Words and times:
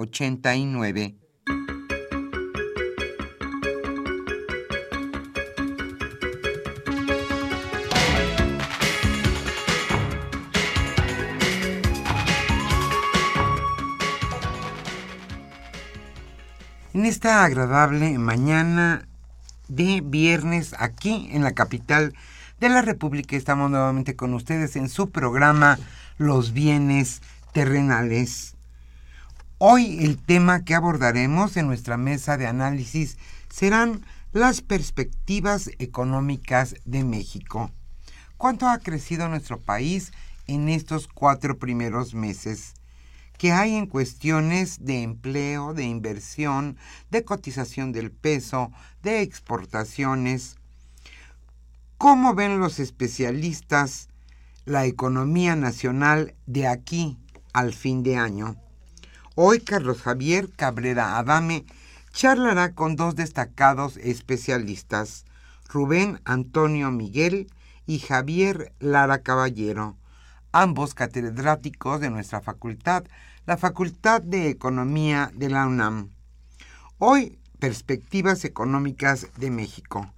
89. 0.00 1.20
En 16.92 17.06
esta 17.06 17.44
agradable 17.44 18.18
mañana 18.18 19.06
de 19.68 20.02
viernes 20.04 20.74
aquí 20.78 21.28
en 21.32 21.44
la 21.44 21.52
capital 21.52 22.14
de 22.58 22.68
la 22.68 22.82
República 22.82 23.36
estamos 23.36 23.70
nuevamente 23.70 24.16
con 24.16 24.34
ustedes 24.34 24.76
en 24.76 24.88
su 24.88 25.10
programa 25.10 25.78
Los 26.18 26.52
bienes 26.52 27.22
terrenales. 27.52 28.56
Hoy 29.62 30.06
el 30.06 30.16
tema 30.16 30.64
que 30.64 30.74
abordaremos 30.74 31.58
en 31.58 31.66
nuestra 31.66 31.98
mesa 31.98 32.38
de 32.38 32.46
análisis 32.46 33.18
serán 33.50 34.06
las 34.32 34.62
perspectivas 34.62 35.70
económicas 35.78 36.76
de 36.86 37.04
México. 37.04 37.70
¿Cuánto 38.38 38.66
ha 38.70 38.78
crecido 38.78 39.28
nuestro 39.28 39.60
país 39.60 40.12
en 40.46 40.70
estos 40.70 41.08
cuatro 41.08 41.58
primeros 41.58 42.14
meses? 42.14 42.72
¿Qué 43.36 43.52
hay 43.52 43.74
en 43.74 43.84
cuestiones 43.86 44.82
de 44.82 45.02
empleo, 45.02 45.74
de 45.74 45.84
inversión, 45.84 46.78
de 47.10 47.22
cotización 47.26 47.92
del 47.92 48.10
peso, 48.10 48.72
de 49.02 49.20
exportaciones? 49.20 50.56
¿Cómo 51.98 52.32
ven 52.32 52.60
los 52.60 52.78
especialistas 52.78 54.08
la 54.64 54.86
economía 54.86 55.54
nacional 55.54 56.34
de 56.46 56.66
aquí 56.66 57.18
al 57.52 57.74
fin 57.74 58.02
de 58.02 58.16
año? 58.16 58.56
Hoy 59.36 59.60
Carlos 59.60 60.02
Javier 60.02 60.50
Cabrera 60.50 61.16
Adame 61.16 61.64
charlará 62.12 62.74
con 62.74 62.96
dos 62.96 63.14
destacados 63.14 63.96
especialistas, 63.98 65.24
Rubén 65.68 66.20
Antonio 66.24 66.90
Miguel 66.90 67.48
y 67.86 68.00
Javier 68.00 68.72
Lara 68.80 69.22
Caballero, 69.22 69.96
ambos 70.50 70.94
catedráticos 70.94 72.00
de 72.00 72.10
nuestra 72.10 72.40
facultad, 72.40 73.04
la 73.46 73.56
Facultad 73.56 74.20
de 74.20 74.48
Economía 74.48 75.30
de 75.32 75.48
la 75.48 75.64
UNAM. 75.64 76.10
Hoy, 76.98 77.38
Perspectivas 77.60 78.44
Económicas 78.44 79.28
de 79.36 79.52
México. 79.52 80.12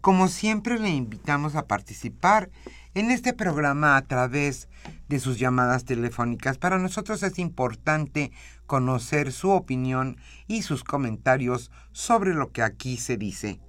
Como 0.00 0.28
siempre, 0.28 0.78
le 0.78 0.88
invitamos 0.88 1.54
a 1.54 1.66
participar 1.66 2.50
en 2.98 3.10
este 3.12 3.32
programa 3.32 3.96
a 3.96 4.02
través 4.02 4.68
de 5.08 5.20
sus 5.20 5.38
llamadas 5.38 5.84
telefónicas. 5.84 6.58
Para 6.58 6.80
nosotros 6.80 7.22
es 7.22 7.38
importante 7.38 8.32
conocer 8.66 9.30
su 9.30 9.50
opinión 9.50 10.16
y 10.48 10.62
sus 10.62 10.82
comentarios 10.82 11.70
sobre 11.92 12.34
lo 12.34 12.50
que 12.50 12.62
aquí 12.62 12.96
se 12.96 13.16
dice. 13.16 13.60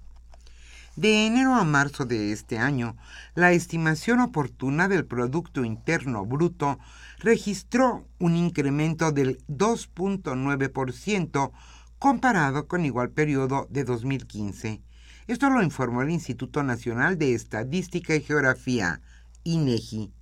De 0.96 1.28
enero 1.28 1.56
a 1.56 1.66
marzo 1.66 2.06
de 2.06 2.32
este 2.32 2.58
año, 2.58 2.96
la 3.34 3.52
estimación 3.52 4.22
oportuna 4.22 4.88
del 4.88 5.06
Producto 5.06 5.66
Interno 5.66 6.26
Bruto 6.26 6.80
registró 7.20 8.08
un 8.18 8.38
incremento 8.38 9.12
del 9.12 9.40
2.9% 9.50 11.52
comparado 12.00 12.70
con 12.70 12.86
igual 12.86 13.10
periodo 13.10 13.68
de 13.70 13.84
2015. 13.84 14.82
Esto 15.28 15.50
lo 15.50 15.62
informó 15.62 16.02
el 16.02 16.12
Instituto 16.12 16.64
Nacional 16.64 17.18
de 17.18 17.34
Estadística 17.34 18.16
y 18.16 18.22
Geografía, 18.22 19.02
INEGI, 19.44 20.14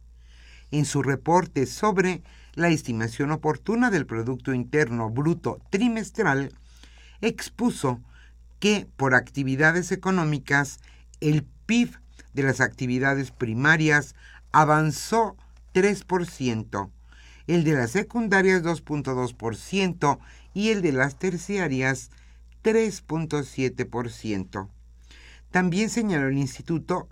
en 0.71 0.85
su 0.85 1.03
reporte 1.03 1.67
sobre 1.67 2.23
la 2.55 2.69
estimación 2.69 3.29
oportuna 3.29 3.91
del 3.91 4.07
Producto 4.07 4.55
Interno 4.55 5.11
Bruto 5.11 5.61
trimestral, 5.69 6.51
expuso 7.21 8.01
que 8.63 8.88
por 8.95 9.13
actividades 9.13 9.92
económicas 9.92 10.80
el 11.19 11.45
PIB 11.65 12.00
de 12.33 12.44
las 12.44 12.62
actividades 12.62 13.31
primarias 13.31 14.15
avanzó 14.54 15.36
3%, 15.74 16.89
el 17.48 17.65
de 17.65 17.74
las 17.74 17.92
secundarias 17.92 18.63
2.2% 18.63 20.18
y 20.54 20.69
el 20.69 20.81
de 20.81 20.94
las 20.94 21.19
terciarias 21.19 22.10
3.7%. 22.63 24.69
También 25.51 25.89
señaló 25.89 26.30
el 26.30 26.38
instituto 26.38 27.09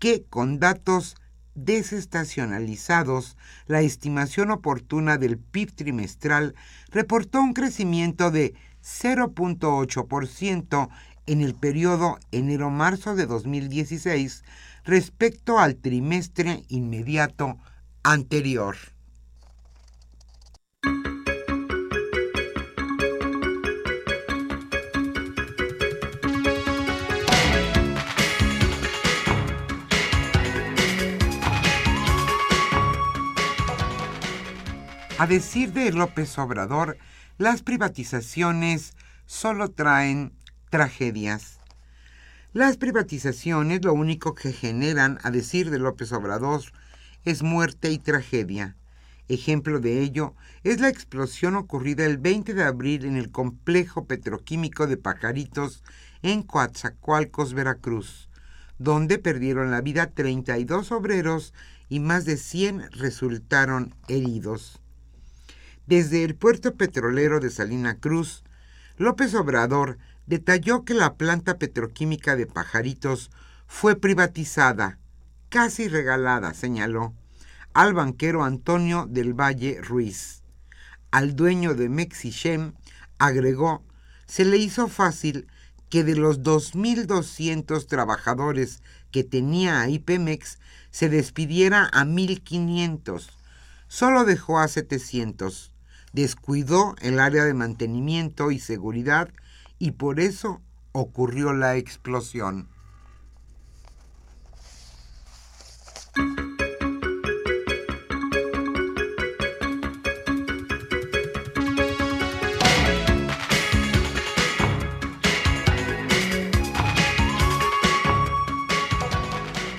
que 0.00 0.24
con 0.24 0.58
datos 0.58 1.14
desestacionalizados, 1.54 3.36
la 3.68 3.80
estimación 3.80 4.50
oportuna 4.50 5.18
del 5.18 5.38
PIB 5.38 5.72
trimestral 5.72 6.56
reportó 6.90 7.40
un 7.40 7.52
crecimiento 7.52 8.32
de 8.32 8.54
0.8% 8.82 10.88
en 11.26 11.40
el 11.40 11.54
periodo 11.54 12.18
enero-marzo 12.32 13.14
de 13.14 13.26
2016 13.26 14.44
respecto 14.84 15.58
al 15.58 15.76
trimestre 15.76 16.64
inmediato 16.68 17.58
anterior. 18.02 18.76
A 35.18 35.26
decir 35.26 35.74
de 35.74 35.92
López 35.92 36.38
Obrador, 36.38 36.96
las 37.40 37.62
privatizaciones 37.62 38.92
solo 39.24 39.70
traen 39.70 40.34
tragedias. 40.68 41.58
Las 42.52 42.76
privatizaciones 42.76 43.82
lo 43.82 43.94
único 43.94 44.34
que 44.34 44.52
generan, 44.52 45.18
a 45.22 45.30
decir 45.30 45.70
de 45.70 45.78
López 45.78 46.12
Obrador, 46.12 46.60
es 47.24 47.42
muerte 47.42 47.90
y 47.92 47.98
tragedia. 47.98 48.76
Ejemplo 49.28 49.80
de 49.80 50.02
ello 50.02 50.34
es 50.64 50.80
la 50.80 50.90
explosión 50.90 51.56
ocurrida 51.56 52.04
el 52.04 52.18
20 52.18 52.52
de 52.52 52.62
abril 52.62 53.06
en 53.06 53.16
el 53.16 53.30
complejo 53.30 54.04
petroquímico 54.04 54.86
de 54.86 54.98
Pajaritos 54.98 55.82
en 56.20 56.42
Coatzacoalcos, 56.42 57.54
Veracruz, 57.54 58.28
donde 58.78 59.18
perdieron 59.18 59.70
la 59.70 59.80
vida 59.80 60.10
32 60.10 60.92
obreros 60.92 61.54
y 61.88 62.00
más 62.00 62.26
de 62.26 62.36
100 62.36 62.90
resultaron 62.90 63.94
heridos. 64.08 64.78
Desde 65.90 66.22
el 66.22 66.36
puerto 66.36 66.76
petrolero 66.76 67.40
de 67.40 67.50
Salina 67.50 67.98
Cruz, 67.98 68.44
López 68.96 69.34
Obrador 69.34 69.98
detalló 70.24 70.84
que 70.84 70.94
la 70.94 71.14
planta 71.14 71.58
petroquímica 71.58 72.36
de 72.36 72.46
Pajaritos 72.46 73.32
fue 73.66 73.96
privatizada, 73.96 75.00
casi 75.48 75.88
regalada, 75.88 76.54
señaló, 76.54 77.12
al 77.74 77.92
banquero 77.92 78.44
Antonio 78.44 79.08
del 79.10 79.34
Valle 79.34 79.80
Ruiz. 79.82 80.44
Al 81.10 81.34
dueño 81.34 81.74
de 81.74 81.88
Mexichem, 81.88 82.74
agregó, 83.18 83.82
se 84.26 84.44
le 84.44 84.58
hizo 84.58 84.86
fácil 84.86 85.48
que 85.88 86.04
de 86.04 86.14
los 86.14 86.42
2.200 86.42 87.84
trabajadores 87.88 88.84
que 89.10 89.24
tenía 89.24 89.80
ahí 89.80 89.98
Pemex 89.98 90.60
se 90.92 91.08
despidiera 91.08 91.86
a 91.86 92.04
1.500. 92.04 93.28
Solo 93.88 94.24
dejó 94.24 94.60
a 94.60 94.68
700 94.68 95.69
descuidó 96.12 96.94
el 97.00 97.20
área 97.20 97.44
de 97.44 97.54
mantenimiento 97.54 98.50
y 98.50 98.58
seguridad 98.58 99.30
y 99.78 99.92
por 99.92 100.20
eso 100.20 100.60
ocurrió 100.92 101.52
la 101.52 101.76
explosión. 101.76 102.68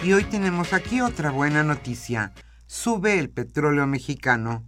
Y 0.03 0.13
hoy 0.13 0.23
tenemos 0.23 0.73
aquí 0.73 0.99
otra 0.99 1.29
buena 1.29 1.63
noticia. 1.63 2.33
Sube 2.65 3.19
el 3.19 3.29
petróleo 3.29 3.85
mexicano. 3.85 4.65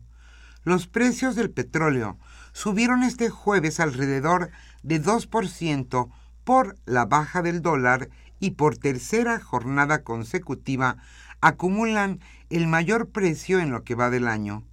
Los 0.63 0.87
precios 0.87 1.35
del 1.35 1.51
petróleo 1.51 2.17
subieron 2.53 3.03
este 3.03 3.29
jueves 3.29 3.79
alrededor 3.79 4.49
de 4.81 5.01
2% 5.01 6.09
por 6.43 6.75
la 6.85 7.05
baja 7.05 7.41
del 7.41 7.61
dólar 7.61 8.09
y 8.39 8.51
por 8.51 8.77
tercera 8.77 9.39
jornada 9.39 10.03
consecutiva 10.03 10.97
acumulan 11.41 12.19
el 12.49 12.67
mayor 12.67 13.09
precio 13.09 13.59
en 13.59 13.71
lo 13.71 13.83
que 13.83 13.95
va 13.95 14.09
del 14.09 14.27
año. 14.27 14.63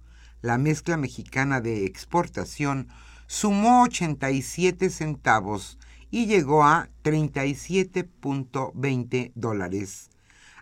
La 0.41 0.57
mezcla 0.57 0.97
mexicana 0.97 1.59
de 1.59 1.85
exportación 1.85 2.87
sumó 3.27 3.83
87 3.83 4.89
centavos 4.89 5.77
y 6.09 6.25
llegó 6.25 6.63
a 6.63 6.89
37.20 7.03 9.31
dólares. 9.35 10.09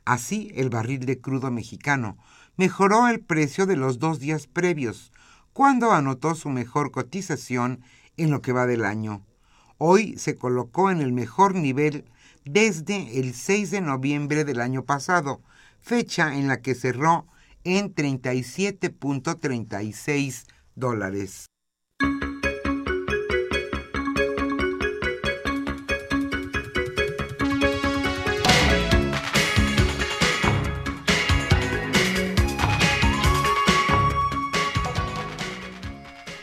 Así, 0.05 0.51
el 0.55 0.69
barril 0.69 1.05
de 1.05 1.19
crudo 1.19 1.51
mexicano 1.51 2.17
mejoró 2.57 3.07
el 3.07 3.19
precio 3.19 3.65
de 3.65 3.75
los 3.75 3.99
dos 3.99 4.19
días 4.19 4.47
previos, 4.47 5.11
cuando 5.59 5.91
anotó 5.91 6.35
su 6.35 6.47
mejor 6.47 6.89
cotización 6.89 7.83
en 8.15 8.31
lo 8.31 8.41
que 8.41 8.53
va 8.53 8.65
del 8.65 8.85
año. 8.85 9.25
Hoy 9.77 10.17
se 10.17 10.37
colocó 10.37 10.89
en 10.89 11.01
el 11.01 11.11
mejor 11.11 11.53
nivel 11.53 12.05
desde 12.45 13.19
el 13.19 13.33
6 13.33 13.71
de 13.71 13.81
noviembre 13.81 14.45
del 14.45 14.61
año 14.61 14.85
pasado, 14.85 15.41
fecha 15.81 16.33
en 16.33 16.47
la 16.47 16.61
que 16.61 16.75
cerró 16.75 17.27
en 17.65 17.93
37.36 17.93 20.45
dólares. 20.75 21.47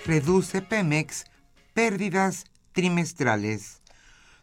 Reduce 0.06 0.62
Pemex 0.62 1.24
pérdidas 1.74 2.46
trimestrales. 2.72 3.82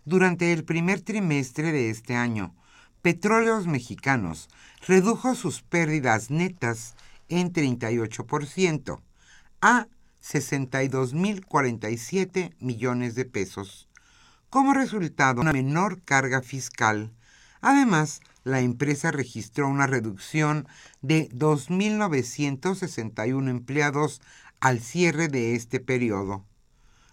Durante 0.03 0.51
el 0.51 0.65
primer 0.65 0.99
trimestre 0.99 1.71
de 1.71 1.89
este 1.89 2.15
año, 2.15 2.53
Petróleos 3.01 3.65
Mexicanos 3.65 4.49
redujo 4.85 5.35
sus 5.35 5.61
pérdidas 5.61 6.29
netas 6.29 6.95
en 7.29 7.53
38% 7.53 8.99
a 9.61 9.87
62.047 10.21 12.55
millones 12.59 13.15
de 13.15 13.23
pesos. 13.23 13.87
Como 14.49 14.73
resultado, 14.73 15.39
una 15.39 15.53
menor 15.53 16.01
carga 16.03 16.41
fiscal. 16.41 17.13
Además, 17.61 18.19
la 18.43 18.59
empresa 18.59 19.11
registró 19.11 19.69
una 19.69 19.87
reducción 19.87 20.67
de 21.01 21.29
2.961 21.29 23.49
empleados 23.49 24.21
al 24.63 24.79
cierre 24.79 25.27
de 25.27 25.53
este 25.55 25.79
periodo. 25.81 26.45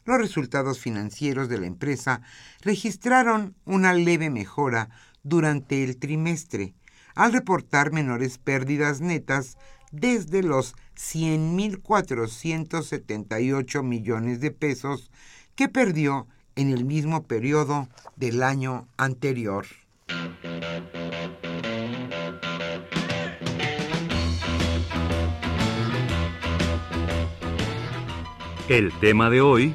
Los 0.05 0.19
resultados 0.19 0.79
financieros 0.79 1.49
de 1.49 1.59
la 1.59 1.67
empresa 1.67 2.23
registraron 2.61 3.57
una 3.65 3.93
leve 3.93 4.31
mejora 4.31 4.89
durante 5.25 5.83
el 5.83 5.97
trimestre, 5.97 6.75
al 7.17 7.33
reportar 7.33 7.91
menores 7.91 8.39
pérdidas 8.39 9.01
netas 9.01 9.59
desde 9.91 10.45
los 10.45 10.77
100.478 10.95 13.83
millones 13.83 14.39
de 14.39 14.53
pesos 14.53 15.11
que 15.57 15.69
perdió 15.69 16.29
en 16.55 16.71
el 16.71 16.85
mismo 16.85 17.25
periodo 17.25 17.89
del 18.15 18.45
año 18.45 18.87
anterior. 18.97 19.67
El 28.71 28.93
tema 29.01 29.31
de 29.31 29.41
hoy... 29.41 29.75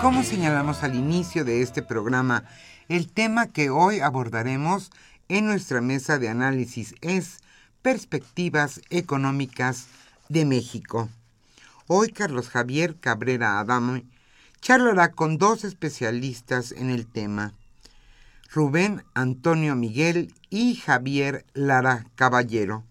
Como 0.00 0.22
señalamos 0.22 0.82
al 0.82 0.94
inicio 0.94 1.44
de 1.44 1.60
este 1.60 1.82
programa, 1.82 2.44
el 2.88 3.12
tema 3.12 3.48
que 3.48 3.68
hoy 3.68 4.00
abordaremos 4.00 4.90
en 5.28 5.44
nuestra 5.44 5.82
mesa 5.82 6.18
de 6.18 6.30
análisis 6.30 6.94
es 7.02 7.40
Perspectivas 7.82 8.80
Económicas 8.88 9.88
de 10.30 10.46
México. 10.46 11.10
Hoy 11.88 12.08
Carlos 12.08 12.48
Javier 12.48 12.96
Cabrera 12.98 13.60
Adame 13.60 14.06
charlará 14.60 15.12
con 15.12 15.38
dos 15.38 15.64
especialistas 15.64 16.72
en 16.72 16.90
el 16.90 17.06
tema, 17.06 17.54
Rubén 18.50 19.04
Antonio 19.14 19.76
Miguel 19.76 20.32
y 20.50 20.76
Javier 20.76 21.44
Lara 21.54 22.06
Caballero. 22.14 22.84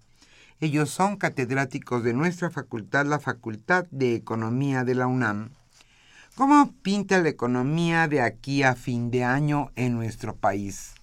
Ellos 0.59 0.89
son 0.89 1.17
catedráticos 1.17 2.03
de 2.03 2.13
nuestra 2.13 2.49
facultad, 2.49 3.05
la 3.05 3.19
Facultad 3.19 3.85
de 3.91 4.15
Economía 4.15 4.83
de 4.83 4.95
la 4.95 5.07
UNAM. 5.07 5.49
¿Cómo 6.35 6.73
pinta 6.81 7.21
la 7.21 7.29
economía 7.29 8.07
de 8.07 8.21
aquí 8.21 8.63
a 8.63 8.75
fin 8.75 9.11
de 9.11 9.23
año 9.23 9.71
en 9.75 9.95
nuestro 9.95 10.35
país? 10.35 10.93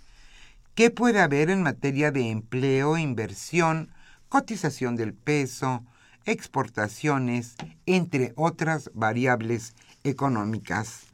¿Qué 0.75 0.91
puede 0.91 1.21
haber 1.21 1.51
en 1.51 1.63
materia 1.63 2.11
de 2.11 2.31
empleo, 2.31 2.97
inversión, 2.97 3.91
cotización 4.29 4.97
del 4.97 5.13
peso, 5.13 5.85
exportaciones, 6.25 7.57
entre 7.87 8.33
otras 8.37 8.91
variables 8.95 9.75
económicas. 10.05 11.07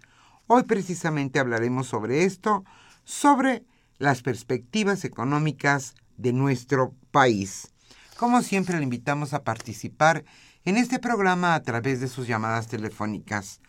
Hoy 0.47 0.64
precisamente 0.64 1.38
hablaremos 1.38 1.87
sobre 1.87 2.25
esto, 2.25 2.64
sobre 3.04 3.64
las 3.99 4.23
perspectivas 4.23 5.04
económicas 5.04 5.95
de 6.16 6.33
nuestro 6.33 6.95
país. 7.11 7.68
Como 8.16 8.40
siempre, 8.42 8.78
le 8.78 8.85
invitamos 8.85 9.35
a 9.35 9.45
participar 9.45 10.25
en 10.64 10.76
este 10.76 10.99
programa 10.99 11.54
a 11.54 11.62
través 11.62 12.00
de 12.00 12.09
sus 12.09 12.26
llamadas 12.26 12.66
telefónicas. 12.68 13.61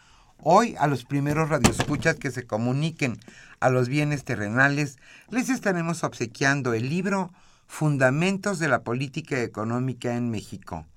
Hoy 0.41 0.75
a 0.79 0.87
los 0.87 1.05
primeros 1.05 1.49
radioescuchas 1.49 2.15
que 2.15 2.31
se 2.31 2.47
comuniquen 2.47 3.19
a 3.59 3.69
los 3.69 3.89
bienes 3.89 4.23
terrenales 4.23 4.95
les 5.29 5.49
estaremos 5.49 6.05
obsequiando 6.05 6.73
el 6.73 6.87
libro 6.89 7.33
Fundamentos 7.67 8.57
de 8.57 8.69
la 8.69 8.83
Política 8.83 9.41
Económica 9.41 10.15
en 10.15 10.31
México, 10.31 10.87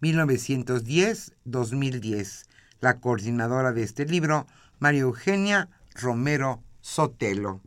1910-2010. 0.00 2.46
La 2.80 3.00
coordinadora 3.00 3.72
de 3.72 3.82
este 3.82 4.04
libro, 4.04 4.46
María 4.78 5.00
Eugenia 5.02 5.68
Romero 5.94 6.62
Sotelo. 6.80 7.60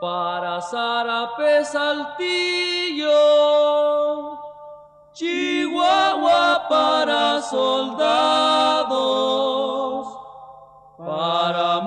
Para 0.00 0.60
Zarape 0.60 1.64
Saltillo, 1.64 3.08
Chihuahua 5.12 6.66
para 6.68 7.42
soldados, 7.42 8.88
para 10.98 11.80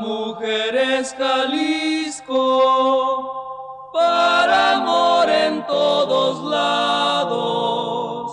mujeres 0.92 1.16
Jalisco, 1.18 2.30
para 3.94 4.78
amor 4.78 5.30
en 5.30 5.66
todos 5.66 6.44
lados. 6.52 8.32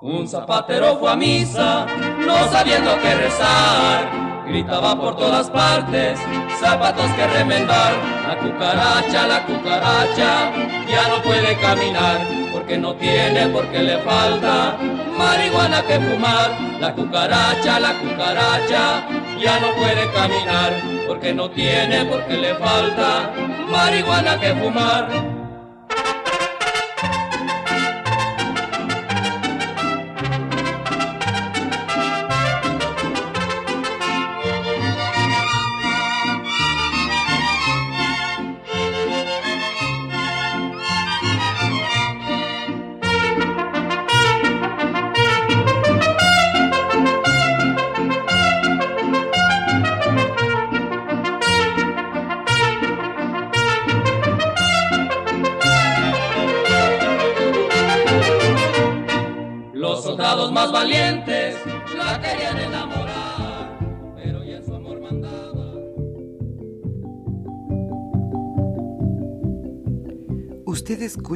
Un 0.00 0.26
zapatero 0.28 0.96
fue 0.98 1.12
a 1.12 1.16
misa, 1.16 1.86
no 2.18 2.48
sabiendo 2.50 2.98
qué 3.02 3.14
rezar. 3.14 4.24
Gritaba 4.46 4.94
por 4.96 5.16
todas 5.16 5.50
partes, 5.50 6.20
zapatos 6.60 7.10
que 7.12 7.26
remendar, 7.26 7.94
la 8.28 8.38
cucaracha, 8.38 9.26
la 9.26 9.44
cucaracha, 9.44 10.52
ya 10.86 11.08
no 11.08 11.22
puede 11.22 11.56
caminar, 11.56 12.20
porque 12.52 12.76
no 12.78 12.94
tiene, 12.94 13.48
porque 13.48 13.82
le 13.82 13.98
falta 13.98 14.76
marihuana 15.16 15.82
que 15.82 15.98
fumar, 15.98 16.50
la 16.80 16.94
cucaracha, 16.94 17.80
la 17.80 17.94
cucaracha, 17.94 19.02
ya 19.40 19.60
no 19.60 19.74
puede 19.74 20.10
caminar, 20.12 20.72
porque 21.06 21.34
no 21.34 21.50
tiene, 21.50 22.04
porque 22.06 22.36
le 22.36 22.54
falta 22.54 23.32
marihuana 23.70 24.38
que 24.40 24.54
fumar. 24.54 25.43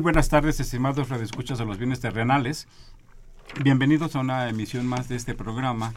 Buenas 0.00 0.30
tardes, 0.30 0.58
estimados 0.60 1.10
radioescuchas 1.10 1.58
de 1.58 1.66
los 1.66 1.76
bienes 1.76 2.00
terrenales. 2.00 2.66
Bienvenidos 3.62 4.16
a 4.16 4.20
una 4.20 4.48
emisión 4.48 4.86
más 4.86 5.10
de 5.10 5.16
este 5.16 5.34
programa 5.34 5.92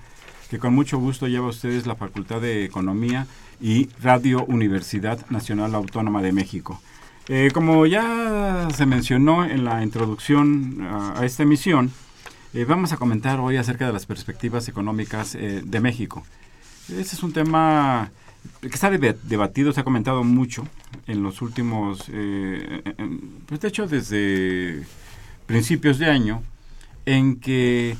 que 0.49 0.59
con 0.59 0.75
mucho 0.75 0.97
gusto 0.97 1.29
lleva 1.29 1.45
a 1.45 1.51
ustedes 1.51 1.87
la 1.87 1.95
Facultad 1.95 2.41
de 2.41 2.65
Economía 2.65 3.27
y 3.61 3.87
Radio 4.01 4.43
Universidad 4.43 5.25
Nacional 5.29 5.73
Autónoma 5.73 6.21
de 6.21 6.33
México. 6.33 6.81
Eh, 7.29 7.51
como 7.53 7.85
ya 7.85 8.67
se 8.75 8.85
mencionó 8.85 9.45
en 9.45 9.63
la 9.63 9.81
introducción 9.81 10.85
a, 11.15 11.23
esta 11.23 11.43
emisión, 11.43 11.89
eh, 12.53 12.65
vamos 12.65 12.91
a 12.91 12.97
comentar 12.97 13.39
hoy 13.39 13.55
acerca 13.55 13.87
de 13.87 13.93
las 13.93 14.05
perspectivas 14.05 14.67
económicas 14.67 15.33
eh, 15.33 15.61
de 15.63 15.79
México. 15.79 16.25
Este 16.89 17.15
es 17.15 17.23
un 17.23 17.31
tema 17.31 18.11
que 18.61 18.67
está 18.67 18.89
debatido, 18.89 19.73
se 19.73 19.81
ha 19.81 19.83
comentado 19.83 20.23
mucho 20.23 20.67
en 21.07 21.21
los 21.23 21.41
últimos, 21.41 22.09
pues 23.45 23.61
de 23.61 23.67
hecho 23.67 23.87
desde 23.87 24.83
principios 25.45 25.99
de 25.99 26.05
año, 26.09 26.41
en 27.05 27.39
que 27.39 27.97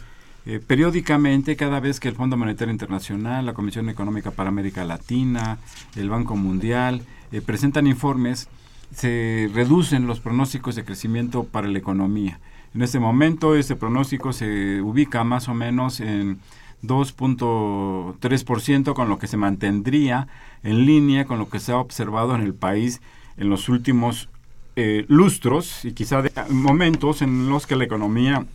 periódicamente, 0.67 1.55
cada 1.55 1.79
vez 1.79 1.99
que 1.99 2.07
el 2.07 2.15
Fondo 2.15 2.37
Monetario 2.37 2.71
Internacional, 2.71 3.45
la 3.45 3.53
Comisión 3.53 3.89
Económica 3.89 4.31
para 4.31 4.49
América 4.49 4.85
Latina, 4.85 5.57
el 5.95 6.09
Banco 6.09 6.35
Mundial, 6.35 7.01
presentan 7.45 7.87
informes, 7.87 8.47
se 8.93 9.49
reducen 9.53 10.07
los 10.07 10.19
pronósticos 10.19 10.75
de 10.75 10.85
crecimiento 10.85 11.43
para 11.45 11.67
la 11.67 11.79
economía. 11.79 12.39
En 12.75 12.81
este 12.81 12.99
momento 12.99 13.55
este 13.55 13.75
pronóstico 13.75 14.33
se 14.33 14.81
ubica 14.81 15.23
más 15.23 15.47
o 15.47 15.53
menos 15.53 15.99
en 15.99 16.39
2.3%, 16.83 18.93
con 18.93 19.09
lo 19.09 19.17
que 19.17 19.27
se 19.27 19.37
mantendría 19.37 20.27
en 20.63 20.85
línea 20.85 21.25
con 21.25 21.39
lo 21.39 21.49
que 21.49 21.59
se 21.59 21.71
ha 21.71 21.77
observado 21.77 22.35
en 22.35 22.41
el 22.41 22.53
país 22.53 23.01
en 23.37 23.49
los 23.49 23.69
últimos 23.69 24.29
eh, 24.75 25.05
lustros 25.07 25.85
y 25.85 25.93
quizá 25.93 26.21
de 26.21 26.31
momentos 26.49 27.21
en 27.21 27.49
los 27.49 27.67
que 27.67 27.75
la 27.75 27.83
economía 27.83 28.45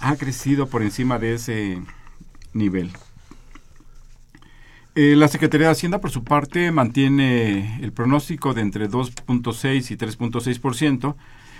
ha 0.00 0.16
crecido 0.16 0.66
por 0.66 0.82
encima 0.82 1.18
de 1.18 1.34
ese 1.34 1.82
nivel. 2.52 2.90
Eh, 4.96 5.14
la 5.16 5.28
Secretaría 5.28 5.68
de 5.68 5.72
Hacienda, 5.72 6.00
por 6.00 6.10
su 6.10 6.24
parte, 6.24 6.72
mantiene 6.72 7.80
el 7.82 7.92
pronóstico 7.92 8.54
de 8.54 8.62
entre 8.62 8.90
2.6 8.90 9.90
y 9.90 9.96
3.6%, 9.96 11.14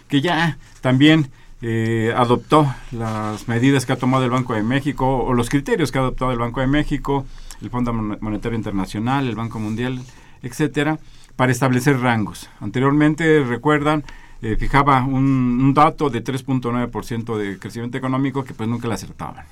que 0.08 0.20
ya 0.20 0.58
también 0.80 1.30
eh, 1.62 2.12
adoptó 2.16 2.72
las 2.92 3.48
medidas 3.48 3.86
que 3.86 3.92
ha 3.92 3.96
tomado 3.96 4.24
el 4.24 4.30
Banco 4.30 4.54
de 4.54 4.62
México 4.62 5.24
o 5.24 5.34
los 5.34 5.48
criterios 5.48 5.92
que 5.92 5.98
ha 5.98 6.02
adoptado 6.02 6.32
el 6.32 6.38
Banco 6.38 6.60
de 6.60 6.66
México, 6.66 7.26
el 7.60 7.70
Fondo 7.70 7.92
Monetario 7.92 8.56
Internacional, 8.56 9.28
el 9.28 9.36
Banco 9.36 9.58
Mundial, 9.58 10.00
etcétera, 10.42 10.98
para 11.36 11.52
establecer 11.52 11.98
rangos. 12.00 12.48
Anteriormente, 12.60 13.42
recuerdan, 13.44 14.04
eh, 14.42 14.56
fijaba 14.58 15.04
un, 15.04 15.74
dato 15.74 16.08
de 16.08 16.24
3.9% 16.24 17.36
de 17.36 17.58
crecimiento 17.58 17.98
económico 17.98 18.44
que 18.44 18.54
pues 18.54 18.68
nunca 18.68 18.88
le 18.88 18.94
acertaban. 18.94 19.44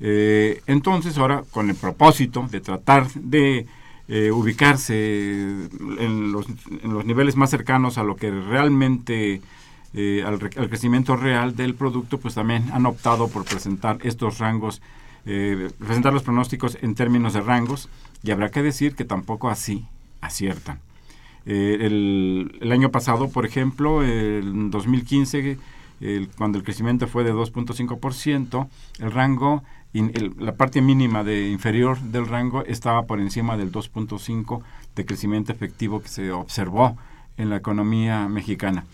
Eh, 0.00 0.62
entonces, 0.66 1.18
ahora 1.18 1.44
con 1.50 1.68
el 1.68 1.76
propósito 1.76 2.46
de 2.50 2.60
tratar 2.60 3.08
de 3.12 3.66
eh, 4.08 4.30
ubicarse 4.30 4.94
en 5.98 6.32
los, 6.32 6.46
niveles 7.04 7.36
más 7.36 7.50
cercanos 7.50 7.98
a 7.98 8.02
lo 8.02 8.16
que 8.16 8.30
realmente, 8.30 9.42
eh, 9.94 10.22
al, 10.26 10.38
crecimiento 10.38 11.16
real 11.16 11.56
del 11.56 11.74
producto, 11.74 12.18
pues 12.18 12.34
también 12.34 12.64
han 12.72 12.86
optado 12.86 13.28
por 13.28 13.44
presentar 13.44 13.98
estos 14.02 14.38
rangos, 14.38 14.82
presentar 15.24 16.14
los 16.14 16.22
pronósticos 16.22 16.78
en 16.80 16.94
términos 16.94 17.34
de 17.34 17.42
rangos, 17.42 17.88
y 18.22 18.30
habrá 18.30 18.50
que 18.50 18.62
decir 18.62 18.94
que 18.94 19.04
tampoco 19.04 19.50
así 19.50 19.86
aciertan. 20.22 20.80
El, 21.44 22.58
el, 22.60 22.72
año 22.72 22.90
pasado, 22.90 23.28
por 23.28 23.44
ejemplo, 23.44 24.02
en 24.02 24.70
2015, 24.70 25.58
el, 26.00 26.28
cuando 26.36 26.58
el 26.58 26.64
crecimiento 26.64 27.06
fue 27.06 27.24
de 27.24 27.32
2.5%, 27.32 28.68
el 29.00 29.12
rango, 29.12 29.62
la 29.92 30.54
parte 30.54 30.80
mínima 30.80 31.24
de 31.24 31.48
inferior 31.48 31.98
del 31.98 32.26
rango 32.26 32.64
estaba 32.64 33.04
por 33.04 33.20
encima 33.20 33.56
del 33.56 33.72
2.5% 33.72 34.62
de 34.94 35.06
crecimiento 35.06 35.52
efectivo 35.52 36.02
que 36.02 36.08
se 36.08 36.30
observó 36.30 36.96
en 37.36 37.50
la 37.50 37.56
economía 37.56 38.28
mexicana. 38.28 38.84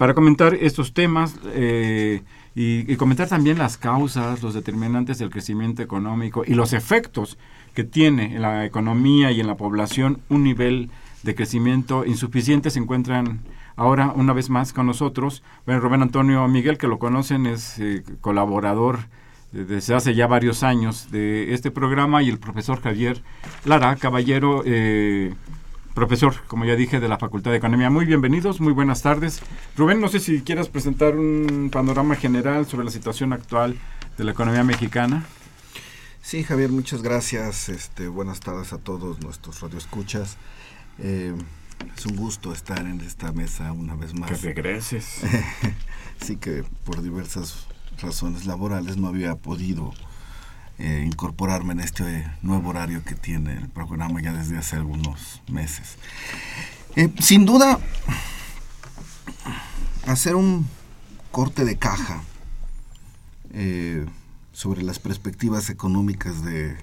Para 0.00 0.14
comentar 0.14 0.54
estos 0.54 0.94
temas 0.94 1.34
eh, 1.52 2.22
y, 2.54 2.96
comentar 2.96 3.28
también 3.28 3.58
las 3.58 3.76
causas, 3.76 4.42
los 4.42 4.54
determinantes 4.54 5.18
del 5.18 5.28
crecimiento 5.28 5.82
económico 5.82 6.42
y 6.46 6.54
los 6.54 6.72
efectos 6.72 7.36
que 7.74 7.84
tiene 7.84 8.34
en 8.34 8.40
la 8.40 8.64
economía 8.64 9.30
y 9.30 9.40
en 9.40 9.46
la 9.46 9.58
población 9.58 10.22
un 10.30 10.42
nivel 10.42 10.88
de 11.22 11.34
crecimiento 11.34 12.06
insuficiente, 12.06 12.70
se 12.70 12.78
encuentran 12.78 13.40
ahora 13.76 14.10
una 14.16 14.32
vez 14.32 14.48
más 14.48 14.72
con 14.72 14.86
nosotros. 14.86 15.42
Bueno, 15.66 15.82
Rubén 15.82 16.00
Antonio 16.00 16.48
Miguel, 16.48 16.78
que 16.78 16.86
lo 16.86 16.98
conocen, 16.98 17.44
es 17.44 17.78
eh, 17.78 18.02
colaborador 18.22 19.00
desde 19.52 19.94
hace 19.94 20.14
ya 20.14 20.26
varios 20.26 20.62
años 20.62 21.10
de 21.10 21.52
este 21.52 21.70
programa 21.70 22.22
y 22.22 22.30
el 22.30 22.38
profesor 22.38 22.80
Javier 22.80 23.20
Lara 23.66 23.96
Caballero, 23.96 24.62
eh, 24.64 25.34
profesor, 25.94 26.34
como 26.46 26.64
ya 26.64 26.76
dije, 26.76 27.00
de 27.00 27.08
la 27.08 27.18
Facultad 27.18 27.50
de 27.50 27.56
Economía. 27.58 27.90
Muy 27.90 28.04
bienvenidos, 28.04 28.60
muy 28.60 28.72
buenas 28.72 29.02
tardes. 29.02 29.40
Rubén, 29.76 30.00
no 30.00 30.08
sé 30.08 30.20
si 30.20 30.40
quieras 30.42 30.68
presentar 30.68 31.16
un 31.16 31.70
panorama 31.72 32.14
general 32.16 32.66
sobre 32.66 32.84
la 32.84 32.90
situación 32.90 33.32
actual 33.32 33.76
de 34.16 34.24
la 34.24 34.32
economía 34.32 34.64
mexicana. 34.64 35.24
Sí, 36.22 36.44
Javier, 36.44 36.70
muchas 36.70 37.02
gracias. 37.02 37.68
Este, 37.68 38.08
buenas 38.08 38.40
tardes 38.40 38.72
a 38.72 38.78
todos 38.78 39.20
nuestros 39.20 39.60
radioescuchas. 39.60 40.36
Eh, 40.98 41.34
es 41.96 42.06
un 42.06 42.16
gusto 42.16 42.52
estar 42.52 42.86
en 42.86 43.00
esta 43.00 43.32
mesa 43.32 43.72
una 43.72 43.94
vez 43.94 44.14
más. 44.14 44.30
Que 44.30 44.36
regreses. 44.36 45.22
sí 46.20 46.36
que 46.36 46.64
por 46.84 47.02
diversas 47.02 47.66
razones 48.00 48.46
laborales 48.46 48.96
no 48.96 49.08
había 49.08 49.34
podido 49.36 49.92
eh, 50.80 51.04
incorporarme 51.06 51.74
en 51.74 51.80
este 51.80 52.26
nuevo 52.42 52.70
horario 52.70 53.04
que 53.04 53.14
tiene 53.14 53.52
el 53.52 53.68
programa 53.68 54.22
ya 54.22 54.32
desde 54.32 54.56
hace 54.56 54.76
algunos 54.76 55.42
meses. 55.46 55.96
Eh, 56.96 57.12
sin 57.20 57.44
duda, 57.44 57.78
hacer 60.06 60.34
un 60.34 60.66
corte 61.30 61.64
de 61.64 61.76
caja 61.76 62.22
eh, 63.52 64.06
sobre 64.52 64.82
las 64.82 64.98
perspectivas 64.98 65.68
económicas 65.70 66.44
de, 66.44 66.76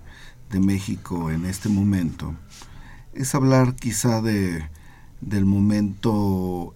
México 0.49 1.29
en 1.29 1.45
este 1.45 1.67
momento 1.67 2.33
es 3.13 3.35
hablar 3.35 3.75
quizá 3.75 4.21
de, 4.21 4.65
del 5.19 5.45
momento 5.45 6.73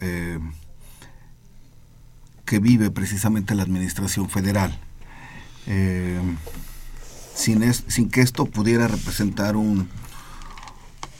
que 2.51 2.59
vive 2.59 2.91
precisamente 2.91 3.55
la 3.55 3.63
administración 3.63 4.29
federal. 4.29 4.77
Eh, 5.67 6.19
sin, 7.41 8.09
que 8.09 8.21
esto 8.21 8.45
pudiera 8.45 8.87
representar 8.87 9.55
un, 9.55 9.89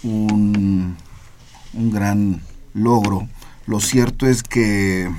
un, 0.04 0.96
un, 1.74 1.92
gran 1.92 2.42
logro, 2.74 3.28
lo 3.66 3.80
cierto 3.80 4.28
es 4.28 4.44
que 4.44 5.12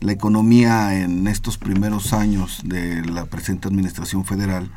la 0.00 0.12
economía 0.12 1.00
en 1.00 1.26
estos 1.28 1.58
primeros 1.58 2.12
años 2.12 2.62
de 2.64 3.04
la 3.04 3.26
presente 3.26 3.68
administración 3.68 4.24
federal 4.24 4.70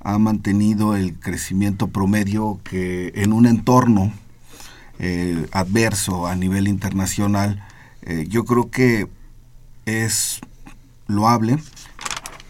ha 0.00 0.18
mantenido 0.18 0.96
el 0.96 1.14
crecimiento 1.14 1.88
promedio 1.88 2.60
que 2.64 3.12
en 3.16 3.32
un 3.32 3.46
entorno 3.46 4.12
eh, 4.98 5.46
adverso 5.52 6.26
a 6.26 6.34
nivel 6.36 6.68
internacional, 6.68 7.62
eh, 8.02 8.26
yo 8.28 8.44
creo 8.44 8.70
que 8.70 9.08
es 9.84 10.40
loable, 11.06 11.58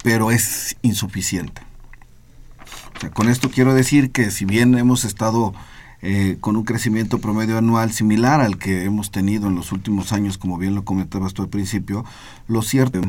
pero 0.04 0.30
es 0.30 0.76
insuficiente. 0.82 1.65
Con 3.14 3.28
esto 3.28 3.50
quiero 3.50 3.74
decir 3.74 4.10
que 4.10 4.30
si 4.30 4.44
bien 4.44 4.76
hemos 4.76 5.04
estado 5.04 5.54
eh, 6.02 6.36
con 6.40 6.56
un 6.56 6.64
crecimiento 6.64 7.18
promedio 7.18 7.58
anual 7.58 7.92
similar 7.92 8.40
al 8.40 8.58
que 8.58 8.84
hemos 8.84 9.10
tenido 9.10 9.48
en 9.48 9.54
los 9.54 9.72
últimos 9.72 10.12
años, 10.12 10.38
como 10.38 10.58
bien 10.58 10.74
lo 10.74 10.84
comentabas 10.84 11.34
tú 11.34 11.42
al 11.42 11.48
principio, 11.48 12.04
lo 12.48 12.62
cierto 12.62 13.00
es 13.00 13.06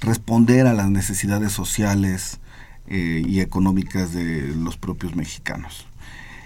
responder 0.00 0.66
a 0.66 0.74
las 0.74 0.90
necesidades 0.90 1.52
sociales 1.52 2.40
eh, 2.88 3.22
y 3.26 3.40
económicas 3.40 4.12
de 4.12 4.54
los 4.56 4.76
propios 4.76 5.14
mexicanos. 5.14 5.86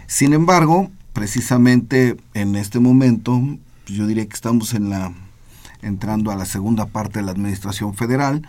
Sin 0.07 0.35
embargo, 0.35 0.91
precisamente 1.13 2.17
en 2.35 2.57
este 2.57 2.79
momento, 2.79 3.41
yo 3.87 4.07
diría 4.07 4.27
que 4.27 4.35
estamos 4.35 4.75
en 4.75 4.91
la 4.91 5.13
entrando 5.83 6.31
a 6.31 6.37
la 6.37 6.47
segunda 6.47 6.87
parte 6.87 7.21
de 7.21 7.25
la 7.25 7.33
administración 7.33 7.95
federal 7.95 8.47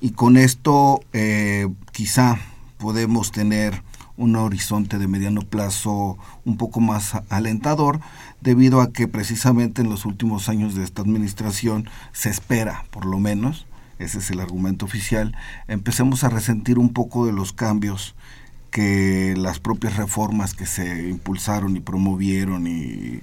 y 0.00 0.10
con 0.10 0.36
esto 0.36 1.02
eh, 1.12 1.68
quizá 1.92 2.38
podemos 2.80 3.30
tener 3.30 3.82
un 4.16 4.34
horizonte 4.36 4.98
de 4.98 5.06
mediano 5.06 5.42
plazo 5.42 6.18
un 6.44 6.56
poco 6.56 6.80
más 6.80 7.12
alentador 7.28 8.00
debido 8.40 8.80
a 8.80 8.92
que 8.92 9.06
precisamente 9.06 9.82
en 9.82 9.90
los 9.90 10.04
últimos 10.04 10.48
años 10.48 10.74
de 10.74 10.82
esta 10.82 11.02
administración 11.02 11.88
se 12.12 12.30
espera, 12.30 12.84
por 12.90 13.06
lo 13.06 13.18
menos, 13.18 13.66
ese 13.98 14.18
es 14.18 14.30
el 14.30 14.40
argumento 14.40 14.84
oficial, 14.86 15.36
empecemos 15.68 16.24
a 16.24 16.30
resentir 16.30 16.78
un 16.78 16.92
poco 16.92 17.26
de 17.26 17.32
los 17.32 17.52
cambios 17.52 18.14
que 18.70 19.34
las 19.36 19.58
propias 19.58 19.96
reformas 19.96 20.54
que 20.54 20.66
se 20.66 21.08
impulsaron 21.08 21.76
y 21.76 21.80
promovieron 21.80 22.66
y, 22.66 23.20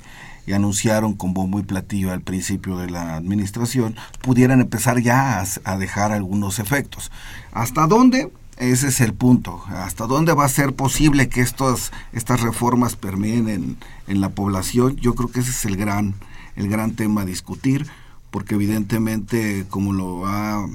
anunciaron 0.53 1.13
con 1.13 1.33
bombo 1.33 1.59
y 1.59 1.63
platillo 1.63 2.13
al 2.13 2.21
principio 2.21 2.77
de 2.77 2.89
la 2.89 3.17
administración, 3.17 3.97
pudieran 4.21 4.61
empezar 4.61 5.01
ya 5.01 5.43
a, 5.65 5.77
dejar 5.77 6.13
algunos 6.13 6.59
efectos. 6.59 7.11
¿Hasta 7.51 7.85
dónde? 7.85 8.31
Ese 8.57 8.87
es 8.87 9.01
el 9.01 9.13
punto. 9.13 9.61
¿Hasta 9.67 10.07
dónde 10.07 10.33
va 10.33 10.45
a 10.45 10.49
ser 10.49 10.75
posible 10.75 11.29
que 11.29 11.41
estos, 11.41 11.91
estas 12.11 12.41
reformas 12.41 12.95
permeen 12.95 13.49
en, 13.49 13.77
en, 14.07 14.21
la 14.21 14.29
población? 14.29 14.95
Yo 14.97 15.13
creo 15.13 15.29
que 15.29 15.41
ese 15.41 15.51
es 15.51 15.65
el 15.65 15.77
gran, 15.77 16.15
el 16.55 16.67
gran 16.67 16.95
tema 16.95 17.21
a 17.21 17.25
discutir, 17.25 17.87
porque 18.31 18.55
evidentemente, 18.55 19.65
como, 19.69 19.93
lo 19.93 20.25
ha, 20.25 20.67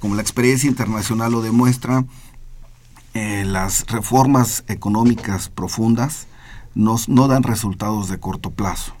como 0.00 0.16
la 0.16 0.22
experiencia 0.22 0.68
internacional 0.68 1.32
lo 1.32 1.40
demuestra, 1.40 2.04
eh, 3.14 3.44
las 3.46 3.86
reformas 3.86 4.64
económicas 4.68 5.48
profundas 5.48 6.26
no 6.74 7.28
dan 7.28 7.42
resultados 7.42 8.08
de 8.08 8.18
corto 8.18 8.50
plazo 8.50 8.94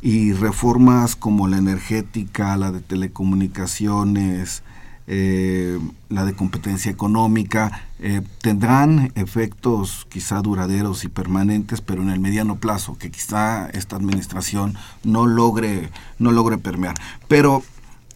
y 0.00 0.32
reformas 0.32 1.16
como 1.16 1.48
la 1.48 1.58
energética, 1.58 2.56
la 2.56 2.70
de 2.70 2.80
telecomunicaciones, 2.80 4.62
eh, 5.10 5.78
la 6.10 6.26
de 6.26 6.34
competencia 6.34 6.92
económica, 6.92 7.88
eh, 7.98 8.20
tendrán 8.42 9.10
efectos 9.14 10.06
quizá 10.10 10.42
duraderos 10.42 11.02
y 11.02 11.08
permanentes, 11.08 11.80
pero 11.80 12.02
en 12.02 12.10
el 12.10 12.20
mediano 12.20 12.56
plazo, 12.56 12.98
que 12.98 13.10
quizá 13.10 13.70
esta 13.70 13.96
administración 13.96 14.76
no 15.04 15.24
logre, 15.26 15.88
no 16.18 16.30
logre 16.30 16.58
permear. 16.58 16.94
Pero 17.26 17.62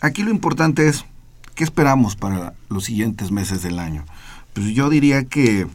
aquí 0.03 0.23
lo 0.23 0.31
importante 0.31 0.87
es, 0.87 1.07
¿qué 1.55 1.65
esperamos 1.65 2.15
para 2.15 2.53
los 2.69 2.85
siguientes 2.85 3.31
meses 3.31 3.63
del 3.63 3.79
año? 3.79 4.05
Pues 4.53 4.67
yo 4.67 4.91
diría 4.91 5.25
que 5.25 5.67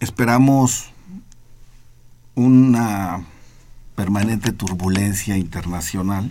esperamos 0.00 0.90
una 2.34 3.24
permanente 3.94 4.50
turbulencia 4.50 5.36
internacional 5.36 6.30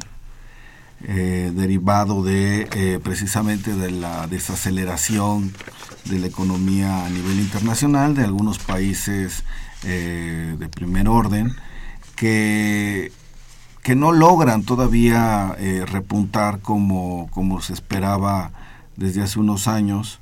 eh, 1.08 1.52
derivado 1.54 2.24
de 2.24 2.68
eh, 2.74 3.00
precisamente 3.02 3.74
de 3.74 3.90
la 3.90 4.28
desaceleración 4.28 5.54
de 6.04 6.20
la 6.20 6.28
economía 6.28 7.06
a 7.06 7.10
nivel 7.10 7.40
internacional 7.40 8.16
de 8.16 8.26
algunos 8.26 8.60
países 8.60 9.46
eh, 9.86 10.58
de 10.60 10.68
primer 10.68 11.08
orden 11.08 11.56
que, 12.18 13.14
que 13.82 13.96
no 13.96 14.12
logran 14.12 14.64
todavía 14.64 15.56
repuntar 15.86 16.60
como, 16.60 17.30
como 17.32 17.62
se 17.62 17.72
esperaba 17.72 18.52
desde 18.98 19.22
hace 19.22 19.40
unos 19.40 19.70
años 19.70 20.20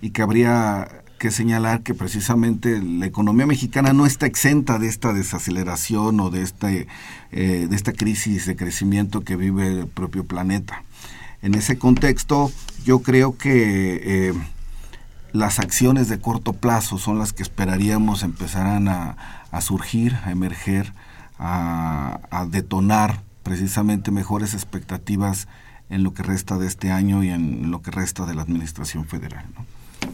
y 0.00 0.10
que 0.10 0.22
habría 0.22 0.88
que 1.18 1.30
señalar 1.30 1.82
que 1.82 1.94
precisamente 1.94 2.80
la 2.82 3.06
economía 3.06 3.46
mexicana 3.46 3.92
no 3.92 4.06
está 4.06 4.26
exenta 4.26 4.78
de 4.78 4.88
esta 4.88 5.12
desaceleración 5.12 6.20
o 6.20 6.30
de, 6.30 6.42
este, 6.42 6.88
eh, 7.32 7.66
de 7.68 7.76
esta 7.76 7.92
crisis 7.92 8.46
de 8.46 8.56
crecimiento 8.56 9.22
que 9.22 9.36
vive 9.36 9.80
el 9.80 9.86
propio 9.86 10.24
planeta. 10.24 10.84
En 11.42 11.54
ese 11.54 11.78
contexto, 11.78 12.50
yo 12.84 13.00
creo 13.00 13.36
que 13.36 14.28
eh, 14.28 14.34
las 15.32 15.58
acciones 15.58 16.08
de 16.08 16.18
corto 16.18 16.54
plazo 16.54 16.98
son 16.98 17.18
las 17.18 17.32
que 17.32 17.42
esperaríamos 17.42 18.22
empezaran 18.22 18.88
a, 18.88 19.16
surgir, 19.60 20.16
a 20.24 20.30
emerger, 20.30 20.92
a, 21.38 22.46
detonar 22.50 23.22
precisamente 23.42 24.10
mejores 24.10 24.54
expectativas 24.54 25.46
en 25.88 26.02
lo 26.02 26.14
que 26.14 26.22
resta 26.22 26.58
de 26.58 26.66
este 26.66 26.90
año 26.90 27.22
y 27.22 27.30
en 27.30 27.70
lo 27.70 27.80
que 27.80 27.90
resta 27.90 28.26
de 28.26 28.34
la 28.34 28.42
Administración 28.42 29.06
Federal. 29.06 29.44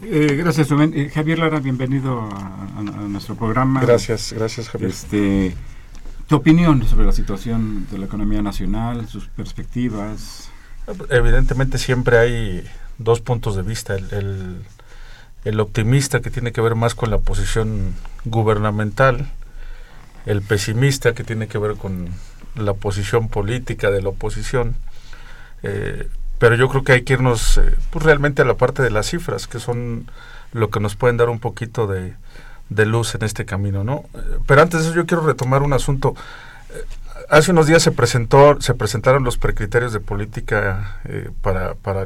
Eh, 0.03 0.35
gracias, 0.37 0.69
Rubén. 0.69 0.93
Eh, 0.95 1.09
Javier 1.13 1.39
Lara, 1.39 1.59
bienvenido 1.59 2.21
a, 2.21 2.81
nuestro 2.81 3.35
programa. 3.35 3.81
Gracias, 3.81 4.33
gracias, 4.33 4.69
Javier. 4.69 4.91
Este, 4.91 5.55
tu 6.27 6.35
opinión 6.37 6.85
sobre 6.87 7.05
la 7.05 7.11
situación 7.11 7.87
de 7.91 7.97
la 7.97 8.05
economía 8.05 8.41
nacional, 8.41 9.07
sus 9.07 9.27
perspectivas. 9.27 10.49
Evidentemente 11.09 11.77
siempre 11.77 12.17
hay 12.17 12.63
dos 12.97 13.21
puntos 13.21 13.55
de 13.55 13.61
vista. 13.61 13.95
El, 13.95 14.63
el, 15.45 15.59
optimista 15.59 16.21
que 16.21 16.31
tiene 16.31 16.51
que 16.51 16.61
ver 16.61 16.75
más 16.75 16.95
con 16.95 17.09
la 17.09 17.19
posición 17.19 17.93
gubernamental, 18.25 19.29
el 20.25 20.41
pesimista 20.41 21.13
que 21.13 21.23
tiene 21.23 21.47
que 21.47 21.57
ver 21.57 21.75
con 21.75 22.09
la 22.55 22.73
posición 22.73 23.29
política 23.29 23.91
de 23.91 24.01
la 24.01 24.09
oposición. 24.09 24.75
Eh, 25.63 26.07
pero 26.43 26.55
yo 26.57 26.67
creo 26.67 26.83
que 26.83 26.91
hay 26.91 27.03
que 27.03 27.13
irnos 27.13 27.57
eh, 27.57 27.77
pues 27.89 28.03
realmente 28.03 28.41
a 28.41 28.45
la 28.45 28.55
parte 28.55 28.83
de 28.83 28.91
las 28.91 29.09
cifras, 29.09 29.47
que 29.47 29.61
son 29.61 30.11
lo 30.51 30.69
que 30.69 30.81
nos 30.81 30.97
pueden 30.97 31.15
dar 31.15 31.29
un 31.29 31.39
poquito 31.39 31.87
de, 31.87 32.15
de 32.67 32.85
luz 32.85 33.15
en 33.15 33.23
este 33.23 33.45
camino, 33.45 33.85
¿no? 33.85 34.03
Pero 34.45 34.61
antes 34.61 34.81
de 34.81 34.87
eso 34.87 34.93
yo 34.93 35.05
quiero 35.05 35.25
retomar 35.25 35.61
un 35.61 35.71
asunto. 35.71 36.15
Eh, 36.69 36.83
hace 37.29 37.51
unos 37.51 37.67
días 37.67 37.81
se 37.81 37.93
presentó, 37.93 38.59
se 38.59 38.73
presentaron 38.73 39.23
los 39.23 39.37
precriterios 39.37 39.93
de 39.93 40.01
política 40.01 40.99
eh, 41.05 41.29
para, 41.41 41.75
para 41.75 42.03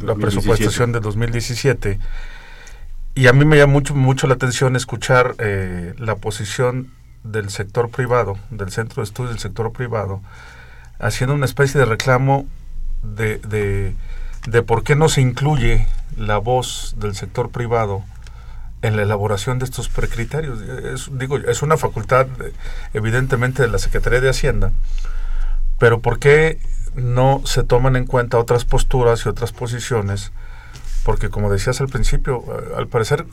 la 0.00 0.14
presupuestación 0.14 0.92
de 0.92 1.00
2017 1.00 1.98
y 3.14 3.26
a 3.26 3.34
mí 3.34 3.44
me 3.44 3.58
llama 3.58 3.74
mucho, 3.74 3.94
mucho 3.94 4.26
la 4.26 4.32
atención 4.32 4.76
escuchar 4.76 5.34
eh, 5.40 5.92
la 5.98 6.16
posición 6.16 6.90
del 7.22 7.50
sector 7.50 7.90
privado, 7.90 8.38
del 8.48 8.70
Centro 8.70 9.02
de 9.02 9.04
Estudios 9.04 9.32
del 9.32 9.40
Sector 9.40 9.74
Privado, 9.74 10.22
haciendo 10.98 11.34
una 11.34 11.44
especie 11.44 11.78
de 11.78 11.84
reclamo 11.84 12.46
de, 13.04 13.38
de, 13.38 13.94
de 14.46 14.62
por 14.62 14.82
qué 14.82 14.96
no 14.96 15.08
se 15.08 15.20
incluye 15.20 15.86
la 16.16 16.38
voz 16.38 16.94
del 16.98 17.14
sector 17.14 17.50
privado 17.50 18.02
en 18.82 18.96
la 18.96 19.02
elaboración 19.02 19.58
de 19.58 19.64
estos 19.64 19.88
precriterios. 19.88 20.60
Es, 20.60 21.08
digo, 21.18 21.38
es 21.38 21.62
una 21.62 21.76
facultad 21.76 22.26
evidentemente 22.92 23.62
de 23.62 23.68
la 23.68 23.78
Secretaría 23.78 24.20
de 24.20 24.28
Hacienda, 24.28 24.72
pero 25.78 26.00
¿por 26.00 26.18
qué 26.18 26.58
no 26.94 27.42
se 27.44 27.64
toman 27.64 27.96
en 27.96 28.06
cuenta 28.06 28.38
otras 28.38 28.64
posturas 28.64 29.24
y 29.24 29.28
otras 29.28 29.52
posiciones? 29.52 30.32
Porque 31.02 31.28
como 31.28 31.50
decías 31.50 31.80
al 31.80 31.88
principio, 31.88 32.44
eh, 32.46 32.74
al 32.76 32.86
parecer 32.86 33.26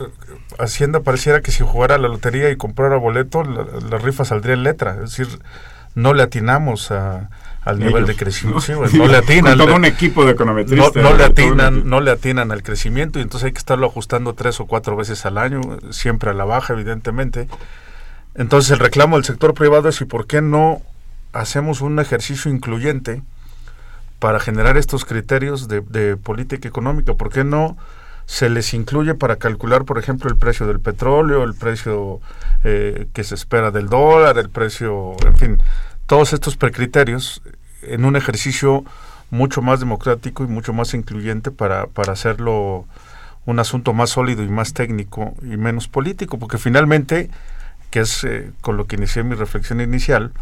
Hacienda 0.58 1.02
pareciera 1.02 1.42
que 1.42 1.52
si 1.52 1.64
jugara 1.64 1.98
la 1.98 2.08
lotería 2.08 2.50
y 2.50 2.58
comprara 2.58 2.98
boleto, 2.98 3.44
la 3.44 3.98
rifa 3.98 4.26
saldría 4.26 4.56
en 4.56 4.64
letra. 4.64 4.96
Es 5.04 5.18
decir, 5.18 5.40
no 5.96 6.14
le 6.14 6.24
atinamos 6.24 6.92
a, 6.92 7.30
al 7.62 7.80
nivel 7.80 8.06
de 8.06 8.16
crecimiento. 8.16 8.62
¿no? 8.74 9.08
le 9.08 9.18
atinan. 9.18 9.58
todo 9.58 9.76
un 9.76 9.86
equipo 9.86 10.26
de 10.26 10.32
econometristas. 10.32 10.96
No, 10.96 11.14
le 11.14 11.24
atinan, 11.24 11.88
no 11.88 12.02
le 12.02 12.12
atinan 12.12 12.52
al 12.52 12.64
crecimiento 12.64 13.20
y 13.20 13.22
entonces 13.22 13.48
hay 13.48 13.52
que 13.52 13.60
estarlo 13.60 13.88
ajustando 13.88 14.34
tres 14.34 14.60
o 14.60 14.66
cuatro 14.66 14.96
veces 14.96 15.26
al 15.26 15.38
año, 15.38 15.62
siempre 15.92 16.32
a 16.32 16.34
la 16.34 16.46
baja, 16.46 16.74
evidentemente. 16.74 17.48
Entonces 18.36 18.72
el 18.72 18.80
reclamo 18.80 19.18
del 19.18 19.26
sector 19.26 19.54
privado 19.54 19.90
es 19.90 20.02
y 20.02 20.06
por 20.06 20.26
qué 20.26 20.42
no 20.42 20.82
hacemos 21.34 21.82
un 21.82 22.00
ejercicio 22.00 22.52
incluyente 22.52 23.22
para 24.20 24.40
generar 24.40 24.78
estos 24.78 25.06
criterios 25.06 25.68
de, 25.68 25.82
de 25.82 26.18
política 26.18 26.68
económica. 26.68 27.14
¿Por 27.14 27.32
qué 27.32 27.44
no 27.44 27.78
se 28.26 28.50
les 28.50 28.74
incluye 28.74 29.14
para 29.14 29.36
calcular, 29.36 29.84
por 29.84 29.98
ejemplo, 29.98 30.30
el 30.30 30.38
precio 30.38 30.66
del 30.66 30.80
petróleo, 30.80 31.44
el 31.44 31.54
precio 31.54 32.22
eh, 32.64 33.08
que 33.14 33.24
se 33.24 33.36
espera 33.36 33.72
del 33.72 33.90
dólar, 33.90 34.38
el 34.38 34.50
precio, 34.50 35.18
en 35.26 35.36
fin, 35.36 35.58
todos 36.12 36.34
estos 36.34 36.58
precriterios 36.58 37.42
en 37.84 38.04
un 38.04 38.18
ejercicio 38.18 38.84
mucho 39.30 39.62
más 39.62 39.80
democrático 39.80 40.44
y 40.44 40.48
mucho 40.48 40.74
más 40.74 40.94
incluyente 40.94 41.52
para, 41.52 41.88
para 41.88 42.12
hacerlo 42.12 42.84
un 43.46 43.60
asunto 43.60 43.94
más 43.94 44.10
sólido 44.10 44.44
y 44.44 44.50
más 44.50 44.74
técnico 44.74 45.36
y 45.42 45.56
menos 45.56 45.88
político, 45.88 46.38
porque 46.38 46.58
finalmente, 46.58 47.30
que 47.92 48.02
es 48.02 48.26
eh, 48.26 48.52
con 48.60 48.76
lo 48.76 48.88
que 48.88 48.98
inicié 48.98 49.24
mi 49.24 49.36
reflexión 49.36 49.80
inicial, 49.80 50.34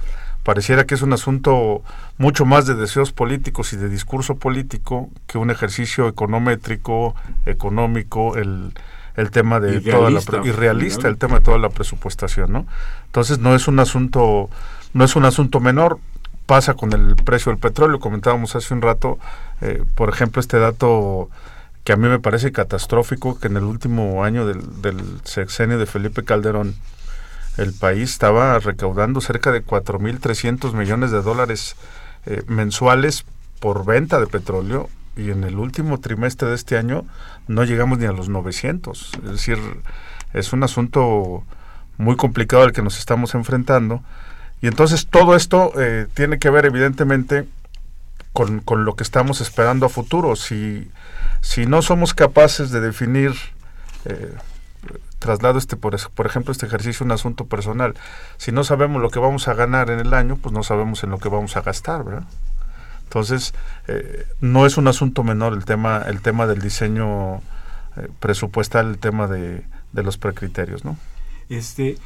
pareciera 0.42 0.88
que 0.88 0.96
es 0.96 1.04
un 1.04 1.14
asunto 1.14 1.84
mucho 2.18 2.46
más 2.46 2.66
de 2.66 2.74
deseos 2.74 3.12
políticos 3.12 3.72
y 3.72 3.78
de 3.78 3.90
discurso 3.90 4.38
político 4.38 5.12
que 5.28 5.38
un 5.38 5.52
ejercicio 5.52 6.08
econométrico, 6.08 7.14
económico, 7.46 8.38
el, 8.38 8.74
el 9.16 9.30
tema 9.30 9.60
de 9.60 9.82
toda 9.82 10.10
la 10.10 10.22
y 10.44 10.50
realista 10.50 11.08
el 11.08 11.20
tema 11.20 11.36
de 11.36 11.42
toda 11.42 11.60
la 11.60 11.70
presupuestación, 11.70 12.52
¿no? 12.52 12.66
Entonces 13.06 13.38
no 13.38 13.54
es 13.54 13.68
un 13.68 13.80
asunto 13.80 14.50
no 14.94 15.04
es 15.04 15.16
un 15.16 15.26
asunto 15.26 15.60
menor, 15.60 16.00
pasa 16.46 16.74
con 16.74 16.94
el 16.94 17.16
precio 17.16 17.52
del 17.52 17.60
petróleo, 17.60 18.00
comentábamos 18.00 18.56
hace 18.56 18.74
un 18.74 18.82
rato, 18.82 19.20
eh, 19.62 19.84
por 19.96 20.10
ejemplo, 20.10 20.40
este 20.40 20.58
dato 20.58 21.30
que 21.84 21.94
a 21.94 21.96
mí 21.96 22.08
me 22.08 22.20
parece 22.20 22.52
catastrófico, 22.52 23.40
que 23.40 23.48
en 23.48 23.58
el 23.58 23.64
último 23.64 24.24
año 24.24 24.46
del, 24.46 24.62
sexenio 25.24 25.78
de 25.78 25.86
Felipe 25.86 26.24
Calderón, 26.24 26.76
el 27.58 27.74
país 27.74 28.12
estaba 28.12 28.58
recaudando 28.60 29.22
cerca 29.22 29.52
de 29.52 29.66
4.300 29.66 30.74
millones 30.74 31.12
de 31.12 31.22
dólares 31.22 31.76
eh, 32.26 32.44
mensuales 32.48 33.26
por 33.60 33.86
venta 33.86 34.20
de 34.20 34.28
petróleo 34.28 34.90
y 35.16 35.32
en 35.32 35.44
el 35.44 35.58
último 35.58 36.00
trimestre 36.00 36.50
de 36.50 36.56
este 36.56 36.78
año 36.78 37.06
no 37.48 37.64
llegamos 37.64 38.00
ni 38.00 38.06
a 38.06 38.12
los 38.12 38.30
900. 38.30 39.12
Es 39.26 39.32
decir, 39.32 39.58
es 40.34 40.54
un 40.54 40.64
asunto 40.64 41.44
muy 41.98 42.16
complicado 42.16 42.64
al 42.64 42.72
que 42.72 42.82
nos 42.82 42.98
estamos 42.98 43.36
enfrentando 43.36 44.02
y 44.62 44.68
entonces 44.68 45.08
todo 45.08 45.36
esto 45.36 45.72
eh, 45.80 46.08
tiene 46.14 46.40
que 46.40 46.50
ver 46.50 46.66
evidentemente 46.66 47.48
con, 48.34 48.60
con, 48.60 48.86
lo 48.86 48.96
que 48.96 49.04
estamos 49.04 49.42
esperando 49.42 49.86
a 49.86 49.90
futuro. 49.90 50.36
Si, 50.36 50.90
si 51.42 51.66
no 51.66 51.82
somos 51.82 52.14
capaces 52.14 52.72
de 52.72 52.82
definir, 52.82 53.34
eh, 54.06 54.34
traslado 55.20 55.58
este, 55.58 55.78
por, 55.78 55.98
por 56.12 56.26
ejemplo, 56.26 56.52
este 56.52 56.66
ejercicio 56.66 57.06
un 57.06 57.12
asunto 57.12 57.46
personal, 57.46 57.96
si 58.38 58.52
no 58.52 58.64
sabemos 58.64 59.02
lo 59.02 59.10
que 59.10 59.20
vamos 59.20 59.48
a 59.48 59.54
ganar 59.54 59.90
en 59.90 60.00
el 60.00 60.14
año, 60.14 60.38
pues 60.38 60.54
no 60.54 60.64
sabemos 60.64 61.04
en 61.04 61.12
lo 61.12 61.20
que 61.20 61.30
vamos 61.30 61.56
a 61.56 61.62
gastar, 61.62 62.04
¿verdad? 62.04 62.24
Entonces, 63.04 63.54
eh, 63.88 64.28
no 64.40 64.66
es 64.66 64.78
un 64.78 64.88
asunto 64.88 65.24
menor 65.24 65.54
el 65.54 65.66
tema, 65.66 66.04
el 66.06 66.22
tema 66.22 66.46
del 66.46 66.62
diseño 66.62 67.38
eh, 67.38 68.08
presupuestal, 68.20 68.88
el 68.88 68.98
tema 69.00 69.28
de, 69.28 69.64
de 69.94 70.04
los 70.04 70.18
precriterios, 70.18 70.86
¿no? 70.86 70.98
Este, 71.50 71.98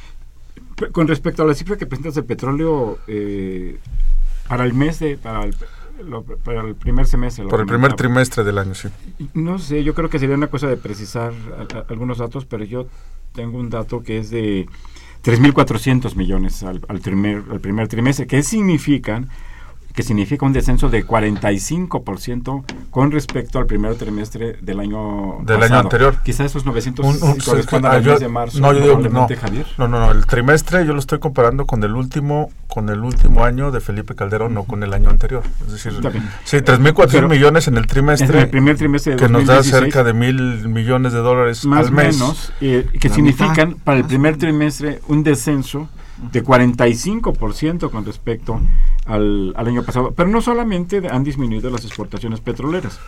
con 0.91 1.07
respecto 1.07 1.43
a 1.43 1.45
la 1.45 1.53
cifra 1.53 1.77
que 1.77 1.85
presentas 1.85 2.15
de 2.15 2.23
petróleo, 2.23 2.99
eh, 3.07 3.77
para 4.47 4.65
el 4.65 4.73
mes 4.73 4.99
de, 4.99 5.17
para 5.17 5.43
el, 5.43 5.55
para 6.43 6.61
el 6.61 6.75
primer 6.75 7.05
semestre. 7.05 7.45
Por 7.47 7.61
el 7.61 7.65
primer 7.65 7.93
trimestre 7.93 8.43
del 8.43 8.57
año, 8.57 8.73
sí. 8.73 8.89
No 9.33 9.59
sé, 9.59 9.83
yo 9.83 9.93
creo 9.93 10.09
que 10.09 10.19
sería 10.19 10.35
una 10.35 10.47
cosa 10.47 10.67
de 10.67 10.77
precisar 10.77 11.33
algunos 11.89 12.17
datos, 12.17 12.45
pero 12.45 12.63
yo 12.63 12.87
tengo 13.33 13.57
un 13.57 13.69
dato 13.69 14.03
que 14.03 14.17
es 14.19 14.29
de 14.29 14.67
3.400 15.23 16.15
millones 16.15 16.63
al, 16.63 16.81
al, 16.87 16.99
primer, 16.99 17.43
al 17.49 17.59
primer 17.59 17.87
trimestre. 17.87 18.27
¿Qué 18.27 18.43
significan? 18.43 19.29
Que 19.93 20.01
significa 20.01 20.45
un 20.45 20.53
descenso 20.53 20.89
de 20.89 21.05
45% 21.05 22.63
con 22.89 23.11
respecto 23.11 23.59
al 23.59 23.67
primer 23.67 23.95
trimestre 23.95 24.57
del 24.61 24.79
año 24.79 25.37
del 25.43 25.61
año 25.61 25.79
anterior. 25.79 26.17
Quizás 26.23 26.47
esos 26.47 26.65
900 26.65 27.21
un, 27.21 27.39
correspondan 27.39 27.93
al 27.93 28.03
mes 28.03 28.19
de 28.19 28.27
marzo. 28.27 28.59
No, 28.59 28.73
yo 28.73 28.97
no, 28.97 29.27
Javier. 29.27 29.67
no, 29.77 29.87
no, 29.87 29.99
no, 29.99 30.11
el 30.11 30.25
trimestre 30.25 30.85
yo 30.85 30.93
lo 30.93 30.99
estoy 30.99 31.19
comparando 31.19 31.65
con 31.65 31.83
el 31.83 31.95
último 31.95 32.51
con 32.67 32.89
el 32.89 33.01
último 33.01 33.45
año 33.45 33.69
de 33.69 33.81
Felipe 33.81 34.15
Calderón, 34.15 34.55
no 34.55 34.63
con 34.63 34.81
el 34.81 34.93
año 34.93 35.11
anterior. 35.11 35.43
Es 35.67 35.73
decir, 35.73 35.93
sí, 36.43 36.57
3.400 36.57 37.29
millones 37.29 37.67
en 37.67 37.77
el 37.77 37.85
trimestre. 37.85 38.35
En 38.35 38.43
el 38.45 38.49
primer 38.49 38.77
trimestre 38.77 39.13
de 39.13 39.19
Que 39.19 39.29
nos 39.29 39.45
da 39.45 39.61
cerca 39.61 40.03
de 40.03 40.13
mil 40.13 40.67
millones 40.67 41.13
de 41.13 41.19
dólares 41.19 41.65
más 41.65 41.87
al 41.87 41.91
mes. 41.91 42.17
menos, 42.17 42.51
eh, 42.61 42.87
que 42.99 43.09
significan 43.09 43.75
para 43.75 43.99
el 43.99 44.05
primer 44.05 44.37
trimestre 44.37 45.01
un 45.07 45.23
descenso 45.23 45.87
de 46.17 46.43
45% 46.43 47.89
con 47.89 48.05
respecto 48.05 48.59
al, 49.05 49.53
año 49.55 49.83
pasado. 49.83 50.11
Pero 50.11 50.29
no 50.29 50.41
solamente 50.41 51.07
han 51.09 51.23
disminuido 51.23 51.69
las 51.69 51.85
exportaciones 51.85 52.39
petroleras. 52.39 52.99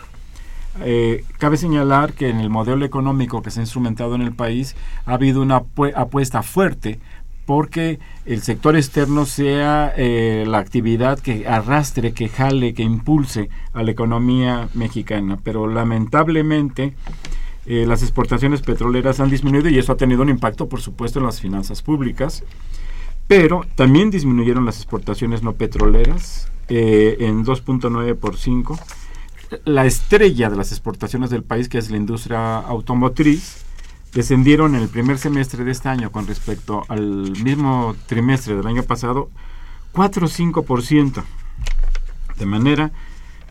Eh, 0.82 1.24
cabe 1.38 1.56
señalar 1.56 2.12
que 2.12 2.28
en 2.28 2.38
el 2.38 2.50
modelo 2.50 2.84
económico 2.84 3.42
que 3.42 3.50
se 3.50 3.60
ha 3.60 3.62
instrumentado 3.62 4.14
en 4.14 4.20
el 4.20 4.32
país 4.32 4.76
ha 5.06 5.14
habido 5.14 5.40
una 5.40 5.62
apuesta 5.94 6.42
fuerte 6.42 7.00
porque 7.46 7.98
el 8.26 8.42
sector 8.42 8.76
externo 8.76 9.24
sea 9.24 9.94
eh, 9.96 10.44
la 10.46 10.58
actividad 10.58 11.18
que 11.18 11.46
arrastre, 11.46 12.12
que 12.12 12.28
jale, 12.28 12.74
que 12.74 12.82
impulse 12.82 13.48
a 13.72 13.84
la 13.84 13.92
economía 13.92 14.68
mexicana. 14.74 15.38
Pero 15.42 15.68
lamentablemente 15.68 16.94
eh, 17.64 17.86
las 17.86 18.02
exportaciones 18.02 18.62
petroleras 18.62 19.20
han 19.20 19.30
disminuido 19.30 19.68
y 19.68 19.78
eso 19.78 19.92
ha 19.92 19.96
tenido 19.96 20.22
un 20.22 20.28
impacto, 20.28 20.68
por 20.68 20.80
supuesto, 20.80 21.20
en 21.20 21.26
las 21.26 21.40
finanzas 21.40 21.82
públicas 21.82 22.42
pero 23.28 23.64
también 23.74 24.10
disminuyeron 24.10 24.64
las 24.64 24.76
exportaciones 24.76 25.42
no 25.42 25.54
petroleras 25.54 26.48
eh, 26.68 27.16
en 27.20 27.44
2.9 27.44 28.14
por 28.16 28.36
5. 28.36 28.78
La 29.64 29.86
estrella 29.86 30.50
de 30.50 30.56
las 30.56 30.72
exportaciones 30.72 31.30
del 31.30 31.42
país, 31.42 31.68
que 31.68 31.78
es 31.78 31.90
la 31.90 31.96
industria 31.96 32.58
automotriz, 32.58 33.64
descendieron 34.12 34.74
en 34.74 34.82
el 34.82 34.88
primer 34.88 35.18
semestre 35.18 35.64
de 35.64 35.72
este 35.72 35.88
año 35.88 36.10
con 36.10 36.26
respecto 36.26 36.84
al 36.88 37.32
mismo 37.42 37.94
trimestre 38.06 38.56
del 38.56 38.66
año 38.66 38.82
pasado 38.82 39.30
4 39.92 40.26
o 40.26 40.28
5%. 40.28 41.22
De 42.38 42.46
manera 42.46 42.92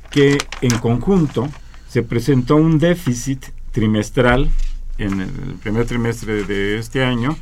que 0.10 0.38
en 0.62 0.78
conjunto 0.80 1.50
se 1.88 2.04
presentó 2.04 2.56
un 2.56 2.80
déficit 2.80 3.46
trimestral 3.72 4.50
en 4.98 5.22
el 5.22 5.30
primer 5.62 5.86
trimestre 5.86 6.44
de 6.44 6.78
este 6.78 7.04
año 7.04 7.36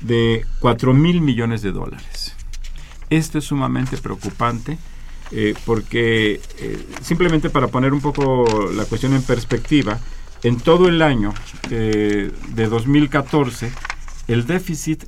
de 0.00 0.44
4 0.60 0.94
mil 0.94 1.20
millones 1.20 1.62
de 1.62 1.72
dólares. 1.72 2.34
Esto 3.10 3.38
es 3.38 3.44
sumamente 3.44 3.96
preocupante 3.98 4.78
eh, 5.30 5.54
porque 5.64 6.40
eh, 6.58 6.86
simplemente 7.02 7.50
para 7.50 7.68
poner 7.68 7.92
un 7.92 8.00
poco 8.00 8.70
la 8.74 8.84
cuestión 8.84 9.14
en 9.14 9.22
perspectiva, 9.22 9.98
en 10.42 10.58
todo 10.58 10.88
el 10.88 11.00
año 11.00 11.32
de 11.68 12.30
2014, 12.54 13.72
el 14.28 14.46
déficit 14.46 15.04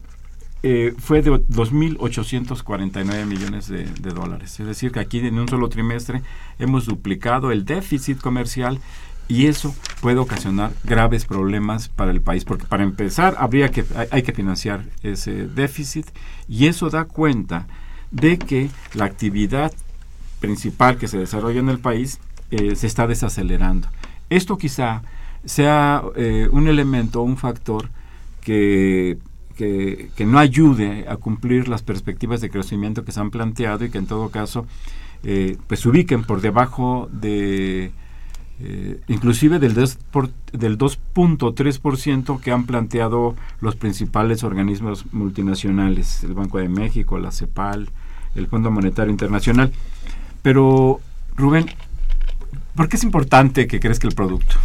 fue 0.99 1.23
de 1.23 1.31
2.849 1.31 3.25
millones 3.27 3.69
de, 3.69 3.85
dólares. 4.11 4.59
Es 4.59 4.67
decir, 4.67 4.91
que 4.91 4.99
aquí 4.99 5.19
en 5.19 5.39
un 5.39 5.49
solo 5.49 5.69
trimestre 5.69 6.23
hemos 6.59 6.87
duplicado 6.87 7.53
el 7.53 7.65
déficit 7.65 8.19
comercial 8.19 8.81
y 9.29 9.47
eso 9.47 9.75
puede 10.01 10.19
ocasionar 10.19 10.73
graves 10.85 11.25
problemas 11.25 11.89
para 11.89 12.11
el 12.11 12.21
país, 12.21 12.45
porque 12.45 12.67
para 12.67 12.85
empezar 12.85 13.35
habría 13.39 13.71
que 13.71 13.85
hay, 14.11 14.23
que 14.23 14.33
financiar 14.33 14.85
ese 15.03 15.47
déficit 15.49 16.07
y 16.49 16.67
eso 16.67 16.91
da 16.91 17.05
cuenta 17.05 17.67
de 18.11 18.39
que 18.39 18.71
la 18.95 19.05
actividad 19.05 19.73
principal 20.41 20.97
que 20.97 21.09
se 21.09 21.19
desarrolla 21.19 21.61
en 21.61 21.69
el 21.69 21.79
país 21.79 22.21
eh, 22.51 22.77
se 22.77 22.87
está 22.87 23.07
desacelerando. 23.07 23.89
Esto 24.31 24.57
quizá 24.59 25.03
sea 25.45 26.03
eh, 26.15 26.49
un 26.53 26.69
elemento, 26.69 27.23
un 27.23 27.37
factor 27.37 27.91
que, 28.41 29.19
que, 29.57 30.11
que, 30.15 30.25
no 30.25 30.39
ayude 30.39 31.07
a 31.09 31.17
cumplir 31.17 31.69
las 31.69 31.83
perspectivas 31.83 32.41
de 32.41 32.51
crecimiento 32.51 33.05
que 33.05 33.13
se 33.13 33.21
han 33.21 33.31
planteado 33.31 33.85
y 33.85 33.91
que 33.91 33.99
en 33.99 34.07
todo 34.07 34.29
caso 34.31 34.67
eh, 35.25 35.57
pues 35.67 35.85
ubiquen 35.87 36.23
por 36.23 36.41
debajo 36.41 37.09
de 37.11 37.91
eh, 38.59 39.01
inclusive 39.09 39.59
del, 39.59 39.75
del 39.75 40.79
2.3% 40.79 42.41
que 42.41 42.53
han 42.53 42.65
planteado 42.65 43.37
los 43.61 43.77
principales 43.77 44.45
organismos 44.45 45.05
multinacionales, 45.13 46.25
el 46.25 46.33
Banco 46.33 46.59
de 46.59 46.71
México, 46.71 47.19
la 47.19 47.33
CEPAL, 47.33 47.91
el 48.35 48.47
Fondo 48.47 48.71
Monetario 48.71 49.11
Internacional. 49.11 49.73
Pero, 50.41 51.01
Rubén, 51.37 51.67
¿por 52.75 52.89
qué 52.89 52.97
es 52.97 53.05
importante 53.05 53.67
que 53.67 53.79
crezca 53.79 54.09
el 54.09 54.15
producto? 54.15 54.57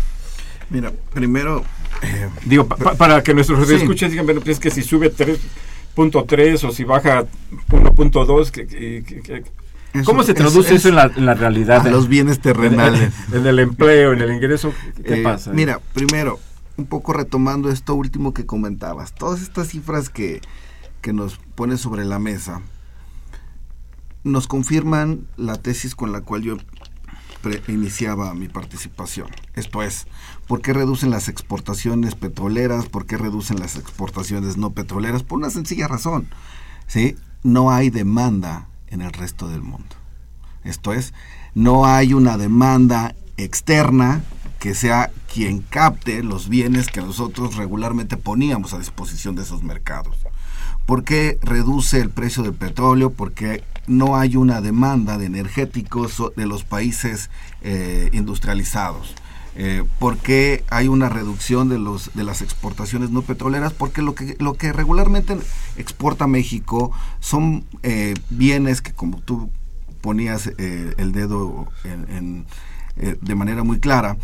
Mira, 0.69 0.91
primero... 1.13 1.63
Eh, 2.01 2.29
Digo, 2.45 2.67
para 2.67 3.21
que 3.21 3.33
nuestros 3.33 3.67
sí. 3.67 3.75
escuchen 3.75 4.09
digan, 4.09 4.25
bueno, 4.25 4.39
pues 4.39 4.57
es 4.57 4.59
que 4.59 4.71
si 4.71 4.83
sube 4.83 5.13
3.3 5.13 6.63
o 6.63 6.71
si 6.71 6.85
baja 6.85 7.25
1.2, 7.69 8.51
que, 8.51 8.67
que, 8.67 9.43
¿Cómo 10.05 10.23
se 10.23 10.33
traduce 10.33 10.75
eso 10.75 10.89
en 10.89 10.95
la, 10.95 11.07
realidad? 11.33 11.85
los 11.89 12.07
bienes 12.07 12.39
terrenales. 12.39 13.13
En, 13.33 13.45
el 13.45 13.59
empleo, 13.59 14.13
en 14.13 14.21
el 14.21 14.31
ingreso, 14.31 14.73
¿qué 15.05 15.21
eh, 15.21 15.23
pasa? 15.23 15.51
Mira, 15.51 15.79
primero, 15.93 16.39
un 16.77 16.85
poco 16.85 17.13
retomando 17.13 17.69
esto 17.69 17.95
último 17.95 18.33
que 18.33 18.45
comentabas, 18.45 19.13
todas 19.13 19.41
estas 19.41 19.69
cifras 19.69 20.09
que, 20.09 20.41
que 21.01 21.13
nos 21.13 21.37
pones 21.55 21.81
sobre 21.81 22.05
la 22.05 22.19
mesa 22.19 22.61
nos 24.23 24.47
confirman 24.47 25.27
la 25.35 25.55
tesis 25.55 25.95
con 25.95 26.11
la 26.11 26.21
cual 26.21 26.43
yo 26.43 26.57
iniciaba 27.67 28.33
mi 28.35 28.47
participación. 28.47 29.27
Esto 29.55 29.81
es, 29.81 30.07
¿por 30.47 30.61
qué 30.61 30.73
reducen 30.73 31.09
las 31.09 31.27
exportaciones 31.27 32.15
petroleras? 32.15 32.87
¿Por 32.87 33.05
qué 33.05 33.17
reducen 33.17 33.59
las 33.59 33.77
exportaciones 33.77 34.57
no 34.57 34.71
petroleras? 34.71 35.23
Por 35.23 35.39
una 35.39 35.49
sencilla 35.49 35.87
razón. 35.87 36.27
¿sí? 36.85 37.15
No 37.43 37.71
hay 37.71 37.89
demanda 37.89 38.67
en 38.91 39.01
el 39.01 39.11
resto 39.11 39.47
del 39.47 39.61
mundo. 39.61 39.95
Esto 40.63 40.93
es, 40.93 41.13
no 41.55 41.85
hay 41.85 42.13
una 42.13 42.37
demanda 42.37 43.15
externa 43.37 44.21
que 44.59 44.75
sea 44.75 45.09
quien 45.33 45.61
capte 45.61 46.21
los 46.21 46.47
bienes 46.47 46.87
que 46.87 47.01
nosotros 47.01 47.55
regularmente 47.55 48.15
poníamos 48.15 48.73
a 48.73 48.77
disposición 48.77 49.35
de 49.35 49.41
esos 49.41 49.63
mercados. 49.63 50.15
¿Por 50.85 51.03
qué 51.03 51.39
reduce 51.41 51.99
el 51.99 52.09
precio 52.09 52.43
del 52.43 52.53
petróleo? 52.53 53.11
Porque 53.11 53.63
no 53.87 54.17
hay 54.17 54.35
una 54.35 54.61
demanda 54.61 55.17
de 55.17 55.25
energéticos 55.25 56.21
de 56.35 56.45
los 56.45 56.63
países 56.63 57.29
eh, 57.61 58.09
industrializados. 58.13 59.15
Eh, 59.55 59.83
¿Por 59.99 60.17
qué 60.17 60.63
hay 60.69 60.87
una 60.87 61.09
reducción 61.09 61.67
de, 61.67 61.77
los, 61.77 62.11
de 62.13 62.23
las 62.23 62.41
exportaciones 62.41 63.09
no 63.09 63.21
petroleras? 63.21 63.73
Porque 63.73 64.01
lo 64.01 64.15
que, 64.15 64.35
lo 64.39 64.53
que 64.53 64.71
regularmente 64.71 65.37
exporta 65.77 66.27
México 66.27 66.91
son 67.19 67.65
eh, 67.83 68.13
bienes 68.29 68.81
que, 68.81 68.93
como 68.93 69.19
tú 69.19 69.51
ponías 69.99 70.47
eh, 70.57 70.93
el 70.97 71.11
dedo 71.11 71.67
en, 71.83 72.45
de 72.95 73.35
manera 73.35 73.63
muy 73.63 73.79
clara, 73.79 74.17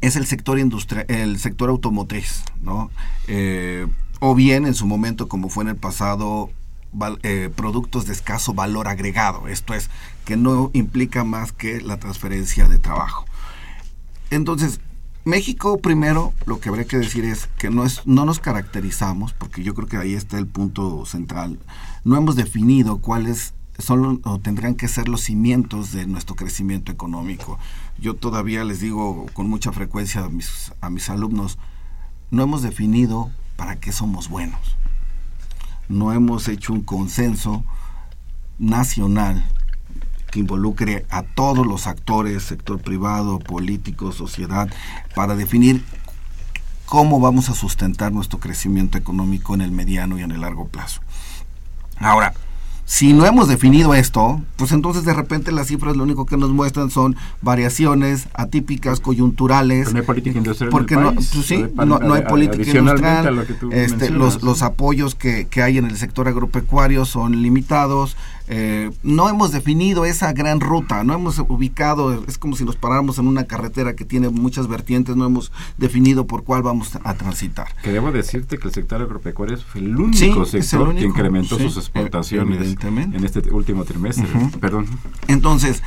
es 0.00 0.16
el 0.16 0.26
sector 0.26 0.58
industrial, 0.58 1.06
el 1.08 1.38
sector 1.38 1.68
automotriz, 1.68 2.42
¿no? 2.60 2.90
o 4.20 4.34
bien 4.34 4.66
en 4.66 4.74
su 4.74 4.86
momento, 4.86 5.28
como 5.28 5.48
fue 5.48 5.64
en 5.64 5.70
el 5.70 5.76
pasado, 5.76 6.50
productos 7.54 8.06
de 8.06 8.12
escaso 8.12 8.54
valor 8.54 8.88
agregado, 8.88 9.48
esto 9.48 9.74
es, 9.74 9.90
que 10.24 10.36
no 10.36 10.70
implica 10.72 11.24
más 11.24 11.52
que 11.52 11.80
la 11.80 11.98
transferencia 11.98 12.66
de 12.66 12.78
trabajo. 12.78 13.26
Entonces, 14.30 14.80
México 15.24 15.78
primero, 15.78 16.32
lo 16.46 16.60
que 16.60 16.68
habría 16.68 16.86
que 16.86 16.98
decir 16.98 17.24
es 17.24 17.48
que 17.58 17.70
no, 17.70 17.84
es, 17.84 18.06
no 18.06 18.24
nos 18.24 18.40
caracterizamos, 18.40 19.32
porque 19.32 19.62
yo 19.62 19.74
creo 19.74 19.88
que 19.88 19.96
ahí 19.96 20.14
está 20.14 20.38
el 20.38 20.46
punto 20.46 21.04
central, 21.06 21.58
no 22.04 22.16
hemos 22.16 22.36
definido 22.36 22.98
cuáles 22.98 23.54
son 23.78 24.20
o 24.24 24.38
tendrán 24.40 24.74
que 24.74 24.88
ser 24.88 25.08
los 25.08 25.22
cimientos 25.22 25.92
de 25.92 26.06
nuestro 26.06 26.34
crecimiento 26.34 26.90
económico. 26.90 27.58
Yo 27.98 28.14
todavía 28.14 28.64
les 28.64 28.80
digo 28.80 29.26
con 29.34 29.48
mucha 29.48 29.70
frecuencia 29.72 30.24
a 30.24 30.28
mis, 30.28 30.72
a 30.80 30.90
mis 30.90 31.08
alumnos, 31.10 31.58
no 32.30 32.42
hemos 32.42 32.62
definido 32.62 33.30
para 33.56 33.76
qué 33.76 33.92
somos 33.92 34.28
buenos. 34.28 34.76
No 35.88 36.12
hemos 36.12 36.48
hecho 36.48 36.72
un 36.72 36.82
consenso 36.82 37.64
nacional 38.58 39.44
que 40.30 40.40
involucre 40.40 41.06
a 41.10 41.22
todos 41.22 41.66
los 41.66 41.86
actores, 41.86 42.42
sector 42.42 42.80
privado, 42.80 43.38
político, 43.38 44.12
sociedad, 44.12 44.68
para 45.14 45.34
definir 45.34 45.84
cómo 46.86 47.20
vamos 47.20 47.48
a 47.50 47.54
sustentar 47.54 48.12
nuestro 48.12 48.38
crecimiento 48.38 48.98
económico 48.98 49.54
en 49.54 49.60
el 49.60 49.70
mediano 49.70 50.18
y 50.18 50.22
en 50.22 50.30
el 50.30 50.40
largo 50.40 50.66
plazo. 50.66 51.00
Ahora, 51.98 52.32
si 52.88 53.12
no 53.12 53.26
hemos 53.26 53.48
definido 53.48 53.94
esto, 53.94 54.40
pues 54.56 54.72
entonces 54.72 55.04
de 55.04 55.12
repente 55.12 55.52
las 55.52 55.66
cifras 55.66 55.94
lo 55.94 56.04
único 56.04 56.24
que 56.24 56.38
nos 56.38 56.48
muestran 56.48 56.90
son 56.90 57.16
variaciones 57.42 58.28
atípicas, 58.32 59.00
coyunturales. 59.00 59.92
no 59.92 59.98
hay 59.98 60.06
política 60.06 60.38
industrial. 60.38 60.70
Porque 60.70 60.96
no, 60.96 61.12
pues 61.12 61.26
sí, 61.26 61.66
no, 61.74 62.14
hay 62.14 62.22
política 62.22 62.78
industrial. 62.78 63.46
Este, 63.72 64.08
los, 64.08 64.42
los 64.42 64.62
apoyos 64.62 65.14
que, 65.14 65.46
que 65.48 65.62
hay 65.62 65.76
en 65.76 65.84
el 65.84 65.98
sector 65.98 66.28
agropecuario 66.28 67.04
son 67.04 67.42
limitados. 67.42 68.16
Eh, 68.50 68.90
no 69.02 69.28
hemos 69.28 69.52
definido 69.52 70.04
esa 70.06 70.32
gran 70.32 70.60
ruta, 70.60 71.04
no 71.04 71.12
hemos 71.12 71.38
ubicado, 71.38 72.24
es 72.26 72.38
como 72.38 72.56
si 72.56 72.64
nos 72.64 72.76
paráramos 72.76 73.18
en 73.18 73.26
una 73.26 73.44
carretera 73.44 73.94
que 73.94 74.04
tiene 74.04 74.30
muchas 74.30 74.68
vertientes, 74.68 75.16
no 75.16 75.26
hemos 75.26 75.52
definido 75.76 76.26
por 76.26 76.44
cuál 76.44 76.62
vamos 76.62 76.98
a 77.04 77.14
transitar. 77.14 77.68
Que 77.82 77.92
debo 77.92 78.10
decirte 78.10 78.58
que 78.58 78.68
el 78.68 78.74
sector 78.74 79.02
agropecuario 79.02 79.58
fue 79.58 79.82
el 79.82 79.96
único 79.96 80.46
sector 80.46 80.94
que 80.94 81.04
incrementó 81.04 81.58
sus 81.58 81.76
exportaciones 81.76 82.76
en 82.94 83.24
este 83.24 83.40
último 83.50 83.84
trimestre. 83.84 84.26
Perdón. 84.60 84.86
Entonces, 85.26 85.82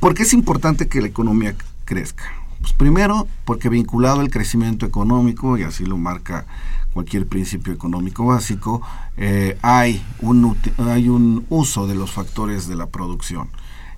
¿por 0.00 0.14
qué 0.14 0.24
es 0.24 0.32
importante 0.32 0.88
que 0.88 1.00
la 1.00 1.06
economía 1.06 1.54
crezca? 1.84 2.24
Pues 2.60 2.72
primero, 2.74 3.26
porque 3.44 3.68
vinculado 3.68 4.20
al 4.20 4.30
crecimiento 4.30 4.86
económico, 4.86 5.56
y 5.56 5.62
así 5.62 5.84
lo 5.84 5.96
marca 5.96 6.46
cualquier 6.92 7.26
principio 7.26 7.72
económico 7.72 8.26
básico, 8.26 8.82
eh, 9.16 9.56
hay, 9.62 10.04
un, 10.20 10.56
hay 10.78 11.08
un 11.08 11.46
uso 11.48 11.86
de 11.86 11.94
los 11.94 12.10
factores 12.10 12.68
de 12.68 12.76
la 12.76 12.86
producción. 12.86 13.48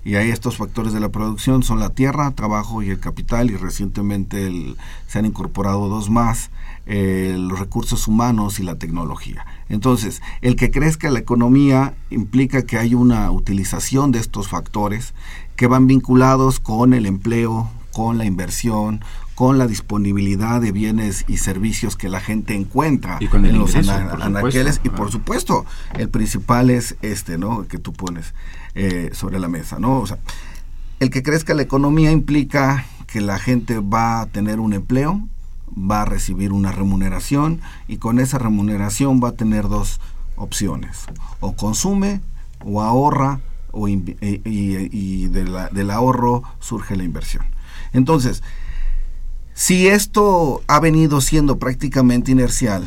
Y 0.05 0.15
ahí 0.15 0.29
estos 0.29 0.57
factores 0.57 0.91
de 0.91 0.99
la 0.99 1.09
producción 1.09 1.63
son 1.63 1.79
la 1.79 1.91
tierra, 1.91 2.31
trabajo 2.31 2.83
y 2.83 2.89
el 2.89 2.99
capital, 2.99 3.49
y 3.49 3.55
recientemente 3.55 4.75
se 5.07 5.19
han 5.19 5.25
incorporado 5.25 5.87
dos 5.87 6.09
más, 6.09 6.49
eh, 6.85 7.35
los 7.39 7.57
recursos 7.57 8.07
humanos 8.09 8.59
y 8.59 8.63
la 8.63 8.75
tecnología. 8.75 9.45
Entonces, 9.69 10.21
el 10.41 10.57
que 10.57 10.71
crezca 10.71 11.09
la 11.09 11.19
economía 11.19 11.93
implica 12.09 12.63
que 12.63 12.77
hay 12.77 12.95
una 12.95 13.31
utilización 13.31 14.11
de 14.11 14.19
estos 14.19 14.49
factores 14.49 15.13
que 15.55 15.67
van 15.67 15.87
vinculados 15.87 16.59
con 16.59 16.93
el 16.93 17.05
empleo, 17.05 17.69
con 17.93 18.17
la 18.17 18.25
inversión, 18.25 19.01
con 19.35 19.57
la 19.57 19.67
disponibilidad 19.67 20.59
de 20.59 20.71
bienes 20.71 21.25
y 21.27 21.37
servicios 21.37 21.95
que 21.95 22.09
la 22.09 22.19
gente 22.19 22.55
encuentra 22.55 23.19
en 23.19 23.57
los 23.57 23.75
anaqueles. 23.75 24.81
Y 24.83 24.89
por 24.89 25.11
supuesto 25.11 25.65
el 25.97 26.09
principal 26.09 26.69
es 26.69 26.97
este 27.01 27.37
no 27.37 27.67
que 27.67 27.77
tú 27.77 27.93
pones 27.93 28.33
eh, 28.75 29.11
sobre 29.13 29.39
la 29.39 29.47
mesa 29.47 29.79
no 29.79 29.99
o 29.99 30.07
sea 30.07 30.17
el 30.99 31.09
que 31.09 31.23
crezca 31.23 31.53
la 31.53 31.61
economía 31.61 32.11
implica 32.11 32.85
que 33.07 33.21
la 33.21 33.37
gente 33.39 33.79
va 33.79 34.21
a 34.21 34.25
tener 34.25 34.59
un 34.59 34.73
empleo 34.73 35.27
va 35.77 36.03
a 36.03 36.05
recibir 36.05 36.53
una 36.53 36.71
remuneración 36.71 37.61
y 37.87 37.97
con 37.97 38.19
esa 38.19 38.37
remuneración 38.37 39.19
va 39.23 39.29
a 39.29 39.33
tener 39.33 39.67
dos 39.67 39.99
opciones. 40.35 41.05
O 41.39 41.55
consume 41.55 42.21
o 42.63 42.81
ahorra 42.81 43.41
o 43.71 43.87
y, 43.87 44.15
y 44.45 45.27
del 45.27 45.91
ahorro 45.91 46.43
surge 46.59 46.95
la 46.95 47.03
inversión 47.03 47.52
entonces 47.93 48.43
si 49.53 49.87
esto 49.87 50.61
ha 50.67 50.79
venido 50.79 51.21
siendo 51.21 51.59
prácticamente 51.59 52.31
inercial, 52.31 52.83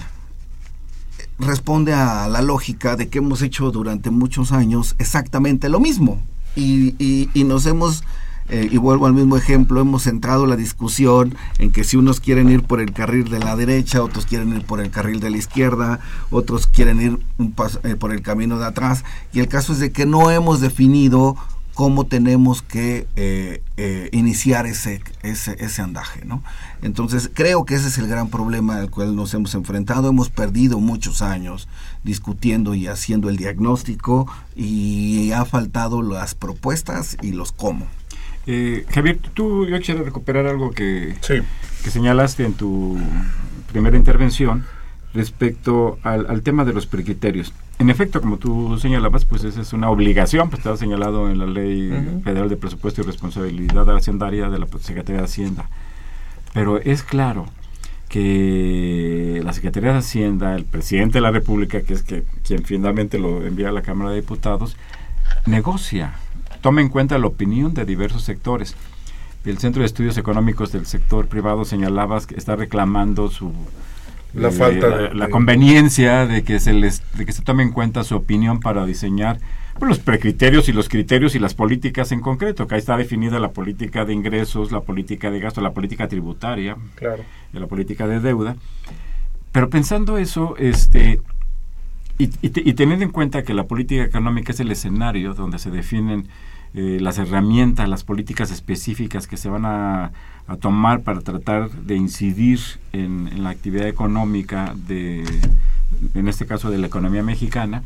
responde 1.39 1.95
a 1.95 2.27
la 2.29 2.43
lógica 2.43 2.97
de 2.97 3.09
que 3.09 3.19
hemos 3.19 3.41
hecho 3.43 3.71
durante 3.71 4.11
muchos 4.11 4.53
años 4.53 4.97
exactamente 4.99 5.69
lo 5.69 5.81
mismo. 5.81 6.21
y, 6.57 6.95
y 6.99 7.45
nos 7.45 7.67
hemos 7.67 8.03
eh, 8.49 8.69
y 8.71 8.77
vuelvo 8.79 9.07
al 9.07 9.13
mismo 9.13 9.37
ejemplo, 9.37 9.81
hemos 9.81 10.05
centrado 10.05 10.47
la 10.47 10.55
discusión 10.55 11.35
en 11.59 11.73
que 11.73 11.83
si 11.83 11.97
unos 11.97 12.21
quieren 12.21 12.49
ir 12.49 12.63
por 12.63 12.81
el 12.81 12.93
carril 12.93 13.29
de 13.29 13.41
la 13.41 13.57
derecha, 13.57 14.03
otros 14.03 14.25
quieren 14.25 14.53
ir 14.53 14.65
por 14.65 14.81
el 14.81 14.91
carril 14.91 15.19
de 15.19 15.31
la 15.31 15.37
izquierda, 15.37 15.99
otros 16.31 16.69
quieren 16.69 17.01
ir 17.01 17.19
un 17.39 17.55
eh, 17.83 17.97
por 17.97 18.13
el 18.13 18.23
camino 18.23 18.59
de 18.59 18.67
atrás, 18.67 19.05
y 19.33 19.41
el 19.41 19.49
caso 19.49 19.73
es 19.73 19.81
de 19.81 19.91
que 19.91 20.07
no 20.07 20.31
hemos 20.31 20.61
definido 20.61 21.37
cómo 21.77 22.07
tenemos 22.07 22.63
que 22.63 23.07
eh, 23.17 24.09
iniciar 24.11 24.65
ese, 24.65 25.03
ese, 25.23 25.63
ese 25.63 25.83
andaje. 25.83 26.25
¿no? 26.25 26.43
Entonces 26.81 27.31
creo 27.33 27.67
que 27.67 27.75
ese 27.75 27.89
es 27.89 27.99
el 27.99 28.09
gran 28.09 28.31
problema 28.31 28.79
al 28.79 28.91
cual 28.91 29.15
nos 29.15 29.35
hemos 29.35 29.55
enfrentado. 29.55 30.09
Hemos 30.09 30.31
perdido 30.31 30.81
muchos 30.81 31.21
años 31.21 31.69
discutiendo 32.03 32.75
y 32.75 32.87
haciendo 32.87 33.29
el 33.29 33.37
diagnóstico 33.37 34.27
y 34.57 35.33
ha 35.33 35.45
faltado 35.45 36.01
las 36.01 36.35
propuestas 36.35 37.19
y 37.21 37.33
los 37.33 37.53
cómo. 37.53 37.87
Eh, 38.47 38.87
Javier, 38.89 39.19
tú, 39.35 39.67
yo 39.67 39.79
quisiera 39.79 40.03
recuperar 40.03 40.47
algo 40.47 40.71
que, 40.71 41.15
que 41.85 41.91
señalaste 41.91 42.47
en 42.47 42.55
tu 42.55 42.99
primera 43.71 43.99
intervención 43.99 44.65
respecto 45.17 45.99
al, 46.03 46.43
tema 46.43 46.65
de 46.65 46.73
los 46.73 46.87
precriterios. 46.87 47.53
En 47.79 47.91
efecto, 47.91 48.21
como 48.21 48.37
tú 48.37 48.79
señalabas, 48.79 49.25
pues 49.25 49.45
esa 49.45 49.61
es 49.61 49.73
una 49.73 49.91
obligación, 49.91 50.49
pues 50.49 50.61
está 50.61 50.77
señalado 50.77 51.31
en 51.31 51.39
la 51.39 51.47
Ley 51.47 52.21
Federal 52.23 52.49
de 52.49 52.57
Presupuesto 52.57 53.01
y 53.01 53.05
Responsabilidad 53.05 53.91
Hacendaria 53.95 54.49
de 54.49 54.59
la 54.59 54.67
Secretaría 54.81 55.21
de 55.21 55.27
Hacienda. 55.27 55.69
Pero 56.55 56.79
es 56.79 57.03
claro 57.03 57.47
que 58.09 59.43
la 59.45 59.53
Secretaría 59.53 59.93
de 59.93 59.99
Hacienda, 59.99 60.55
el 60.55 60.65
presidente 60.65 61.19
de 61.19 61.23
la 61.23 61.31
República, 61.31 61.83
que 61.83 61.95
es 61.95 62.03
que, 62.03 62.25
quien 62.45 62.65
finalmente 62.65 63.19
lo 63.19 63.45
envía 63.45 63.71
a 63.71 63.73
la 63.73 63.83
Cámara 63.83 64.11
de 64.11 64.17
Diputados, 64.17 64.77
negocia 65.45 66.15
toma 66.61 66.81
en 66.81 66.89
cuenta 66.89 67.19
la 67.19 67.27
opinión 67.27 67.75
de 67.75 67.85
diversos 67.85 68.23
sectores. 68.23 68.75
El 69.45 69.59
Centro 69.59 69.83
de 69.83 69.87
Estudios 69.87 70.19
Económicos 70.19 70.73
del 70.73 70.87
Sector 70.87 71.29
Privado 71.29 71.65
señalaba 71.65 72.21
que 72.21 72.35
está 72.35 72.57
reclamando 72.57 73.29
su 73.31 73.53
la 74.37 74.51
falta 74.51 75.07
eh, 75.07 75.15
la, 75.15 75.29
conveniencia 75.29 76.27
de 76.27 76.45
que 76.45 76.61
se 76.61 76.73
les 76.73 77.03
de 77.17 77.25
que 77.27 77.33
se 77.33 77.43
tome 77.43 77.63
en 77.63 77.73
cuenta 77.73 78.05
su 78.05 78.15
opinión 78.15 78.61
para 78.61 78.85
diseñar 78.85 79.39
pues, 79.79 79.89
los 79.89 79.99
precriterios 79.99 80.69
y 80.69 80.73
los 80.73 80.89
criterios 80.89 81.35
y 81.35 81.39
las 81.39 81.55
políticas 81.55 82.13
en 82.13 82.21
concreto, 82.21 82.67
que 82.67 82.75
ahí 82.75 82.79
está 82.79 82.97
definida 82.97 83.39
la 83.39 83.51
política 83.51 84.05
de 84.05 84.13
ingresos, 84.13 84.73
la 84.73 84.81
política 84.81 85.31
de 85.31 85.41
gasto, 85.41 85.61
la 85.61 85.73
política 85.73 86.09
tributaria, 86.09 86.77
claro. 86.95 87.25
y 87.53 87.59
la 87.59 87.67
política 87.67 88.07
de 88.07 88.21
deuda. 88.21 88.57
Pero 89.53 89.71
pensando 89.71 90.19
eso, 90.19 90.57
este 90.59 91.21
y, 92.19 92.31
y 92.41 92.73
teniendo 92.73 93.05
en 93.05 93.11
cuenta 93.11 93.43
que 93.43 93.53
la 93.53 93.65
política 93.65 94.03
económica 94.03 94.53
es 94.53 94.61
el 94.61 94.71
escenario 94.71 95.35
donde 95.35 95.59
se 95.59 95.71
definen 95.71 96.29
eh, 96.79 96.99
las 97.01 97.17
herramientas, 97.17 97.89
las 97.89 98.05
políticas 98.05 98.51
específicas 98.51 99.27
que 99.27 99.39
se 99.39 99.49
van 99.49 99.65
a, 99.65 100.13
tomar 100.61 101.01
para 101.01 101.23
tratar 101.23 101.71
de 101.71 101.97
incidir 101.97 102.61
en, 102.93 103.43
la 103.43 103.49
actividad 103.49 103.89
económica 103.89 104.75
de, 104.87 105.25
en 106.13 106.29
este 106.29 106.45
caso 106.45 106.71
de 106.71 106.77
la 106.77 106.87
economía 106.87 107.23
mexicana, 107.23 107.83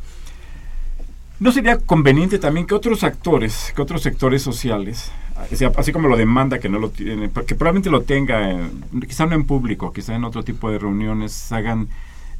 ¿no 1.38 1.52
sería 1.52 1.78
conveniente 1.78 2.40
también 2.40 2.66
que 2.66 2.74
otros 2.74 3.04
actores, 3.04 3.72
que 3.76 3.80
otros 3.80 4.02
sectores 4.02 4.42
sociales, 4.42 5.12
así 5.76 5.92
como 5.92 6.08
lo 6.08 6.16
demanda 6.16 6.58
que 6.58 6.68
no 6.68 6.80
lo 6.80 6.90
tiene, 6.90 7.30
que 7.46 7.54
probablemente 7.54 7.90
lo 7.90 8.02
tenga, 8.02 8.58
quizá 9.06 9.24
no 9.24 9.36
en 9.36 9.44
público, 9.44 9.92
quizá 9.92 10.16
en 10.16 10.24
otro 10.24 10.42
tipo 10.42 10.68
de 10.68 10.80
reuniones, 10.80 11.52
hagan 11.52 11.86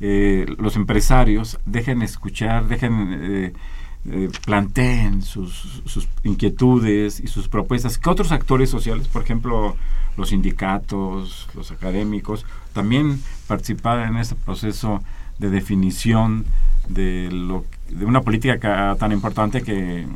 eh, 0.01 0.47
los 0.59 0.75
empresarios, 0.75 1.61
dejen 1.65 2.03
escuchar, 2.03 2.67
dejen... 2.67 3.55
Eh, 4.09 4.31
planteen 4.47 5.21
sus, 5.21 5.83
sus, 5.85 6.09
inquietudes 6.25 7.21
y 7.21 7.27
sus 7.27 7.49
propuestas, 7.49 7.99
que 7.99 8.09
otros 8.09 8.33
actores 8.33 8.71
sociales, 8.71 9.09
por 9.09 9.23
ejemplo, 9.23 9.77
los 10.17 10.31
sindicatos, 10.31 11.49
los 11.55 11.71
académicos, 11.71 12.47
también 12.73 13.21
participaran 13.47 14.15
en 14.15 14.21
este 14.21 14.37
proceso 14.37 15.03
de 15.39 15.51
definición 15.51 16.47
de, 16.89 17.29
lo, 17.31 17.67
de 17.91 18.07
una 18.07 18.23
política 18.23 18.97
tan 18.99 19.13
importante 19.13 19.63
que 19.63 20.07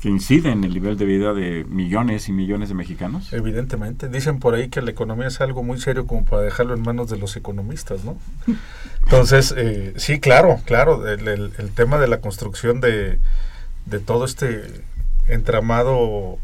que 0.00 0.08
incide 0.08 0.50
en 0.50 0.64
el 0.64 0.72
nivel 0.72 0.96
de 0.96 1.04
vida 1.04 1.34
de 1.34 1.64
millones 1.68 2.28
y 2.28 2.32
millones 2.32 2.68
de 2.68 2.74
mexicanos? 2.74 3.32
Evidentemente. 3.32 4.08
Dicen 4.08 4.38
por 4.38 4.54
ahí 4.54 4.68
que 4.68 4.80
la 4.82 4.90
economía 4.90 5.28
es 5.28 5.40
algo 5.40 5.62
muy 5.62 5.78
serio 5.80 6.06
como 6.06 6.24
para 6.24 6.42
dejarlo 6.42 6.74
en 6.74 6.82
manos 6.82 7.10
de 7.10 7.18
los 7.18 7.36
economistas, 7.36 8.04
¿no? 8.04 8.18
Entonces, 9.04 9.54
eh, 9.56 9.92
sí, 9.96 10.20
claro, 10.20 10.60
claro, 10.64 11.06
el, 11.08 11.28
el, 11.28 11.70
tema 11.74 11.98
de 11.98 12.08
la 12.08 12.20
construcción 12.20 12.80
de, 12.80 13.18
de 13.86 13.98
todo 13.98 14.24
este 14.24 14.62
entramado 15.28 16.38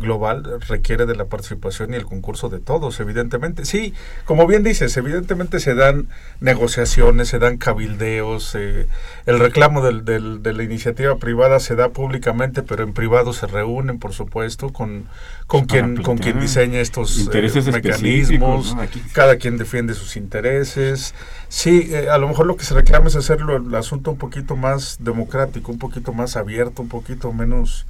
global 0.00 0.60
requiere 0.66 1.06
de 1.06 1.14
la 1.14 1.26
participación 1.26 1.92
y 1.92 1.96
el 1.96 2.04
concurso 2.04 2.48
de 2.48 2.58
todos, 2.58 2.98
evidentemente. 2.98 3.64
Sí, 3.64 3.94
como 4.24 4.46
bien 4.46 4.64
dices, 4.64 4.96
evidentemente 4.96 5.60
se 5.60 5.74
dan 5.74 6.08
negociaciones, 6.40 7.28
se 7.28 7.38
dan 7.38 7.58
cabildeos, 7.58 8.54
eh, 8.56 8.88
el 9.26 9.38
reclamo 9.38 9.82
del, 9.82 10.04
del, 10.04 10.42
de 10.42 10.52
la 10.52 10.64
iniciativa 10.64 11.16
privada 11.16 11.60
se 11.60 11.76
da 11.76 11.90
públicamente, 11.90 12.62
pero 12.62 12.82
en 12.82 12.92
privado 12.92 13.32
se 13.32 13.46
reúnen, 13.46 13.98
por 13.98 14.12
supuesto, 14.12 14.72
con, 14.72 15.04
con, 15.46 15.66
quien, 15.66 16.02
con 16.02 16.18
quien 16.18 16.40
diseña 16.40 16.80
estos 16.80 17.28
eh, 17.32 17.62
mecanismos, 17.72 18.76
cada 19.12 19.36
quien 19.36 19.58
defiende 19.58 19.94
sus 19.94 20.16
intereses. 20.16 21.14
Sí, 21.48 21.90
eh, 21.92 22.08
a 22.08 22.18
lo 22.18 22.28
mejor 22.28 22.46
lo 22.46 22.56
que 22.56 22.64
se 22.64 22.74
reclama 22.74 23.08
es 23.08 23.16
hacerlo 23.16 23.56
el 23.56 23.74
asunto 23.74 24.10
un 24.10 24.18
poquito 24.18 24.56
más 24.56 24.96
democrático, 25.00 25.70
un 25.70 25.78
poquito 25.78 26.12
más 26.12 26.36
abierto, 26.36 26.82
un 26.82 26.88
poquito 26.88 27.32
menos 27.32 27.86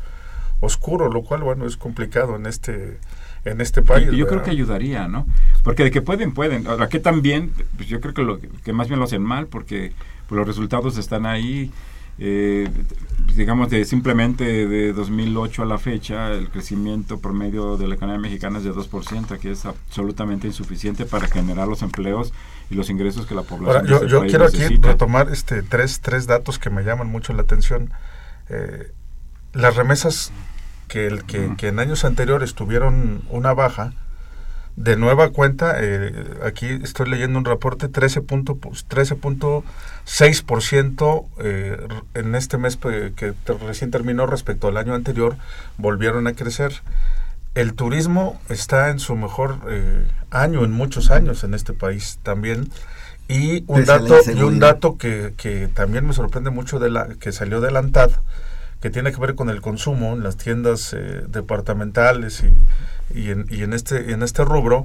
oscuro, 0.61 1.11
lo 1.11 1.23
cual, 1.23 1.42
bueno, 1.42 1.66
es 1.66 1.77
complicado 1.77 2.37
en 2.37 2.46
este 2.46 2.99
en 3.44 3.61
este 3.61 3.83
país. 3.83 4.11
Yo, 4.11 4.27
creo 4.27 4.42
que 4.42 4.51
ayudaría, 4.51 5.09
¿no? 5.09 5.27
Porque 5.62 5.85
de 5.85 5.90
que 5.90 6.03
pueden, 6.03 6.33
pueden. 6.33 6.66
Ahora, 6.66 6.88
que 6.88 6.99
también, 6.99 7.53
pues 7.77 7.88
yo 7.88 8.01
creo 8.01 8.14
que, 8.14 8.23
lo, 8.23 8.38
que 8.38 8.73
más 8.73 8.88
bien 8.88 8.99
lo 8.99 9.07
hacen 9.07 9.23
mal, 9.23 9.46
porque 9.46 9.92
pues, 10.29 10.38
los 10.38 10.46
resultados 10.46 10.99
están 10.99 11.27
ahí. 11.27 11.70
Eh, 12.23 12.68
digamos, 13.35 13.70
de 13.70 13.87
simplemente 13.87 14.44
de 14.66 14.92
2008 14.92 15.62
a 15.62 15.64
la 15.64 15.79
fecha, 15.79 16.33
el 16.33 16.51
crecimiento 16.51 17.18
promedio 17.18 17.79
de 17.79 17.88
la 17.88 17.94
economía 17.94 18.20
mexicana 18.20 18.59
es 18.59 18.64
de 18.64 18.73
2%, 18.73 19.38
que 19.38 19.53
es 19.53 19.64
absolutamente 19.64 20.46
insuficiente 20.46 21.07
para 21.07 21.29
generar 21.29 21.66
los 21.66 21.81
empleos 21.81 22.35
y 22.68 22.75
los 22.75 22.90
ingresos 22.90 23.25
que 23.25 23.35
la 23.35 23.42
población. 23.42 23.87
Ahora, 23.90 24.07
yo, 24.07 24.07
yo 24.07 24.27
quiero 24.27 24.44
aquí 24.44 24.77
retomar 24.83 25.31
este, 25.31 25.62
tres, 25.62 26.01
tres 26.01 26.27
datos 26.27 26.59
que 26.59 26.68
me 26.68 26.83
llaman 26.83 27.07
mucho 27.07 27.33
la 27.33 27.40
atención. 27.40 27.90
Eh, 28.51 28.92
las 29.52 29.76
remesas 29.76 30.32
que, 30.88 31.06
el, 31.06 31.24
que, 31.24 31.68
en 31.68 31.78
años 31.78 32.04
anteriores 32.04 32.54
tuvieron 32.54 33.22
una 33.30 33.54
baja, 33.54 33.92
de 34.76 34.96
nueva 34.96 35.30
cuenta, 35.30 35.74
eh, 35.78 36.12
aquí 36.44 36.66
estoy 36.66 37.10
leyendo 37.10 37.38
un 37.38 37.44
reporte, 37.44 37.90
13.6% 37.90 39.64
pues, 40.46 40.74
eh, 41.44 41.88
en 42.14 42.34
este 42.34 42.56
mes 42.56 42.76
que 42.76 43.34
recién 43.66 43.90
terminó 43.90 44.26
respecto 44.26 44.68
al 44.68 44.78
año 44.78 44.94
anterior, 44.94 45.36
volvieron 45.76 46.28
a 46.28 46.32
crecer. 46.32 46.80
El 47.54 47.74
turismo 47.74 48.40
está 48.48 48.90
en 48.90 49.00
su 49.00 49.16
mejor 49.16 49.58
eh, 49.68 50.06
año 50.30 50.64
en 50.64 50.70
muchos 50.70 51.10
años 51.10 51.42
en 51.42 51.54
este 51.54 51.72
país 51.72 52.20
también. 52.22 52.70
Y 53.28 53.64
un 53.66 53.84
dato, 53.84 54.18
y 54.32 54.42
un 54.42 54.60
dato 54.60 54.98
que, 54.98 55.34
que 55.36 55.68
también 55.68 56.06
me 56.06 56.12
sorprende 56.12 56.50
mucho 56.50 56.78
de 56.78 56.90
la 56.90 57.08
que 57.20 57.32
salió 57.32 57.60
de 57.60 57.70
la 57.70 57.80
ANTAD, 57.80 58.10
que 58.81 58.90
tiene 58.90 59.12
que 59.12 59.21
ver 59.21 59.35
con 59.35 59.51
el 59.51 59.61
consumo 59.61 60.12
en 60.14 60.23
las 60.23 60.37
tiendas 60.37 60.93
eh, 60.93 61.23
departamentales 61.29 62.43
y, 62.43 63.19
y, 63.19 63.31
en, 63.31 63.47
y 63.51 63.62
en, 63.62 63.73
este, 63.73 64.12
en 64.12 64.23
este 64.23 64.45
rubro, 64.45 64.85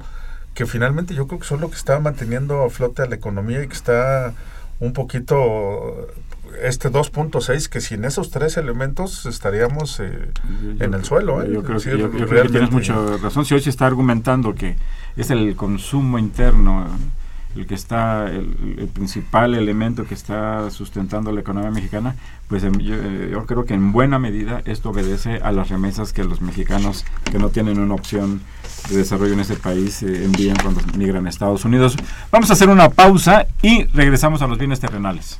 que 0.53 0.65
finalmente 0.65 1.13
yo 1.13 1.27
creo 1.27 1.39
que 1.39 1.47
son 1.47 1.61
lo 1.61 1.69
que 1.69 1.75
está 1.75 1.99
manteniendo 1.99 2.63
a 2.63 2.69
flote 2.69 3.03
a 3.03 3.05
la 3.05 3.15
economía 3.15 3.63
y 3.63 3.67
que 3.67 3.73
está 3.73 4.33
un 4.79 4.93
poquito 4.93 6.07
este 6.61 6.91
2.6 6.91 7.67
que 7.69 7.81
sin 7.81 8.05
esos 8.05 8.29
tres 8.29 8.57
elementos 8.57 9.25
estaríamos 9.25 9.99
eh, 9.99 10.29
en 10.79 10.93
el 10.93 11.03
suelo. 11.03 11.41
¿eh? 11.41 11.49
Yo, 11.51 11.63
creo, 11.63 11.79
que, 11.79 12.49
tienes 12.49 12.71
mucha 12.71 12.95
razón. 13.21 13.45
Si 13.45 13.53
hoy 13.53 13.61
se 13.61 13.69
está 13.69 13.87
argumentando 13.87 14.53
que 14.55 14.75
es 15.17 15.29
el 15.29 15.55
consumo 15.55 16.19
interno 16.19 16.87
el 17.55 17.65
que 17.65 17.75
está, 17.75 18.27
el, 18.27 18.89
principal 18.93 19.55
elemento 19.55 20.05
que 20.05 20.13
está 20.13 20.69
sustentando 20.69 21.31
la 21.31 21.41
economía 21.41 21.71
mexicana, 21.71 22.15
pues 22.47 22.63
eh, 22.63 23.29
yo, 23.31 23.45
creo 23.45 23.65
que 23.65 23.73
en 23.73 23.91
buena 23.91 24.19
medida 24.19 24.61
esto 24.65 24.89
obedece 24.89 25.37
a 25.37 25.51
las 25.51 25.69
remesas 25.69 26.13
que 26.13 26.23
los 26.23 26.41
mexicanos 26.41 27.05
que 27.31 27.39
no 27.39 27.49
tienen 27.49 27.79
una 27.79 27.95
opción 27.95 28.41
de 28.89 28.97
desarrollo 28.97 29.33
en 29.33 29.39
ese 29.39 29.55
país 29.55 30.03
eh, 30.03 30.25
envían 30.25 30.57
cuando 30.61 30.81
migran 30.97 31.25
a 31.25 31.29
Estados 31.29 31.65
Unidos. 31.65 31.97
Vamos 32.31 32.49
a 32.49 32.53
hacer 32.53 32.69
una 32.69 32.89
pausa 32.89 33.47
y 33.61 33.85
regresamos 33.85 34.41
a 34.41 34.47
los 34.47 34.57
bienes 34.57 34.79
terrenales. 34.79 35.39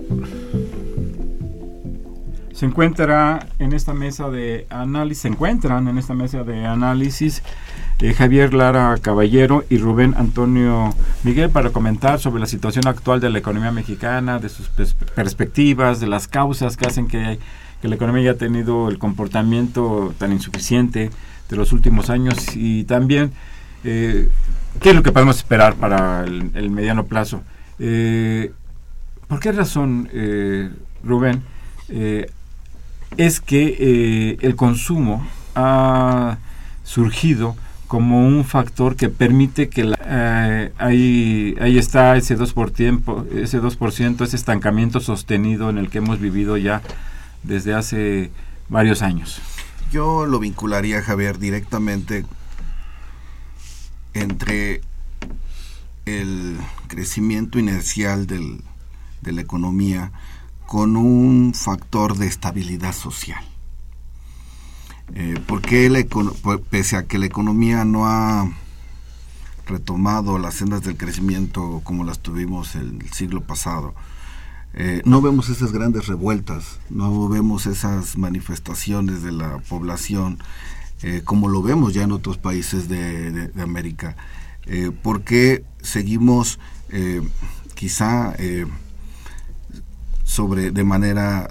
Se, 2.61 2.67
encuentra 2.67 3.47
en 3.57 3.73
esta 3.73 3.95
mesa 3.95 4.29
de 4.29 4.67
análisis, 4.69 5.23
se 5.23 5.29
encuentran 5.29 5.87
en 5.87 5.97
esta 5.97 6.13
mesa 6.13 6.43
de 6.43 6.63
análisis 6.63 7.41
eh, 7.97 8.13
Javier 8.13 8.53
Lara 8.53 8.95
Caballero 9.01 9.63
y 9.67 9.79
Rubén 9.79 10.13
Antonio 10.15 10.93
Miguel 11.23 11.49
para 11.49 11.71
comentar 11.71 12.19
sobre 12.19 12.39
la 12.39 12.45
situación 12.45 12.87
actual 12.87 13.19
de 13.19 13.31
la 13.31 13.39
economía 13.39 13.71
mexicana, 13.71 14.37
de 14.37 14.49
sus 14.49 14.69
pers 14.69 14.93
perspectivas, 14.93 15.99
de 15.99 16.05
las 16.05 16.27
causas 16.27 16.77
que 16.77 16.85
hacen 16.85 17.07
que, 17.07 17.39
la 17.81 17.95
economía 17.95 18.29
haya 18.29 18.37
tenido 18.37 18.89
el 18.89 18.99
comportamiento 18.99 20.13
tan 20.19 20.31
insuficiente 20.31 21.09
de 21.49 21.57
los 21.57 21.73
últimos 21.73 22.11
años 22.11 22.55
y 22.55 22.83
también 22.83 23.31
eh, 23.83 24.29
qué 24.79 24.91
es 24.91 24.95
lo 24.95 25.01
que 25.01 25.11
podemos 25.11 25.37
esperar 25.37 25.73
para 25.73 26.25
el, 26.25 26.69
mediano 26.69 27.07
plazo. 27.07 27.41
Eh, 27.79 28.51
¿Por 29.27 29.39
qué 29.39 29.51
razón, 29.51 30.07
Rubén? 31.03 31.41
Es 33.17 33.39
que 33.39 34.37
el 34.41 34.55
consumo 34.55 35.25
ha 35.55 36.37
surgido 36.83 37.55
como 37.91 38.25
un 38.25 38.45
factor 38.45 38.95
que 38.95 39.09
permite 39.09 39.67
que 39.67 39.83
la, 39.83 39.97
eh, 40.05 40.71
ahí, 40.77 41.55
ahí 41.59 41.77
está 41.77 42.15
ese 42.15 42.37
2%, 42.37 42.53
por 42.53 42.71
tiempo, 42.71 43.25
ese 43.35 43.61
2%, 43.61 44.23
ese 44.23 44.35
estancamiento 44.37 45.01
sostenido 45.01 45.69
en 45.69 45.77
el 45.77 45.89
que 45.89 45.97
hemos 45.97 46.19
vivido 46.21 46.55
ya 46.55 46.81
desde 47.43 47.73
hace 47.73 48.31
varios 48.69 49.01
años. 49.01 49.41
Yo 49.91 50.25
lo 50.25 50.39
vincularía, 50.39 51.01
Javier, 51.01 51.37
directamente 51.37 52.23
entre 54.13 54.79
el 56.05 56.57
crecimiento 56.87 57.59
inercial 57.59 58.25
del, 58.25 58.61
de 59.21 59.33
la 59.33 59.41
economía 59.41 60.13
con 60.71 60.95
un 60.95 61.53
factor 61.53 62.15
de 62.15 62.27
estabilidad 62.27 62.93
social. 62.93 63.43
Eh, 65.13 65.37
¿Por 65.45 65.61
qué, 65.61 65.89
la, 65.89 66.01
pese 66.69 66.95
a 66.95 67.03
que 67.03 67.17
la 67.17 67.25
economía 67.25 67.83
no 67.83 68.07
ha 68.07 68.49
retomado 69.65 70.37
las 70.37 70.53
sendas 70.53 70.81
del 70.83 70.95
crecimiento 70.95 71.81
como 71.83 72.05
las 72.05 72.19
tuvimos 72.19 72.75
el, 72.75 73.01
siglo 73.11 73.41
pasado, 73.41 73.95
eh, 74.73 75.01
no 75.03 75.21
vemos 75.21 75.49
esas 75.49 75.73
grandes 75.73 76.07
revueltas, 76.07 76.79
no 76.89 77.27
vemos 77.27 77.65
esas 77.65 78.17
manifestaciones 78.17 79.23
de 79.23 79.33
la 79.33 79.57
población 79.57 80.39
eh, 81.01 81.21
como 81.25 81.49
lo 81.49 81.61
vemos 81.61 81.93
ya 81.93 82.03
en 82.03 82.13
otros 82.13 82.37
países 82.37 82.87
de, 82.87 83.29
de, 83.31 83.47
de 83.49 83.61
América. 83.61 84.15
Eh, 84.67 84.91
¿Por 85.03 85.23
qué 85.23 85.65
seguimos 85.81 86.59
quizá 87.75 88.35
sobre 90.31 90.71
de 90.71 90.85
manera 90.85 91.49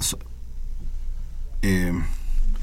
eh, 1.61 1.93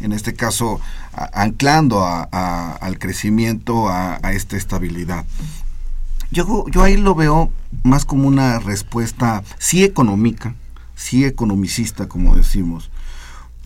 en 0.02 0.12
este 0.12 0.34
caso 0.34 0.82
anclando 1.14 2.04
a, 2.04 2.28
a, 2.32 2.72
al 2.74 2.98
crecimiento, 2.98 3.88
a, 3.90 4.18
esta 4.34 4.58
estabilidad. 4.58 5.26
Yo, 6.32 6.66
yo 6.70 6.82
ahí 6.82 6.98
lo 6.98 7.14
veo 7.14 7.52
más 7.84 8.04
como 8.04 8.28
una 8.28 8.58
respuesta 8.58 9.44
sí 9.60 9.84
económica, 9.84 10.56
sí 10.96 11.24
economicista, 11.24 12.08
como 12.08 12.36
decimos, 12.36 12.90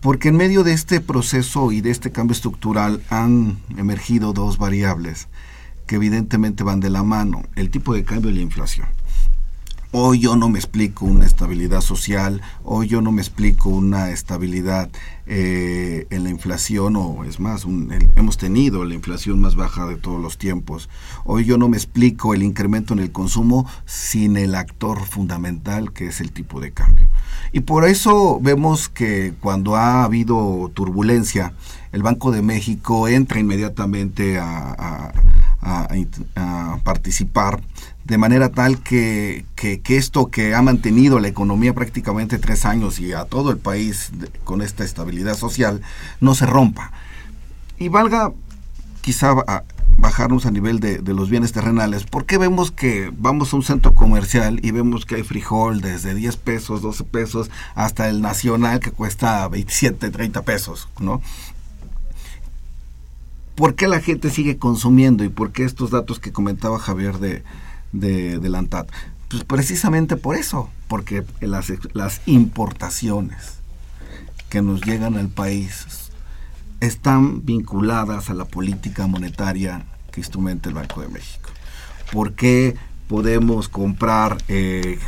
porque 0.02 0.28
en 0.28 0.36
medio 0.36 0.62
de 0.62 0.74
este 0.74 1.00
proceso 1.00 1.72
y 1.72 1.80
de 1.80 1.90
este 1.90 2.12
cambio 2.12 2.34
estructural 2.34 3.02
han 3.08 3.58
emergido 3.78 4.34
dos 4.34 4.58
variables 4.58 5.28
que 5.86 5.96
evidentemente 5.96 6.64
van 6.64 6.80
de 6.80 6.90
la 6.90 7.02
mano, 7.02 7.44
el 7.56 7.70
tipo 7.70 7.94
de 7.94 8.04
cambio 8.04 8.30
y 8.30 8.34
la 8.34 8.40
inflación. 8.40 8.86
Hoy 9.94 10.20
yo 10.20 10.36
no 10.36 10.48
me 10.48 10.58
explico 10.58 11.04
una 11.04 11.26
estabilidad 11.26 11.82
social, 11.82 12.40
hoy 12.64 12.88
yo 12.88 13.02
no 13.02 13.12
me 13.12 13.20
explico 13.20 13.68
una 13.68 14.08
estabilidad 14.08 14.88
eh, 15.26 16.06
en 16.08 16.24
la 16.24 16.30
inflación, 16.30 16.96
o 16.96 17.24
es 17.24 17.38
más, 17.38 17.66
hemos 18.16 18.38
tenido 18.38 18.86
la 18.86 18.94
inflación 18.94 19.42
más 19.42 19.54
baja 19.54 19.84
de 19.86 19.96
todos 19.96 20.18
los 20.18 20.38
tiempos. 20.38 20.88
Hoy 21.26 21.44
yo 21.44 21.58
no 21.58 21.68
me 21.68 21.76
explico 21.76 22.32
el 22.32 22.42
incremento 22.42 22.94
en 22.94 23.00
el 23.00 23.12
consumo 23.12 23.68
sin 23.84 24.38
el 24.38 24.54
actor 24.54 25.04
fundamental 25.04 25.92
que 25.92 26.06
es 26.06 26.22
el 26.22 26.32
tipo 26.32 26.58
de 26.58 26.72
cambio. 26.72 27.10
Y 27.52 27.60
por 27.60 27.84
eso 27.84 28.40
vemos 28.40 28.88
que 28.88 29.34
cuando 29.40 29.76
ha 29.76 30.04
habido 30.04 30.70
turbulencia, 30.72 31.52
el 31.92 32.02
Banco 32.02 32.30
de 32.30 32.40
México 32.40 33.08
entra 33.08 33.40
inmediatamente 33.40 34.38
a 34.38 35.12
participar 36.82 37.60
de 38.04 38.18
manera 38.18 38.50
tal 38.50 38.82
que, 38.82 39.44
que, 39.54 39.80
esto 39.96 40.30
que 40.30 40.54
ha 40.54 40.62
mantenido 40.62 41.20
la 41.20 41.28
economía 41.28 41.72
prácticamente 41.72 42.38
tres 42.38 42.64
años 42.64 42.98
y 42.98 43.12
a 43.12 43.24
todo 43.24 43.50
el 43.50 43.58
país 43.58 44.10
con 44.44 44.60
esta 44.60 44.84
estabilidad 44.84 45.36
social 45.36 45.82
no 46.20 46.34
se 46.34 46.46
rompa. 46.46 46.92
Y 47.78 47.88
valga 47.88 48.32
quizá 49.02 49.34
bajarnos 49.98 50.46
a 50.46 50.50
nivel 50.50 50.80
de, 50.80 50.98
de, 50.98 51.14
los 51.14 51.30
bienes 51.30 51.52
terrenales, 51.52 52.04
porque 52.04 52.38
vemos 52.38 52.72
que 52.72 53.12
vamos 53.16 53.52
a 53.52 53.56
un 53.56 53.62
centro 53.62 53.94
comercial 53.94 54.58
y 54.62 54.72
vemos 54.72 55.06
que 55.06 55.16
hay 55.16 55.22
frijol 55.22 55.80
desde 55.80 56.14
10 56.14 56.36
pesos, 56.38 56.82
12 56.82 57.04
pesos, 57.04 57.50
hasta 57.74 58.08
el 58.08 58.20
nacional 58.20 58.80
que 58.80 58.90
cuesta 58.90 59.46
27, 59.48 60.10
30 60.10 60.42
pesos, 60.42 60.88
¿no? 60.98 61.20
¿Por 63.54 63.74
qué 63.74 63.86
la 63.86 64.00
gente 64.00 64.30
sigue 64.30 64.56
consumiendo 64.56 65.24
y 65.24 65.28
por 65.28 65.52
qué 65.52 65.64
estos 65.64 65.90
datos 65.90 66.18
que 66.18 66.32
comentaba 66.32 66.78
Javier 66.78 67.18
de, 67.18 67.44
de, 67.92 68.38
de 68.38 68.48
la 68.48 68.58
ANTAD? 68.58 68.86
Pues 69.28 69.44
precisamente 69.44 70.16
por 70.16 70.36
eso, 70.36 70.68
porque 70.88 71.24
las, 71.40 71.72
las 71.94 72.20
importaciones 72.26 73.54
que 74.50 74.60
nos 74.60 74.82
llegan 74.82 75.16
al 75.16 75.28
país 75.28 76.10
están 76.80 77.46
vinculadas 77.46 78.28
a 78.28 78.34
la 78.34 78.44
política 78.44 79.06
monetaria 79.06 79.86
que 80.10 80.20
instrumenta 80.20 80.68
el 80.68 80.74
Banco 80.74 81.00
de 81.00 81.08
México. 81.08 81.48
¿Por 82.12 82.34
qué 82.34 82.76
podemos 83.08 83.68
comprar 83.68 84.36
eh, 84.48 84.98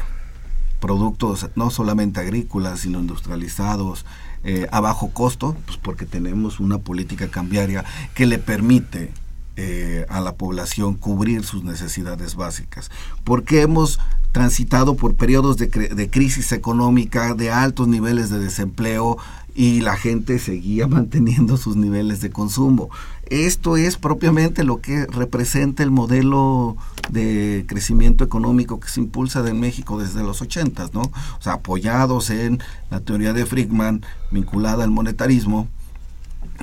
productos 0.81 1.51
no 1.57 1.71
solamente 1.71 2.21
agrícolas, 2.21 2.81
sino 2.81 3.01
industrializados 3.01 4.07
eh, 4.45 4.67
a 4.71 4.81
bajo 4.81 5.11
costo? 5.11 5.57
Pues 5.67 5.77
porque 5.77 6.07
tenemos 6.07 6.61
una 6.61 6.79
política 6.79 7.29
cambiaria 7.29 7.85
que 8.15 8.25
le 8.25 8.39
permite 8.39 9.13
eh, 9.57 10.07
a 10.09 10.21
la 10.21 10.35
población 10.35 10.95
cubrir 10.95 11.45
sus 11.45 11.65
necesidades 11.65 12.35
básicas. 12.35 12.91
Porque 13.23 13.63
hemos 13.63 14.01
transitado 14.33 14.97
por 14.97 15.15
periodos 15.15 15.57
de, 15.59 15.69
de, 15.69 16.11
crisis 16.11 16.51
económica, 16.51 17.35
de 17.35 17.53
altos 17.53 17.87
niveles 17.87 18.31
de 18.31 18.41
desempleo 18.41 19.17
y 19.55 19.81
la 19.81 19.97
gente 19.97 20.39
seguía 20.41 20.87
manteniendo 20.89 21.57
sus 21.57 21.77
niveles 21.77 22.21
de 22.21 22.31
consumo. 22.31 22.91
Esto 23.31 23.77
es 23.77 23.97
propiamente 23.97 24.65
lo 24.65 24.81
que 24.81 25.07
representa 25.07 25.83
el 25.83 25.91
modelo 25.91 26.77
de 27.11 27.65
crecimiento 27.69 28.25
económico 28.25 28.81
que 28.81 28.89
se 28.89 29.01
impulsa 29.01 29.47
en 29.49 29.61
México 29.61 29.99
desde 29.99 30.23
los 30.23 30.43
80, 30.43 30.91
¿no? 30.93 31.03
O 31.03 31.43
sea, 31.43 31.55
apoyados 31.55 32.31
en 32.31 32.61
la 32.91 33.01
teoría 33.01 33.33
de 33.33 33.47
Friedman 33.47 34.05
vinculada 34.31 34.85
al 34.85 34.91
monetarismo, 34.91 35.69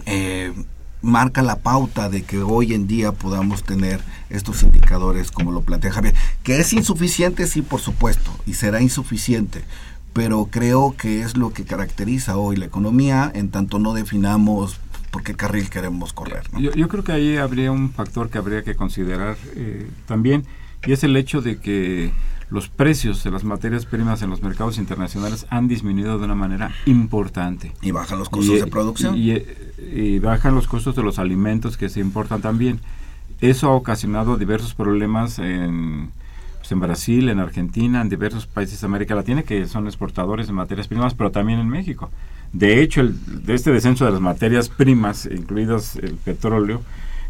eh, 0.05 0.53
marca 1.01 1.41
la 1.41 1.57
pauta 1.59 2.09
de 2.09 2.23
que 2.23 2.41
hoy 2.41 2.73
en 2.73 2.87
día 2.87 3.11
podamos 3.11 3.63
tener 3.63 4.01
estos 4.29 4.63
indicadores 4.63 5.31
como 5.31 5.51
lo 5.51 5.61
plantea 5.61 5.91
Javier, 5.91 6.15
que 6.43 6.59
es 6.59 6.73
insuficiente, 6.73 7.47
sí, 7.47 7.61
por 7.61 7.79
supuesto, 7.79 8.31
y 8.45 8.53
será 8.53 8.81
insuficiente, 8.81 9.63
pero 10.13 10.47
creo 10.51 10.95
que 10.97 11.21
es 11.21 11.37
lo 11.37 11.53
que 11.53 11.63
caracteriza 11.63 12.37
hoy 12.37 12.55
la 12.55 12.65
economía 12.65 13.31
en 13.33 13.49
tanto 13.49 13.79
no 13.79 13.93
definamos 13.93 14.79
por 15.09 15.23
qué 15.23 15.33
carril 15.33 15.69
queremos 15.69 16.13
correr. 16.13 16.43
yo, 16.57 16.87
creo 16.87 17.03
que 17.03 17.11
ahí 17.11 17.37
habría 17.37 17.71
un 17.71 17.91
factor 17.91 18.29
que 18.29 18.37
habría 18.37 18.63
que 18.63 18.75
considerar 18.75 19.37
eh, 19.55 19.89
también, 20.05 20.45
y 20.85 20.93
es 20.93 21.03
el 21.03 21.17
hecho 21.17 21.41
de 21.41 21.57
que 21.57 22.11
los 22.51 22.67
precios 22.67 23.23
de 23.23 23.31
las 23.31 23.45
materias 23.45 23.85
primas 23.85 24.21
en 24.21 24.29
los 24.29 24.43
mercados 24.43 24.77
internacionales 24.77 25.47
han 25.49 25.69
disminuido 25.69 26.19
de 26.19 26.25
una 26.25 26.35
manera 26.35 26.71
importante. 26.85 27.71
Y 27.81 27.91
bajan 27.91 28.19
los 28.19 28.29
costos 28.29 28.57
y, 28.57 28.59
de 28.59 28.67
producción. 28.67 29.17
Y, 29.17 29.31
y, 29.31 29.45
y, 29.93 30.19
bajan 30.19 30.53
los 30.53 30.67
costos 30.67 30.95
de 30.95 31.01
los 31.01 31.17
alimentos 31.17 31.77
que 31.77 31.87
se 31.87 32.01
importan 32.01 32.41
también. 32.41 32.81
Eso 33.39 33.69
ha 33.69 33.71
ocasionado 33.71 34.35
diversos 34.35 34.73
problemas 34.73 35.39
en, 35.39 36.11
pues 36.59 36.71
en 36.73 36.79
Brasil, 36.81 37.29
en 37.29 37.39
Argentina, 37.39 38.01
en 38.01 38.09
diversos 38.09 38.47
países 38.47 38.81
de 38.81 38.85
América 38.85 39.15
Latina 39.15 39.43
que 39.43 39.65
son 39.67 39.87
exportadores 39.87 40.47
de 40.47 40.53
materias 40.53 40.89
primas, 40.89 41.13
pero 41.13 41.31
también 41.31 41.59
en 41.59 41.69
México. 41.69 42.11
De 42.51 42.81
hecho, 42.81 42.99
el, 42.99 43.45
de 43.45 43.53
este 43.53 43.71
descenso 43.71 44.03
de 44.03 44.11
las 44.11 44.19
materias 44.19 44.67
primas, 44.67 45.25
incluidas 45.25 45.95
el 45.95 46.15
petróleo, 46.15 46.81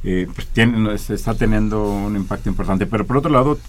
eh, 0.03 0.27
pues 0.33 0.47
tiene, 0.47 0.95
está 0.95 1.35
teniendo 1.35 1.91
un 1.91 2.15
impacto 2.15 2.49
importante. 2.49 2.87
Pero 2.87 3.05
por 3.05 3.17
otro 3.17 3.31
lado, 3.31 3.59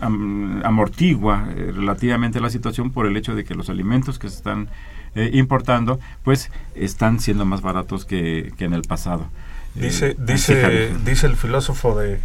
amortigua 0.00 1.48
eh, 1.56 1.72
relativamente 1.74 2.40
la 2.40 2.50
situación 2.50 2.90
por 2.90 3.06
el 3.06 3.16
hecho 3.16 3.34
de 3.34 3.44
que 3.44 3.54
los 3.54 3.70
alimentos 3.70 4.18
que 4.18 4.28
se 4.28 4.36
están 4.36 4.68
eh, 5.14 5.30
importando, 5.32 6.00
pues 6.22 6.50
están 6.74 7.20
siendo 7.20 7.44
más 7.44 7.62
baratos 7.62 8.04
que, 8.04 8.52
en 8.58 8.74
el 8.74 8.82
pasado. 8.82 9.28
Dice, 9.74 10.16
dice, 10.18 10.94
dice 11.04 11.26
el 11.26 11.36
filósofo 11.36 11.98
de, 11.98 12.20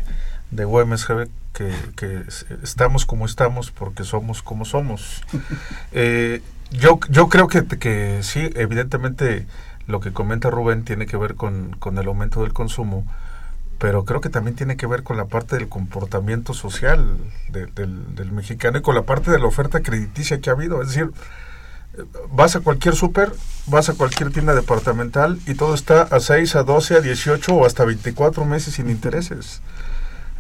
de 0.52 0.66
Güemes 0.66 1.06
que, 1.54 1.72
que, 1.96 2.24
estamos 2.64 3.06
como 3.06 3.26
estamos 3.26 3.72
porque 3.72 4.04
somos 4.04 4.44
como 4.44 4.66
somos. 4.66 5.24
yo, 6.72 7.00
yo 7.10 7.30
creo 7.30 7.48
que, 7.48 7.66
que 7.66 8.20
sí, 8.22 8.50
evidentemente 8.56 9.48
lo 9.90 10.00
que 10.00 10.14
comenta 10.14 10.52
Rubén 10.52 10.84
tiene 10.84 11.08
que 11.08 11.18
ver 11.18 11.34
con, 11.34 11.76
con 11.80 11.98
el 11.98 12.08
aumento 12.08 12.44
del 12.44 12.54
consumo, 12.54 13.06
pero 13.80 14.04
creo 14.04 14.20
que 14.20 14.30
también 14.30 14.56
tiene 14.56 14.76
que 14.76 14.86
ver 14.86 15.04
con 15.04 15.16
la 15.16 15.26
parte 15.26 15.56
del 15.56 15.70
comportamiento 15.70 16.54
social 16.54 17.16
del, 17.50 18.32
mexicano 18.32 18.78
y 18.78 18.82
con 18.82 18.94
la 18.94 19.04
parte 19.04 19.32
de 19.32 19.40
la 19.40 19.46
oferta 19.46 19.82
crediticia 19.82 20.42
que 20.42 20.50
ha 20.50 20.54
habido. 20.54 20.82
Es 20.82 20.90
decir, 20.90 21.12
vas 22.30 22.58
a 22.58 22.60
cualquier 22.60 22.96
súper, 22.96 23.32
vas 23.68 23.88
a 23.88 23.94
cualquier 23.94 24.32
tienda 24.32 24.54
departamental 24.54 25.40
y 25.48 25.56
todo 25.56 25.74
está 25.74 26.02
a 26.02 26.20
6, 26.20 26.58
a 26.58 26.64
12, 26.64 26.96
a 26.98 27.00
18 27.00 27.56
o 27.56 27.66
hasta 27.66 27.86
24 27.86 28.44
meses 28.44 28.76
sin 28.76 28.90
intereses. 28.90 29.62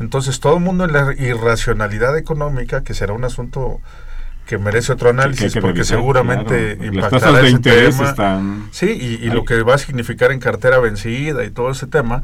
Entonces 0.01 0.41
todo 0.41 0.57
el 0.57 0.63
mundo 0.63 0.83
en 0.83 0.91
la 0.91 1.13
irracionalidad 1.17 2.17
económica, 2.17 2.83
que 2.83 2.93
será 2.93 3.13
un 3.13 3.23
asunto 3.23 3.79
que 4.47 4.57
merece 4.57 4.91
otro 4.91 5.11
análisis 5.11 5.55
porque 5.61 5.85
seguramente 5.85 6.77
impactará 6.81 7.39
ese 7.47 7.59
tema. 7.59 8.67
Sí, 8.71 8.87
y, 8.87 9.25
y 9.25 9.29
lo 9.29 9.45
que 9.45 9.61
va 9.63 9.75
a 9.75 9.77
significar 9.77 10.33
en 10.33 10.39
cartera 10.39 10.79
vencida 10.79 11.45
y 11.45 11.51
todo 11.51 11.71
ese 11.71 11.87
tema. 11.87 12.23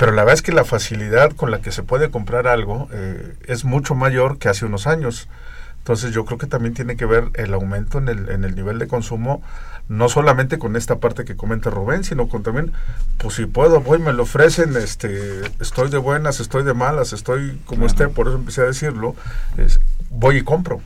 Pero 0.00 0.12
la 0.12 0.22
verdad 0.22 0.36
es 0.36 0.42
que 0.42 0.52
la 0.52 0.64
facilidad 0.64 1.32
con 1.32 1.50
la 1.50 1.60
que 1.60 1.72
se 1.72 1.82
puede 1.82 2.10
comprar 2.10 2.46
algo 2.46 2.88
eh, 2.90 3.36
es 3.46 3.66
mucho 3.66 3.94
mayor 3.94 4.38
que 4.38 4.48
hace 4.48 4.64
unos 4.64 4.86
años. 4.86 5.28
Entonces 5.76 6.12
yo 6.12 6.24
creo 6.24 6.38
que 6.38 6.46
también 6.46 6.72
tiene 6.72 6.96
que 6.96 7.04
ver 7.04 7.24
el 7.34 7.52
aumento 7.52 7.98
en 7.98 8.08
el, 8.08 8.30
en 8.30 8.44
el 8.44 8.54
nivel 8.54 8.78
de 8.78 8.88
consumo, 8.88 9.42
no 9.90 10.08
solamente 10.08 10.58
con 10.58 10.74
esta 10.74 11.00
parte 11.00 11.26
que 11.26 11.36
comenta 11.36 11.68
Rubén, 11.68 12.02
sino 12.02 12.30
con 12.30 12.42
también, 12.42 12.72
pues 13.18 13.34
si 13.34 13.44
puedo, 13.44 13.82
voy, 13.82 13.98
me 13.98 14.14
lo 14.14 14.22
ofrecen, 14.22 14.74
este, 14.74 15.42
estoy 15.60 15.90
de 15.90 15.98
buenas, 15.98 16.40
estoy 16.40 16.64
de 16.64 16.72
malas, 16.72 17.12
estoy 17.12 17.60
como 17.66 17.84
esté, 17.84 18.08
por 18.08 18.26
eso 18.26 18.36
empecé 18.36 18.62
a 18.62 18.64
decirlo, 18.64 19.14
es, 19.58 19.80
voy 20.08 20.38
y 20.38 20.42
compro 20.42 20.80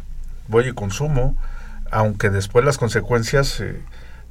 voy 0.48 0.68
y 0.68 0.72
consumo, 0.72 1.36
aunque 1.90 2.30
después 2.30 2.64
las 2.64 2.78
consecuencias, 2.78 3.60
eh, 3.60 3.80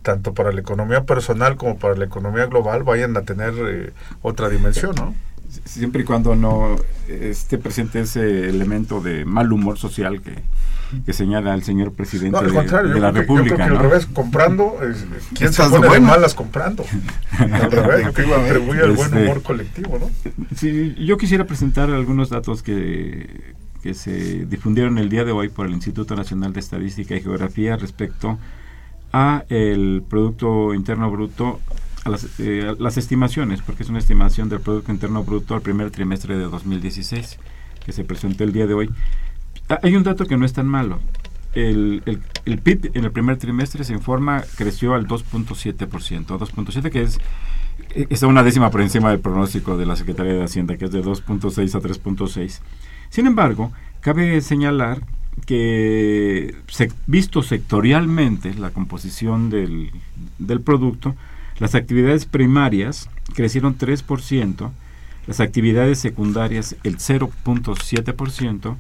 tanto 0.04 0.34
para 0.34 0.52
la 0.52 0.62
economía 0.62 1.06
personal 1.06 1.56
como 1.56 1.78
para 1.78 1.96
la 1.96 2.06
economía 2.06 2.46
global, 2.46 2.84
vayan 2.84 3.18
a 3.18 3.24
tener 3.24 3.54
eh, 3.58 3.94
otra 4.22 4.50
dimensión, 4.50 4.96
¿no? 4.96 5.16
Siempre 5.66 6.02
y 6.02 6.06
cuando 6.06 6.36
no 6.36 6.76
esté 7.08 7.58
presente 7.58 8.02
ese 8.02 8.50
elemento 8.50 9.02
de 9.02 9.24
mal 9.24 9.52
humor 9.52 9.78
social 9.78 10.22
que, 10.22 10.42
que 11.06 11.14
señala 11.14 11.54
el 11.54 11.64
señor 11.64 11.94
presidente 11.94 12.44
de, 12.44 13.00
la 13.00 13.12
República. 13.12 13.66
al 13.66 13.78
revés, 13.78 14.06
comprando, 14.08 14.78
¿quién 15.36 15.54
se 15.54 15.64
pone 15.70 15.90
de 15.90 16.00
malas 16.00 16.34
comprando? 16.34 16.84
al 17.38 17.52
revés, 17.72 18.06
yo 18.06 18.14
creo 18.14 18.28
que 18.28 18.34
atribuye 18.34 18.82
el 18.82 18.92
buen 18.92 19.08
este, 19.08 19.24
humor 19.24 19.42
colectivo, 19.44 20.00
¿no? 20.00 20.10
Sí, 20.56 20.96
yo 20.96 21.18
quisiera 21.18 21.46
presentar 21.46 21.90
algunos 21.92 22.30
datos 22.30 22.64
que, 22.64 23.54
que 23.82 23.94
se 23.94 24.46
difundieron 24.46 24.98
el 24.98 25.10
día 25.10 25.24
de 25.24 25.32
hoy 25.32 25.50
por 25.50 25.68
el 25.68 25.74
Instituto 25.74 26.16
Nacional 26.16 26.54
de 26.54 26.60
Estadística 26.60 27.16
y 27.16 27.22
Geografía 27.22 27.76
respecto 27.76 28.32
a 28.32 28.38
el 29.50 30.04
Producto 30.08 30.74
Interno 30.74 31.12
Bruto, 31.12 31.60
a 32.04 32.10
las, 32.10 32.40
eh, 32.40 32.76
las, 32.80 32.98
estimaciones, 32.98 33.62
porque 33.62 33.84
es 33.84 33.90
una 33.90 34.00
estimación 34.00 34.50
del 34.50 34.60
Producto 34.60 34.92
Interno 34.92 35.24
Bruto 35.24 35.56
al 35.56 35.62
primer 35.62 35.92
trimestre 35.92 36.38
de 36.38 36.46
2016, 36.46 37.40
que 37.86 37.92
se 37.92 38.04
presentó 38.04 38.44
el 38.44 38.52
día 38.52 38.68
de 38.68 38.74
hoy. 38.74 38.90
Ah, 39.70 39.80
hay 39.84 39.96
un 39.96 40.04
dato 40.04 40.26
que 40.26 40.36
no 40.36 40.46
es 40.46 40.54
tan 40.54 40.68
malo. 40.68 41.00
El, 41.54 42.02
el, 42.06 42.20
el 42.46 42.58
PIB 42.58 42.92
en 42.96 43.06
el 43.06 43.12
primer 43.12 43.38
trimestre 43.38 43.84
se 43.84 43.94
informa 43.94 44.44
creció 44.58 44.96
al 44.96 45.08
2.7%, 45.08 45.88
2.7 46.26 46.90
que 46.90 47.04
es 47.04 47.20
está 47.96 48.28
una 48.28 48.44
décima 48.44 48.72
por 48.72 48.82
encima 48.82 49.12
del 49.12 49.20
pronóstico 49.20 49.78
de 49.78 49.86
la 49.86 49.96
Secretaría 49.96 50.34
de 50.34 50.44
Hacienda, 50.44 50.78
que 50.78 50.86
es 50.86 50.92
de 50.92 51.04
2.6 51.04 51.76
a 51.76 51.80
3.6. 51.80 52.60
Sin 53.10 53.28
embargo, 53.28 53.72
cabe 54.02 54.42
señalar 54.42 55.02
que 55.46 56.56
visto 57.08 57.42
sectorialmente 57.44 58.54
la 58.54 58.72
composición 58.72 59.50
del, 59.50 59.92
producto, 60.64 61.16
las 61.60 61.76
actividades 61.76 62.26
primarias 62.26 63.10
crecieron 63.34 63.78
3%, 63.78 64.72
las 65.28 65.40
actividades 65.40 66.00
secundarias 66.00 66.76
el 66.84 66.98
0.7% 66.98 68.76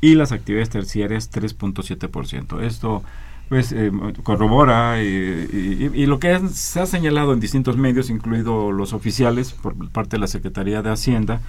y 0.00 0.14
las 0.14 0.32
actividades 0.32 0.70
terciarias 0.70 1.30
3.7%. 1.32 2.62
Esto 2.62 3.02
pues 3.48 3.72
eh, 3.72 3.90
corrobora 4.22 4.94
eh, 5.02 5.90
y, 5.94 6.06
lo 6.06 6.18
que 6.18 6.40
se 6.48 6.80
ha 6.80 6.86
señalado 6.86 7.32
en 7.34 7.40
distintos 7.40 7.76
medios, 7.76 8.08
incluidos 8.08 8.72
los 8.74 8.92
oficiales 8.94 9.52
por 9.52 9.74
parte 9.90 10.16
de 10.16 10.20
la 10.20 10.26
Secretaría 10.26 10.82
de 10.82 10.90
Hacienda, 10.90 11.40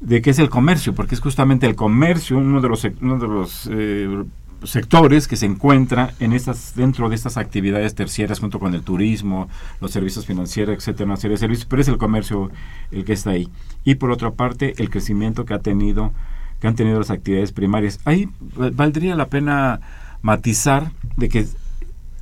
de 0.00 0.22
qué 0.22 0.30
es 0.30 0.38
el 0.38 0.48
comercio, 0.48 0.94
porque 0.94 1.14
es 1.14 1.20
justamente 1.20 1.66
el 1.66 1.74
comercio 1.74 2.38
uno 2.38 2.60
de 2.60 2.68
los, 2.68 2.86
uno 3.00 3.18
de 3.18 3.28
los 3.28 3.68
eh, 3.72 4.24
sectores 4.64 5.28
que 5.28 5.36
se 5.36 5.46
encuentra 5.46 6.14
en 6.20 6.32
estas, 6.32 6.74
dentro 6.74 7.08
de 7.08 7.14
estas 7.14 7.36
actividades 7.36 7.94
terciarias 7.94 8.40
junto 8.40 8.58
con 8.58 8.74
el 8.74 8.82
turismo, 8.82 9.48
los 9.80 9.90
servicios 9.90 10.26
financieros, 10.26 10.76
etcétera, 10.76 11.06
una 11.06 11.16
servicios, 11.16 11.66
pero 11.66 11.82
es 11.82 11.88
el 11.88 11.98
comercio 11.98 12.50
el 12.90 13.04
que 13.04 13.12
está 13.12 13.30
ahí. 13.30 13.48
Y 13.84 13.96
por 13.96 14.10
otra 14.10 14.32
parte, 14.32 14.74
el 14.78 14.90
crecimiento 14.90 15.44
que 15.44 15.54
ha 15.54 15.60
tenido, 15.60 16.12
que 16.60 16.68
han 16.68 16.74
tenido 16.74 16.98
las 16.98 17.10
actividades 17.10 17.52
primarias. 17.52 18.00
Ahí 18.04 18.28
valdría 18.72 19.14
la 19.14 19.26
pena 19.26 19.80
matizar 20.22 20.90
de 21.16 21.28
que 21.28 21.46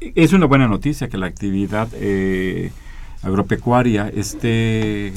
es 0.00 0.32
una 0.32 0.46
buena 0.46 0.68
noticia 0.68 1.08
que 1.08 1.16
la 1.16 1.26
actividad 1.26 1.88
eh, 1.94 2.70
agropecuaria 3.26 4.08
esté, 4.08 5.08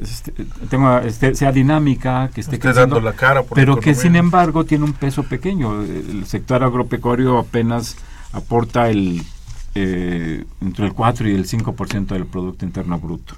este, 0.00 0.32
tenga, 0.70 1.04
este, 1.04 1.34
sea 1.34 1.52
dinámica, 1.52 2.30
que 2.34 2.40
esté, 2.40 2.58
creciendo, 2.58 3.00
la 3.00 3.12
cara 3.12 3.42
pero 3.54 3.78
que 3.78 3.94
sin 3.94 4.16
embargo 4.16 4.64
tiene 4.64 4.84
un 4.84 4.94
peso 4.94 5.24
pequeño. 5.24 5.82
El 5.82 6.26
sector 6.26 6.64
agropecuario 6.64 7.38
apenas 7.38 7.96
aporta 8.32 8.88
el 8.88 9.22
eh, 9.74 10.44
entre 10.60 10.86
el 10.86 10.92
4 10.92 11.28
y 11.28 11.34
el 11.34 11.46
5% 11.46 12.06
del 12.06 12.26
Producto 12.26 12.64
Interno 12.64 12.98
Bruto. 12.98 13.34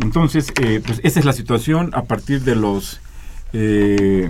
Entonces, 0.00 0.52
eh, 0.60 0.82
pues 0.84 1.00
esa 1.04 1.20
es 1.20 1.24
la 1.24 1.32
situación 1.32 1.90
a 1.94 2.02
partir 2.02 2.42
de 2.42 2.56
los... 2.56 3.00
Eh, 3.52 4.28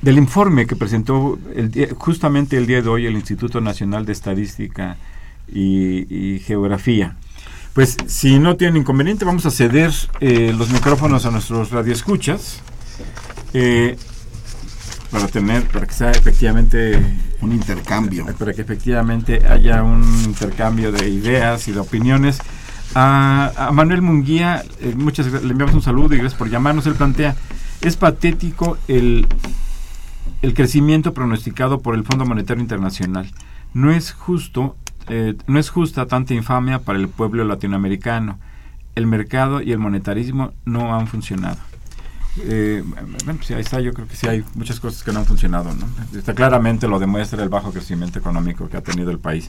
del 0.00 0.16
informe 0.16 0.66
que 0.66 0.76
presentó 0.76 1.38
el, 1.54 1.92
justamente 1.98 2.56
el 2.56 2.66
día 2.66 2.80
de 2.80 2.88
hoy 2.88 3.06
el 3.06 3.14
Instituto 3.14 3.60
Nacional 3.60 4.06
de 4.06 4.12
Estadística 4.12 4.96
y 5.48 6.40
Geografía. 6.46 7.16
Pues 7.72 7.96
si 8.06 8.38
no 8.38 8.56
tienen 8.56 8.78
inconveniente, 8.78 9.24
vamos 9.24 9.46
a 9.46 9.50
ceder 9.50 9.92
eh, 10.20 10.54
los 10.56 10.70
micrófonos 10.70 11.26
a 11.26 11.30
nuestros 11.30 11.70
radioescuchas 11.70 12.60
eh, 13.54 13.96
para 15.10 15.28
tener, 15.28 15.64
para 15.68 15.86
que 15.86 15.94
sea 15.94 16.10
efectivamente 16.10 17.00
un 17.40 17.52
intercambio, 17.52 18.26
para 18.38 18.52
que 18.52 18.62
efectivamente 18.62 19.46
haya 19.46 19.82
un 19.82 20.02
intercambio 20.24 20.92
de 20.92 21.08
ideas 21.08 21.68
y 21.68 21.72
de 21.72 21.80
opiniones. 21.80 22.38
A, 22.94 23.70
Manuel 23.72 24.02
Munguía, 24.02 24.64
eh, 24.80 24.94
muchas 24.96 25.26
le 25.26 25.50
enviamos 25.50 25.74
un 25.74 25.82
saludo 25.82 26.14
y 26.14 26.18
gracias 26.18 26.38
por 26.38 26.50
llamarnos. 26.50 26.86
Él 26.86 26.94
plantea, 26.94 27.36
es 27.80 27.96
patético 27.96 28.76
el, 28.88 29.26
el 30.42 30.54
crecimiento 30.54 31.14
pronosticado 31.14 31.80
por 31.80 31.94
el 31.94 32.04
Fondo 32.04 32.24
Monetario 32.24 32.62
Internacional. 32.62 33.30
No 33.74 33.92
es 33.92 34.12
justo 34.12 34.76
eh, 35.08 35.34
no 35.46 35.58
es 35.58 35.70
justa 35.70 36.06
tanta 36.06 36.34
infamia 36.34 36.80
para 36.80 36.98
el 36.98 37.08
pueblo 37.08 37.44
latinoamericano. 37.44 38.38
El 38.94 39.06
mercado 39.06 39.62
y 39.62 39.72
el 39.72 39.78
monetarismo 39.78 40.52
no 40.64 40.94
han 40.94 41.06
funcionado. 41.06 41.58
Eh, 42.40 42.82
bueno, 42.84 43.38
pues 43.38 43.50
ahí 43.50 43.60
está, 43.60 43.80
yo 43.80 43.92
creo 43.92 44.06
que 44.06 44.14
sí 44.14 44.28
hay 44.28 44.44
muchas 44.54 44.80
cosas 44.80 45.02
que 45.02 45.12
no 45.12 45.20
han 45.20 45.26
funcionado. 45.26 45.72
¿no? 45.74 45.86
Está 46.18 46.34
claramente 46.34 46.88
lo 46.88 46.98
demuestra 46.98 47.42
el 47.42 47.48
bajo 47.48 47.72
crecimiento 47.72 48.18
económico 48.18 48.68
que 48.68 48.76
ha 48.76 48.82
tenido 48.82 49.10
el 49.10 49.18
país. 49.18 49.48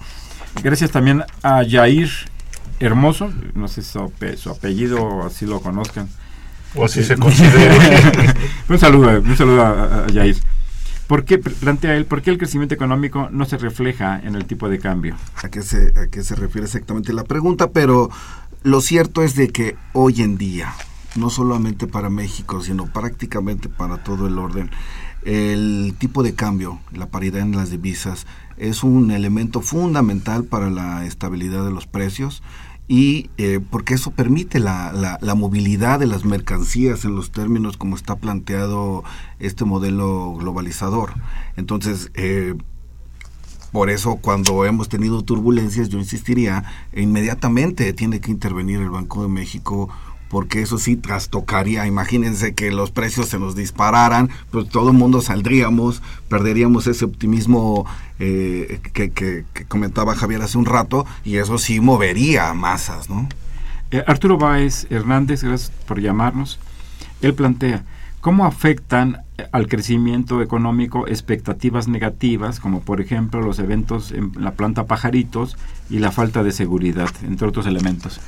Gracias 0.64 0.92
también 0.92 1.24
a 1.44 1.62
Jair 1.68 2.10
Hermoso, 2.80 3.32
no 3.56 3.68
sé 3.68 3.82
si 3.82 3.92
su, 3.92 4.50
apellido 4.50 5.26
así 5.26 5.46
lo 5.46 5.60
conozcan. 5.60 6.08
O 6.76 6.86
así 6.86 7.04
se 7.04 7.18
considera. 7.18 7.76
un 8.70 8.80
saludo, 8.80 9.20
un 9.20 9.36
saludo 9.36 9.62
a, 9.62 10.06
a 10.06 10.14
Jair. 10.14 10.38
¿Por 11.10 11.26
qué, 11.26 11.40
plantea 11.40 11.96
él, 11.96 12.06
por 12.06 12.22
qué 12.22 12.30
el 12.30 12.38
crecimiento 12.38 12.76
económico 12.76 13.30
no 13.32 13.46
se 13.46 13.58
refleja 13.58 14.20
en 14.20 14.36
el 14.36 14.46
tipo 14.46 14.70
de 14.70 14.78
cambio? 14.78 15.16
¿A 15.42 15.50
qué 15.50 15.64
se, 15.64 15.92
a 16.00 16.06
qué 16.06 16.22
se 16.22 16.36
refiere 16.36 16.68
exactamente 16.68 17.14
la 17.14 17.24
pregunta? 17.24 17.72
Pero 17.72 18.12
lo 18.62 18.80
cierto 18.80 19.24
es 19.24 19.34
de 19.34 19.48
que 19.48 19.76
hoy 19.94 20.22
en 20.22 20.38
día, 20.38 20.72
no 21.16 21.32
solamente 21.32 21.88
para 21.88 22.12
México, 22.12 22.62
sino 22.62 22.86
prácticamente 22.86 23.70
para 23.70 24.04
todo 24.04 24.28
el 24.28 24.38
orden, 24.38 24.70
el 25.26 25.96
tipo 25.98 26.22
de 26.22 26.36
cambio, 26.36 26.80
la 26.94 27.08
paridad 27.08 27.42
en 27.42 27.54
las 27.54 27.72
divisas, 27.72 28.28
es 28.58 28.84
un 28.84 29.10
elemento 29.10 29.62
fundamental 29.62 30.44
para 30.44 30.70
la 30.70 31.08
estabilidad 31.08 31.66
de 31.66 31.72
los 31.72 31.88
precios 31.88 32.44
y 32.90 33.30
eh, 33.38 33.60
porque 33.70 33.94
eso 33.94 34.10
permite 34.10 34.60
la, 34.60 34.92
la, 34.92 35.20
la, 35.22 35.36
movilidad 35.36 36.00
de 36.00 36.08
las 36.08 36.26
mercancías 36.26 37.06
en 37.06 37.16
los 37.16 37.32
términos 37.32 37.78
como 37.78 37.96
está 37.96 38.16
planteado 38.16 39.04
este 39.38 39.64
modelo 39.64 40.34
globalizador. 40.34 41.14
Entonces, 41.56 42.10
eh, 42.16 42.56
por 43.72 43.92
eso 43.92 44.16
cuando 44.16 44.66
hemos 44.66 44.90
tenido 44.90 45.22
turbulencias, 45.22 45.90
yo 45.90 46.00
insistiría, 46.00 46.64
inmediatamente 46.96 47.94
tiene 47.94 48.22
que 48.22 48.32
intervenir 48.32 48.80
el 48.80 48.90
Banco 48.90 49.22
de 49.22 49.30
México 49.30 49.90
porque 50.30 50.62
eso 50.62 50.78
sí 50.78 50.96
trastocaría, 50.96 51.88
imagínense 51.88 52.54
que 52.54 52.72
los 52.72 52.92
precios 52.92 53.28
se 53.28 53.40
nos 53.40 53.56
dispararan, 53.56 54.30
pues 54.52 54.70
todo 54.70 54.92
el 54.92 54.98
mundo 54.98 55.22
saldríamos, 55.22 56.02
perderíamos 56.30 56.88
ese 56.88 57.06
optimismo 57.06 57.86
eh, 58.20 58.80
que, 58.94 59.44
comentaba 59.68 60.16
Javier 60.16 60.42
hace 60.42 60.58
un 60.58 60.66
rato, 60.66 61.06
y 61.26 61.38
eso 61.38 61.58
sí 61.58 61.80
movería 61.80 62.54
masas, 62.54 63.10
¿no? 63.10 63.28
Eh, 63.92 64.04
Arturo 64.06 64.38
Báez 64.38 64.86
Hernández, 64.92 65.44
gracias 65.44 65.72
por 65.88 66.00
llamarnos, 66.00 66.60
él 67.22 67.34
plantea, 67.34 67.84
¿cómo 68.22 68.46
afectan 68.46 69.24
al 69.52 69.68
crecimiento 69.68 70.42
económico 70.42 71.08
expectativas 71.08 71.88
negativas, 71.88 72.60
como 72.60 72.82
por 72.82 73.02
ejemplo 73.02 73.42
los 73.42 73.60
eventos 73.60 74.12
en 74.12 74.32
la 74.38 74.52
planta 74.52 74.86
Pajaritos 74.86 75.58
y 75.90 76.00
la 76.00 76.12
falta 76.12 76.44
de 76.44 76.52
seguridad, 76.52 77.10
entre 77.24 77.48
otros 77.48 77.66
elementos? 77.66 78.20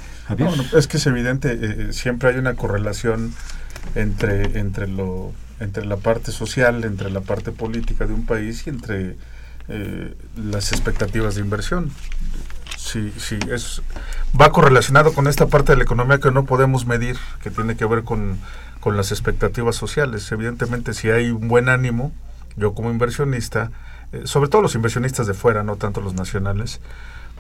es 0.74 0.88
que 0.88 0.98
es 0.98 1.08
evidente, 1.08 1.58
eh, 1.62 1.94
siempre 1.94 2.30
hay 2.30 2.38
una 2.38 2.56
correlación 2.56 3.34
entre, 3.96 4.60
entre, 4.60 4.88
lo, 4.88 5.34
entre 5.60 5.86
la 5.86 5.98
parte 5.98 6.32
social, 6.32 6.84
entre 6.84 7.10
la 7.10 7.22
parte 7.22 7.52
política 7.52 8.06
de 8.06 8.14
un 8.14 8.26
país 8.26 8.66
y 8.66 8.70
entre 8.70 9.18
eh, 9.68 10.16
las 10.36 10.72
expectativas 10.72 11.36
de 11.36 11.42
inversión. 11.42 11.92
Sí, 12.78 13.14
sí, 13.18 13.38
es, 13.52 13.82
va 14.40 14.52
correlacionado 14.52 15.14
con 15.14 15.28
esta 15.28 15.48
parte 15.48 15.74
de 15.74 15.78
la 15.78 15.84
economía 15.84 16.20
que 16.20 16.32
no 16.32 16.46
podemos 16.46 16.86
medir, 16.86 17.18
que 17.44 17.52
tiene 17.52 17.76
que 17.76 17.86
ver 17.86 18.04
con, 18.04 18.38
con 18.82 18.98
las 18.98 19.12
expectativas 19.12 19.78
sociales. 19.78 20.30
Evidentemente, 20.34 20.94
si 20.94 21.10
hay 21.10 21.32
un 21.32 21.48
buen 21.48 21.70
ánimo, 21.70 22.12
yo 22.58 22.74
como 22.74 22.92
inversionista, 22.92 23.72
eh, 24.12 24.24
sobre 24.26 24.50
todo 24.50 24.62
los 24.62 24.76
inversionistas 24.76 25.28
de 25.28 25.34
fuera, 25.34 25.64
no 25.64 25.78
tanto 25.78 26.02
los 26.02 26.16
nacionales, 26.16 26.82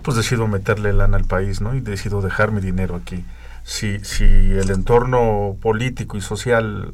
pues 0.03 0.15
decido 0.15 0.47
meterle 0.47 0.93
lana 0.93 1.17
al 1.17 1.25
país, 1.25 1.59
¿no? 1.59 1.75
Y 1.75 1.81
decido 1.81 2.21
dejar 2.21 2.51
mi 2.51 2.61
dinero 2.61 2.95
aquí. 2.95 3.25
Si, 3.63 3.99
si 4.05 4.23
el 4.23 4.71
entorno 4.71 5.57
político 5.61 6.15
y 6.15 6.21
social 6.21 6.93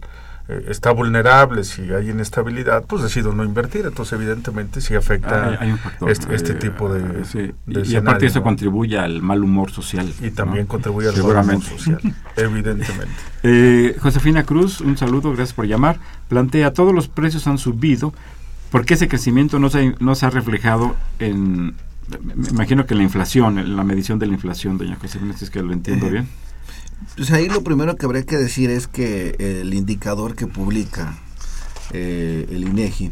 eh, 0.49 0.65
está 0.69 0.91
vulnerable, 0.91 1.63
si 1.63 1.93
hay 1.93 2.09
inestabilidad, 2.09 2.85
pues 2.85 3.03
decido 3.03 3.33
no 3.33 3.43
invertir. 3.43 3.85
Entonces, 3.85 4.13
evidentemente, 4.13 4.79
sí 4.79 4.95
afecta 4.95 5.59
este, 6.07 6.33
este, 6.35 6.51
eh, 6.53 6.55
tipo 6.55 6.93
de, 6.93 7.25
sí. 7.25 7.51
Y 7.67 7.95
aparte 7.95 8.27
eso 8.27 8.41
contribuye 8.41 8.97
al 8.97 9.21
mal 9.21 9.43
humor 9.43 9.71
social. 9.71 10.11
Y 10.21 10.31
también 10.31 10.65
contribuye 10.65 11.09
al 11.09 11.17
mal 11.21 11.45
humor 11.45 11.63
social, 11.63 11.99
evidentemente. 12.37 13.13
Eh, 13.43 13.97
Josefina 13.99 14.43
Cruz, 14.43 14.81
un 14.81 14.97
saludo, 14.97 15.29
gracias 15.31 15.53
por 15.53 15.65
llamar. 15.65 15.99
Plantea, 16.29 16.73
todos 16.73 16.93
los 16.93 17.07
precios 17.07 17.45
han 17.47 17.57
subido. 17.57 18.13
¿Por 18.71 18.85
qué 18.85 18.95
ese 18.95 19.07
crecimiento 19.07 19.59
no 19.59 19.69
se, 19.69 19.95
no 19.99 20.15
se 20.15 20.25
ha 20.25 20.29
reflejado 20.29 20.95
en, 21.19 21.75
me 22.35 22.47
imagino 22.49 22.85
que 22.85 22.95
la 22.95 23.03
inflación, 23.03 23.75
la 23.75 23.83
medición 23.83 24.17
de 24.19 24.27
la 24.27 24.33
inflación, 24.33 24.77
doña 24.77 24.95
Josefina, 24.95 25.33
es 25.39 25.49
que 25.49 25.61
lo 25.61 25.73
entiendo 25.73 26.09
bien. 26.09 26.27
Pues 27.15 27.31
ahí 27.31 27.47
lo 27.47 27.63
primero 27.63 27.95
que 27.95 28.05
habría 28.05 28.23
que 28.23 28.37
decir 28.37 28.69
es 28.69 28.87
que 28.87 29.35
el 29.39 29.73
indicador 29.73 30.35
que 30.35 30.47
publica 30.47 31.17
eh, 31.91 32.47
el 32.51 32.63
INEGI 32.63 33.11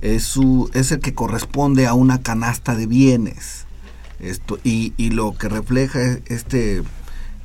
es, 0.00 0.22
su, 0.24 0.70
es 0.74 0.92
el 0.92 1.00
que 1.00 1.14
corresponde 1.14 1.86
a 1.86 1.94
una 1.94 2.22
canasta 2.22 2.74
de 2.74 2.86
bienes. 2.86 3.64
Esto, 4.20 4.58
y, 4.64 4.94
y 4.96 5.10
lo 5.10 5.36
que 5.36 5.48
refleja 5.48 6.00
este, 6.26 6.82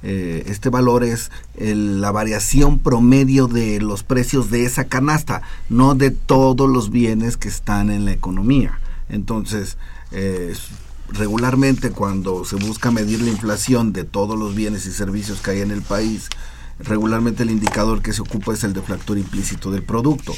eh, 0.03 0.43
este 0.47 0.69
valor 0.69 1.03
es 1.03 1.32
la 1.57 2.11
variación 2.11 2.80
promedio 2.80 3.47
de 3.47 3.82
los 3.82 4.03
precios 4.03 4.49
de 4.49 4.65
esa 4.65 4.86
canasta, 4.86 5.41
no 5.69 5.95
de 5.95 6.11
todos 6.11 6.69
los 6.69 6.89
bienes 6.89 7.38
que 7.38 7.49
están 7.49 7.89
en 7.91 8.05
la 8.05 8.13
economía. 8.13 8.80
Entonces, 9.09 9.78
eh, 10.11 10.53
regularmente 11.12 11.91
cuando 11.91 12.45
se 12.45 12.55
busca 12.55 12.91
medir 12.91 13.22
la 13.22 13.30
inflación 13.30 13.93
de 13.93 14.03
todos 14.03 14.38
los 14.38 14.55
bienes 14.55 14.86
y 14.86 14.91
servicios 14.91 15.41
que 15.41 15.51
hay 15.51 15.62
en 15.62 15.72
el 15.72 15.82
país, 15.82 16.30
regularmente 16.80 17.43
el 17.43 17.51
indicador 17.51 18.01
que 18.01 18.14
se 18.14 18.22
ocupa 18.22 18.53
es 18.53 18.64
el 18.64 18.74
deflactor 18.74 19.18
implícito 19.18 19.72
del 19.72 19.84
producto. 19.84 20.34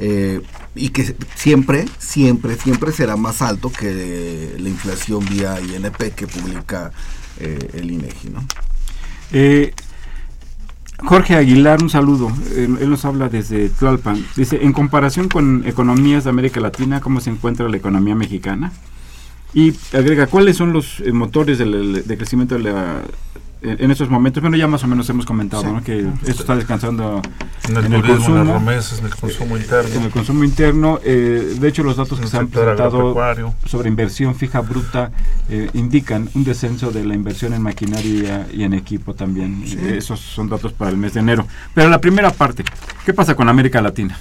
Eh, 0.00 0.42
y 0.74 0.88
que 0.88 1.14
siempre, 1.36 1.86
siempre, 1.98 2.56
siempre 2.56 2.90
será 2.90 3.16
más 3.16 3.42
alto 3.42 3.70
que 3.70 4.56
la 4.58 4.68
inflación 4.68 5.24
vía 5.24 5.60
INP 5.60 6.14
que 6.16 6.26
publica 6.26 6.90
eh, 7.38 7.70
el 7.74 7.90
INEGI. 7.92 8.30
¿no? 8.30 8.44
Jorge 10.98 11.36
Aguilar, 11.36 11.82
un 11.82 11.90
saludo. 11.90 12.32
Él, 12.56 12.78
él, 12.80 12.90
nos 12.90 13.04
habla 13.04 13.28
desde 13.28 13.68
Tlalpan. 13.68 14.24
Dice, 14.36 14.64
en 14.64 14.72
comparación 14.72 15.28
con 15.28 15.66
economías 15.66 16.24
de 16.24 16.30
América 16.30 16.60
Latina, 16.60 17.00
¿cómo 17.00 17.20
se 17.20 17.30
encuentra 17.30 17.68
la 17.68 17.76
economía 17.76 18.14
mexicana? 18.14 18.72
Y 19.54 19.72
agrega, 19.92 20.26
¿cuáles 20.26 20.56
son 20.56 20.72
los 20.72 21.00
eh, 21.00 21.12
motores 21.12 21.58
de, 21.58 21.64
de 22.02 22.16
crecimiento 22.16 22.56
de 22.56 22.64
la, 22.64 23.02
en 23.64 23.90
estos 23.90 24.10
momentos? 24.10 24.42
Bueno, 24.42 24.56
ya 24.56 24.66
más 24.66 24.84
o 24.84 24.86
menos 24.86 25.08
hemos 25.10 25.24
comentado 25.24 25.62
sí. 25.62 25.68
¿no? 25.68 25.82
que 25.82 26.00
esto 26.26 26.42
está 26.42 26.56
descansando 26.56 27.22
en 27.68 27.76
el, 27.76 27.84
en 27.86 27.92
turismo, 27.92 28.16
consumo, 28.16 28.40
en, 28.40 28.46
remesas, 28.48 28.98
en 28.98 29.06
el 29.06 29.14
consumo 29.14 29.56
interno. 29.56 29.94
En 29.94 30.02
el 30.02 30.10
consumo 30.10 30.44
interno. 30.44 31.00
Eh, 31.04 31.56
de 31.58 31.68
hecho, 31.68 31.82
los 31.82 31.96
datos 31.96 32.20
que 32.20 32.26
se 32.26 32.36
han 32.36 32.48
presentado 32.48 33.14
sobre 33.64 33.88
inversión 33.88 34.34
fija 34.34 34.60
bruta 34.60 35.10
eh, 35.48 35.70
indican 35.74 36.28
un 36.34 36.44
descenso 36.44 36.90
de 36.90 37.04
la 37.04 37.14
inversión 37.14 37.54
en 37.54 37.62
maquinaria 37.62 38.46
y 38.52 38.64
en 38.64 38.74
equipo 38.74 39.14
también. 39.14 39.62
Sí. 39.66 39.78
Esos 39.86 40.20
son 40.20 40.48
datos 40.48 40.72
para 40.72 40.90
el 40.90 40.96
mes 40.96 41.14
de 41.14 41.20
enero. 41.20 41.46
Pero 41.74 41.88
la 41.88 42.00
primera 42.00 42.30
parte, 42.30 42.64
¿qué 43.04 43.14
pasa 43.14 43.34
con 43.34 43.48
América 43.48 43.80
Latina? 43.80 44.18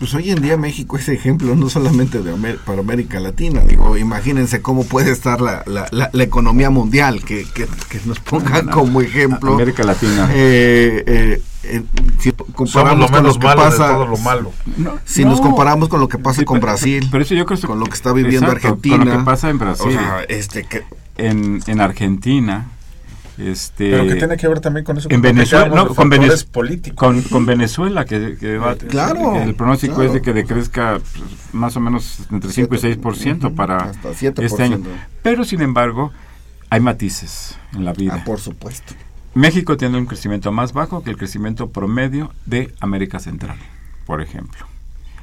Pues 0.00 0.14
hoy 0.14 0.30
en 0.30 0.40
día 0.40 0.56
México 0.56 0.96
es 0.96 1.08
ejemplo 1.10 1.54
no 1.54 1.68
solamente 1.68 2.22
de 2.22 2.32
Amer 2.32 2.56
para 2.64 2.80
América 2.80 3.20
Latina, 3.20 3.60
digo, 3.60 3.98
imagínense 3.98 4.62
cómo 4.62 4.84
puede 4.84 5.12
estar 5.12 5.42
la, 5.42 5.62
la, 5.66 5.86
la, 5.90 6.08
la 6.10 6.22
economía 6.24 6.70
mundial, 6.70 7.22
que, 7.22 7.44
que, 7.54 7.66
que 7.90 8.00
nos 8.06 8.18
pongan 8.18 8.64
no, 8.64 8.72
no, 8.72 8.78
como 8.78 9.02
ejemplo. 9.02 9.54
América 9.54 9.84
Latina. 9.84 10.30
Eh, 10.32 11.04
eh, 11.06 11.42
eh, 11.64 11.82
si 12.18 12.32
comparamos 12.32 13.10
con 13.10 13.24
lo 13.24 13.34
que 13.34 13.40
pasa, 13.40 13.92
lo 13.98 14.16
malo. 14.16 14.52
No, 14.78 14.98
si 15.04 15.26
nos 15.26 15.42
comparamos 15.42 15.90
con 15.90 16.00
lo 16.00 16.08
que 16.08 16.16
pasa 16.16 16.40
sí, 16.40 16.44
con 16.46 16.60
Brasil, 16.60 17.06
pero 17.10 17.22
eso 17.22 17.34
yo 17.34 17.44
creo 17.44 17.60
con 17.60 17.78
lo 17.78 17.84
que 17.84 17.94
está 17.94 18.14
viviendo 18.14 18.46
exacto, 18.46 18.68
Argentina, 18.68 18.96
con 18.96 19.08
lo 19.08 19.18
que 19.18 19.24
pasa 19.24 19.50
en 19.50 19.58
Brasil, 19.58 19.86
o 19.88 19.92
sea, 19.92 20.22
este 20.28 20.64
que 20.64 20.82
en, 21.18 21.60
en 21.66 21.80
Argentina 21.82 22.68
este, 23.40 23.90
pero 23.90 24.06
que 24.06 24.14
tiene 24.16 24.36
que 24.36 24.48
ver 24.48 24.60
también 24.60 24.84
con 24.84 24.98
eso 24.98 25.08
en 25.10 25.22
Venezuela 25.22 25.68
no, 25.68 25.94
con, 25.94 26.08
Venez 26.10 26.44
políticos. 26.44 26.96
Con, 26.98 27.22
con, 27.22 27.46
Venezuela 27.46 28.04
que, 28.04 28.36
que 28.38 28.58
va, 28.58 28.74
claro, 28.76 29.36
el 29.36 29.54
pronóstico 29.54 29.96
claro. 29.96 30.08
es 30.08 30.14
de 30.14 30.22
que 30.22 30.32
decrezca 30.32 30.98
pues, 30.98 31.24
más 31.52 31.76
o 31.76 31.80
menos 31.80 32.20
entre 32.30 32.50
5 32.50 32.74
y 32.74 32.78
6 32.78 32.96
por 32.98 33.16
ciento 33.16 33.52
para 33.54 33.92
este 34.20 34.62
año. 34.62 34.80
Pero 35.22 35.44
sin 35.44 35.62
embargo 35.62 36.12
hay 36.68 36.80
matices 36.80 37.56
en 37.74 37.84
la 37.84 37.92
vida. 37.92 38.16
Ah, 38.16 38.24
por 38.24 38.40
supuesto. 38.40 38.94
México 39.34 39.76
tiene 39.76 39.96
un 39.96 40.06
crecimiento 40.06 40.52
más 40.52 40.72
bajo 40.72 41.02
que 41.02 41.10
el 41.10 41.16
crecimiento 41.16 41.70
promedio 41.70 42.32
de 42.46 42.74
América 42.80 43.18
Central 43.20 43.56
por 44.10 44.20
ejemplo. 44.20 44.66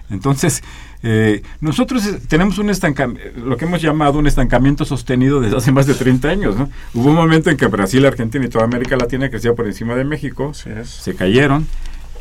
Entonces, 0.09 0.63
eh, 1.03 1.43
nosotros 1.61 2.03
tenemos 2.27 2.57
un 2.57 2.69
estancamiento, 2.69 3.39
lo 3.39 3.57
que 3.57 3.65
hemos 3.65 3.81
llamado 3.81 4.17
un 4.19 4.27
estancamiento 4.27 4.85
sostenido 4.85 5.39
desde 5.39 5.57
hace 5.57 5.71
más 5.71 5.85
de 5.85 5.93
30 5.93 6.27
años. 6.27 6.57
¿no? 6.57 6.69
Hubo 6.93 7.09
un 7.09 7.15
momento 7.15 7.49
en 7.49 7.57
que 7.57 7.67
Brasil, 7.67 8.05
Argentina 8.05 8.45
y 8.45 8.49
toda 8.49 8.65
América 8.65 8.95
Latina 8.97 9.29
crecía 9.29 9.53
por 9.53 9.67
encima 9.67 9.95
de 9.95 10.03
México, 10.03 10.53
sí 10.53 10.69
se 10.83 11.15
cayeron 11.15 11.67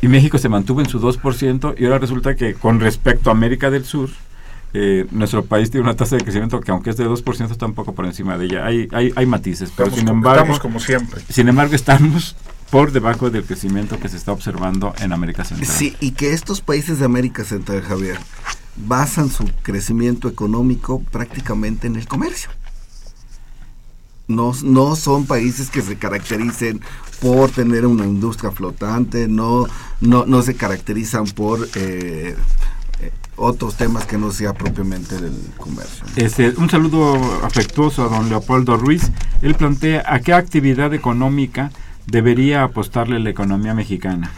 y 0.01 0.07
México 0.07 0.37
se 0.37 0.49
mantuvo 0.49 0.81
en 0.81 0.89
su 0.89 0.99
2% 0.99 1.75
y 1.77 1.85
ahora 1.85 1.99
resulta 1.99 2.35
que 2.35 2.53
con 2.53 2.79
respecto 2.79 3.29
a 3.29 3.33
América 3.33 3.69
del 3.69 3.83
Sur, 3.85 4.09
eh, 4.73 5.07
nuestro 5.11 5.45
país 5.45 5.71
tiene 5.71 5.85
una 5.85 5.95
tasa 5.95 6.17
de 6.17 6.23
crecimiento 6.23 6.59
que 6.59 6.71
aunque 6.71 6.89
es 6.91 6.97
de 6.97 7.07
2% 7.07 7.51
está 7.51 7.65
un 7.65 7.73
poco 7.73 7.93
por 7.93 8.05
encima 8.05 8.37
de 8.37 8.45
ella. 8.45 8.65
Hay, 8.65 8.87
hay, 8.91 9.11
hay 9.15 9.25
matices, 9.25 9.71
pero 9.75 9.89
estamos 9.89 9.99
sin 9.99 10.09
embargo... 10.09 10.41
Estamos 10.41 10.59
como 10.59 10.79
siempre. 10.79 11.21
Sin 11.29 11.47
embargo, 11.47 11.73
estamos 11.73 12.35
por 12.69 12.91
debajo 12.91 13.29
del 13.29 13.43
crecimiento 13.43 13.99
que 13.99 14.09
se 14.09 14.17
está 14.17 14.33
observando 14.33 14.93
en 14.99 15.13
América 15.13 15.43
Central. 15.45 15.69
Sí, 15.69 15.95
y 15.99 16.11
que 16.11 16.33
estos 16.33 16.61
países 16.61 16.99
de 16.99 17.05
América 17.05 17.43
Central, 17.43 17.81
Javier, 17.81 18.17
basan 18.85 19.29
su 19.29 19.45
crecimiento 19.63 20.27
económico 20.27 21.01
prácticamente 21.11 21.87
en 21.87 21.95
el 21.95 22.07
comercio. 22.07 22.49
No, 24.27 24.51
no 24.63 24.95
son 24.95 25.25
países 25.25 25.69
que 25.69 25.81
se 25.81 25.97
caractericen 25.97 26.81
por 27.21 27.49
tener 27.49 27.85
una 27.85 28.05
industria 28.05 28.51
flotante, 28.51 29.27
no, 29.27 29.67
no, 30.01 30.25
no 30.25 30.41
se 30.41 30.55
caracterizan 30.55 31.25
por 31.25 31.67
eh, 31.75 32.35
otros 33.37 33.75
temas 33.75 34.05
que 34.05 34.17
no 34.17 34.31
sea 34.31 34.53
propiamente 34.53 35.15
del 35.19 35.33
comercio. 35.57 36.05
Este, 36.17 36.49
un 36.57 36.69
saludo 36.69 37.15
afectuoso 37.43 38.03
a 38.03 38.09
don 38.09 38.27
Leopoldo 38.27 38.75
Ruiz. 38.75 39.11
Él 39.41 39.55
plantea 39.55 40.03
a 40.05 40.19
qué 40.19 40.33
actividad 40.33 40.93
económica 40.93 41.71
debería 42.07 42.63
apostarle 42.63 43.19
la 43.19 43.29
economía 43.29 43.73
mexicana? 43.73 44.31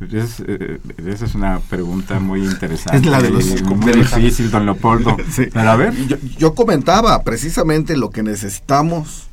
Es, 0.00 0.42
eh, 0.46 0.78
esa 1.06 1.24
es 1.24 1.34
una 1.34 1.58
pregunta 1.60 2.20
muy 2.20 2.44
interesante. 2.44 2.98
Es 2.98 3.06
la 3.06 3.22
de 3.22 3.30
los 3.30 3.62
muy 3.62 3.92
difícil, 3.92 4.50
don 4.50 4.66
Leopoldo. 4.66 5.16
sí. 5.30 5.48
Pero 5.52 5.70
a 5.70 5.76
ver. 5.76 5.94
Yo, 6.06 6.16
yo, 6.38 6.54
comentaba 6.54 7.22
precisamente 7.22 7.96
lo 7.96 8.10
que 8.10 8.22
necesitamos 8.22 9.28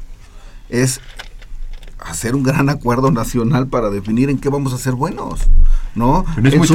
es 0.70 1.01
hacer 2.06 2.36
un 2.36 2.43
gran 2.43 2.70
acuerdo 2.70 3.12
nacional 3.12 3.68
para 3.68 3.89
definir 3.89 4.30
en 4.30 4.38
qué 4.38 4.49
vamos 4.49 4.74
a 4.74 4.78
ser 4.78 4.93
buenos. 4.93 5.49
¿no? 5.95 6.26
no 6.38 6.49
es, 6.49 6.56
muy 6.56 6.68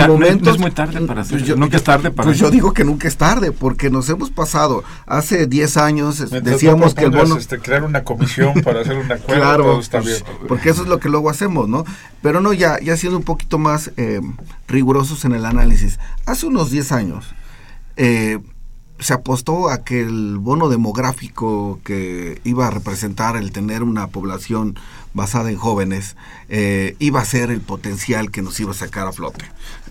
tarde 0.71 1.01
para 1.01 1.23
hacer 1.23 1.41
pues 1.41 1.57
nunca 1.57 1.77
es 1.77 1.83
tarde 1.83 2.11
para 2.11 2.27
Pues 2.27 2.39
yo 2.39 2.51
digo 2.51 2.73
que 2.73 2.85
nunca 2.85 3.09
es 3.09 3.17
tarde, 3.17 3.53
porque 3.53 3.91
nos 3.91 4.09
hemos 4.09 4.31
pasado, 4.31 4.85
hace 5.07 5.47
10 5.47 5.77
años 5.77 6.31
decíamos 6.31 6.95
que 6.95 7.05
el 7.05 7.11
bono... 7.11 7.37
Este, 7.37 7.59
crear 7.59 7.83
una 7.83 8.05
comisión 8.05 8.55
para 8.63 8.81
hacer 8.83 8.97
un 8.97 9.11
acuerdo, 9.11 9.43
claro, 9.43 9.81
está 9.81 10.01
pues, 10.01 10.25
bien. 10.25 10.47
porque 10.47 10.71
eso 10.71 10.83
es 10.83 10.89
lo 10.89 11.01
que 11.01 11.09
luego 11.09 11.31
hacemos, 11.31 11.69
¿no? 11.69 11.85
Pero 12.23 12.41
no, 12.41 12.53
ya, 12.53 12.79
ya 12.81 12.97
siendo 12.97 13.19
un 13.19 13.25
poquito 13.25 13.59
más 13.59 13.91
eh, 13.97 14.21
rigurosos 14.69 15.25
en 15.25 15.33
el 15.33 15.45
análisis, 15.45 15.99
hace 16.27 16.47
unos 16.47 16.71
10 16.71 16.93
años, 16.93 17.35
eh, 17.97 18.39
se 19.01 19.15
apostó 19.15 19.71
a 19.71 19.85
que 19.85 20.01
el 20.01 20.39
bono 20.39 20.69
demográfico 20.69 21.81
que 21.85 22.41
iba 22.45 22.67
a 22.67 22.71
representar 22.71 23.37
el 23.37 23.53
tener 23.53 23.83
una 23.83 24.09
población 24.09 24.79
basada 25.15 25.51
en 25.51 25.57
jóvenes 25.57 26.17
eh, 26.49 26.97
iba 26.99 27.21
a 27.21 27.25
ser 27.25 27.51
el 27.51 27.61
potencial 27.61 28.31
que 28.31 28.43
nos 28.43 28.59
iba 28.61 28.73
a 28.73 28.75
sacar 28.75 29.07
a 29.07 29.13
flote. 29.13 29.45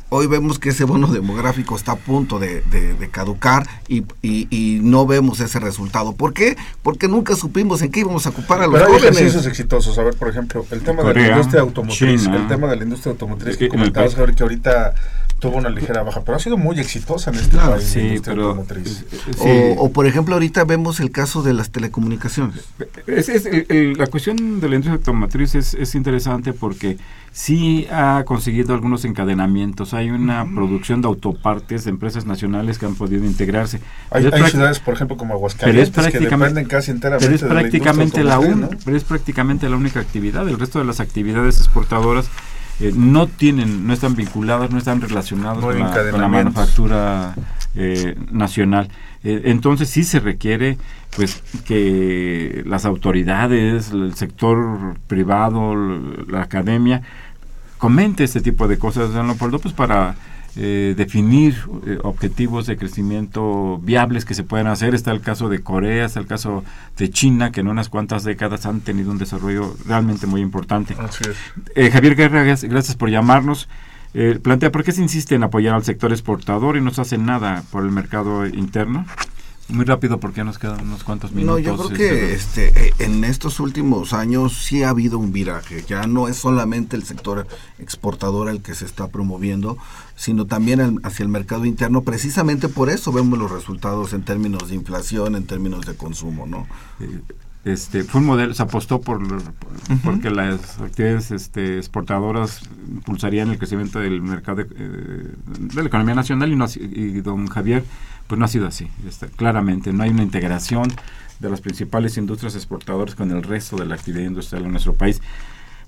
Hoy 0.09 0.27
vemos 0.27 0.57
que 0.57 0.69
ese 0.69 0.85
bono 0.85 1.07
demográfico 1.07 1.75
está 1.75 1.93
a 1.93 1.95
punto 1.97 2.39
de, 2.39 2.63
caducar 3.11 3.67
y, 3.89 4.79
no 4.81 5.05
vemos 5.05 5.41
ese 5.41 5.59
resultado. 5.59 6.13
¿Por 6.13 6.33
qué? 6.33 6.55
Porque 6.81 7.09
nunca 7.09 7.35
supimos 7.35 7.81
en 7.81 7.91
qué 7.91 8.01
íbamos 8.01 8.25
a 8.25 8.29
ocupar 8.29 8.61
a 8.61 8.67
los 8.67 8.79
Pero 8.79 8.87
hay 8.87 8.95
ejercicios 8.95 9.45
exitosos. 9.45 9.97
A 9.97 10.03
ver, 10.03 10.15
por 10.15 10.29
ejemplo, 10.29 10.65
el 10.71 10.81
tema 10.81 11.03
de 11.03 11.13
la 11.13 11.27
industria 11.31 11.61
automotriz. 11.61 12.25
El 12.25 12.47
tema 12.47 12.67
de 12.67 12.75
la 12.77 12.83
industria 12.83 13.11
automotriz 13.11 13.57
que 13.57 13.67
comentabas, 13.67 14.15
que 14.15 14.43
ahorita 14.43 14.93
tuvo 15.39 15.57
una 15.57 15.69
ligera 15.69 16.03
baja, 16.03 16.21
pero 16.21 16.37
ha 16.37 16.39
sido 16.39 16.57
muy 16.57 16.79
exitosa 16.79 17.29
en 17.29 17.37
este 17.37 17.57
país. 17.57 17.83
Sí, 17.83 18.21
pero, 18.23 18.65
O, 19.77 19.91
por 19.91 20.07
ejemplo, 20.07 20.35
ahorita 20.35 20.63
vemos 20.63 20.99
el 20.99 21.11
caso 21.11 21.43
de 21.43 21.53
las 21.53 21.69
telecomunicaciones. 21.69 22.65
Es, 23.05 23.47
la 23.97 24.07
cuestión 24.07 24.59
de 24.59 24.69
la 24.69 24.75
industria 24.75 24.95
automotriz 24.95 25.55
es, 25.55 25.95
interesante 25.95 26.53
porque 26.53 26.97
sí 27.31 27.87
ha 27.91 28.23
conseguido 28.25 28.73
algunos 28.73 29.05
encadenamientos. 29.05 29.93
Hay 29.93 30.09
una 30.09 30.45
producción 30.45 31.01
de 31.01 31.07
autopartes 31.07 31.85
de 31.85 31.91
empresas 31.91 32.25
nacionales 32.25 32.77
que 32.79 32.85
han 32.85 32.95
podido 32.95 33.25
integrarse. 33.25 33.79
Hay, 34.09 34.23
ciudades, 34.49 34.79
por 34.79 34.95
ejemplo, 34.95 35.17
como 35.17 35.33
Aguascalientes, 35.35 36.07
que 36.07 36.19
dependen 36.19 36.65
casi 36.65 36.91
enteramente 36.91 37.27
pero 37.27 37.35
es 37.35 37.43
prácticamente 37.43 38.23
la, 38.23 38.39
la 38.39 38.69
Pero 38.83 38.97
es 38.97 39.03
prácticamente 39.03 39.69
la 39.69 39.75
única 39.75 39.99
actividad. 39.99 40.47
El 40.47 40.59
resto 40.59 40.79
de 40.79 40.85
las 40.85 40.99
actividades 40.99 41.57
exportadoras 41.57 42.29
eh, 42.79 42.93
no 42.95 43.27
tienen, 43.27 43.87
no 43.87 43.93
están 43.93 44.15
vinculadas, 44.15 44.69
no 44.71 44.77
están 44.77 45.01
relacionadas 45.01 45.59
con, 45.59 45.79
la, 45.79 46.27
manufactura 46.27 47.35
eh, 47.75 48.15
nacional. 48.31 48.89
Eh, 49.23 49.43
entonces 49.45 49.89
sí 49.89 50.03
se 50.03 50.19
requiere 50.19 50.77
pues 51.15 51.41
que 51.65 52.63
las 52.67 52.85
autoridades, 52.85 53.91
el 53.91 54.13
sector 54.13 54.97
privado, 55.07 55.75
la 56.27 56.43
academia 56.43 57.01
comente 57.77 58.23
este 58.23 58.41
tipo 58.41 58.67
de 58.67 58.77
cosas, 58.77 59.13
don 59.13 59.27
Leopoldo, 59.27 59.59
pues 59.59 59.73
para 59.73 60.15
eh, 60.59 60.95
definir 60.97 61.55
eh, 61.85 61.99
objetivos 62.03 62.65
de 62.65 62.77
crecimiento 62.77 63.79
viables 63.83 64.25
que 64.25 64.33
se 64.33 64.43
pueden 64.43 64.65
hacer. 64.65 64.95
Está 64.95 65.11
el 65.11 65.21
caso 65.21 65.49
de 65.49 65.61
Corea, 65.61 66.05
está 66.05 66.19
el 66.19 66.25
caso 66.25 66.63
de 66.97 67.11
China, 67.11 67.51
que 67.51 67.59
en 67.59 67.67
unas 67.67 67.89
cuantas 67.89 68.23
décadas 68.23 68.65
han 68.65 68.81
tenido 68.81 69.11
un 69.11 69.19
desarrollo 69.19 69.75
realmente 69.85 70.25
muy 70.25 70.41
importante. 70.41 70.95
Eh, 71.75 71.91
Javier 71.91 72.15
Guerra, 72.15 72.43
gracias 72.43 72.95
por 72.95 73.11
llamarnos. 73.11 73.69
plantea 74.41 74.71
por 74.71 74.83
qué 74.83 74.91
se 74.91 75.03
insiste 75.03 75.35
en 75.35 75.43
apoyar 75.43 75.75
al 75.75 75.83
sector 75.83 76.11
exportador 76.11 76.75
y 76.75 76.81
no 76.81 76.91
se 76.91 77.01
hace 77.01 77.19
nada 77.19 77.63
por 77.69 77.83
el 77.83 77.91
mercado 77.91 78.47
interno. 78.47 79.05
Muy 79.69 79.83
rápido 79.83 80.19
porque 80.19 80.45
nos 80.45 80.59
quedan 80.59 80.81
unos 80.81 81.03
cuantos 81.03 81.33
minutos. 81.33 81.55
No, 81.55 81.59
yo 81.59 81.75
creo 81.75 81.97
que 81.97 82.33
este, 82.33 82.67
este 82.69 82.87
eh, 82.87 82.93
en 82.99 83.25
estos 83.25 83.59
últimos 83.59 84.13
años 84.13 84.53
sí 84.53 84.83
ha 84.83 84.89
habido 84.89 85.19
un 85.19 85.33
viraje. 85.33 85.83
Ya 85.85 86.07
no 86.07 86.29
es 86.29 86.37
solamente 86.37 86.95
el 86.95 87.03
sector 87.03 87.47
exportador 87.77 88.47
el 88.47 88.61
que 88.61 88.75
se 88.75 88.85
está 88.85 89.09
promoviendo, 89.09 89.77
sino 90.15 90.45
también 90.45 91.01
hacia 91.03 91.23
el 91.23 91.29
mercado 91.29 91.65
interno. 91.65 92.03
Precisamente 92.03 92.69
por 92.69 92.89
eso 92.89 93.11
vemos 93.11 93.37
los 93.37 93.51
resultados 93.51 94.13
en 94.13 94.23
términos 94.23 94.69
de 94.69 94.75
inflación, 94.75 95.35
en 95.35 95.45
términos 95.45 95.85
de 95.85 95.95
consumo, 95.95 96.47
¿no? 96.47 96.65
Eh, 97.01 97.21
este, 97.67 98.03
fue 98.03 98.21
un 98.21 98.27
modelo, 98.27 98.53
se 98.53 98.63
apostó 98.63 99.01
por, 99.01 99.21
porque 100.03 100.29
las 100.29 100.79
actividades 100.79 101.31
este, 101.31 101.77
exportadoras 101.77 102.61
impulsarían 102.87 103.49
el 103.49 103.57
crecimiento 103.57 103.99
del 103.99 104.21
mercado 104.21 104.63
de, 104.63 104.67
eh, 104.75 105.31
la 105.75 105.83
economía 105.83 106.15
nacional 106.15 106.51
y, 106.51 106.55
no, 106.55 106.65
y 106.79 107.21
don 107.21 107.47
Javier 107.47 107.83
pues 108.27 108.39
no 108.39 108.45
ha 108.45 108.47
sido 108.47 108.67
así, 108.67 108.89
claramente. 109.35 109.93
No 109.93 110.03
hay 110.03 110.11
una 110.11 110.23
integración 110.23 110.87
de 111.39 111.49
las 111.49 111.61
principales 111.61 112.17
industrias 112.17 112.55
exportadoras 112.55 113.15
con 113.15 113.31
el 113.31 113.43
resto 113.43 113.77
de 113.77 113.85
la 113.85 113.95
actividad 113.95 114.25
industrial 114.25 114.65
en 114.65 114.71
nuestro 114.71 114.93
país. 114.93 115.21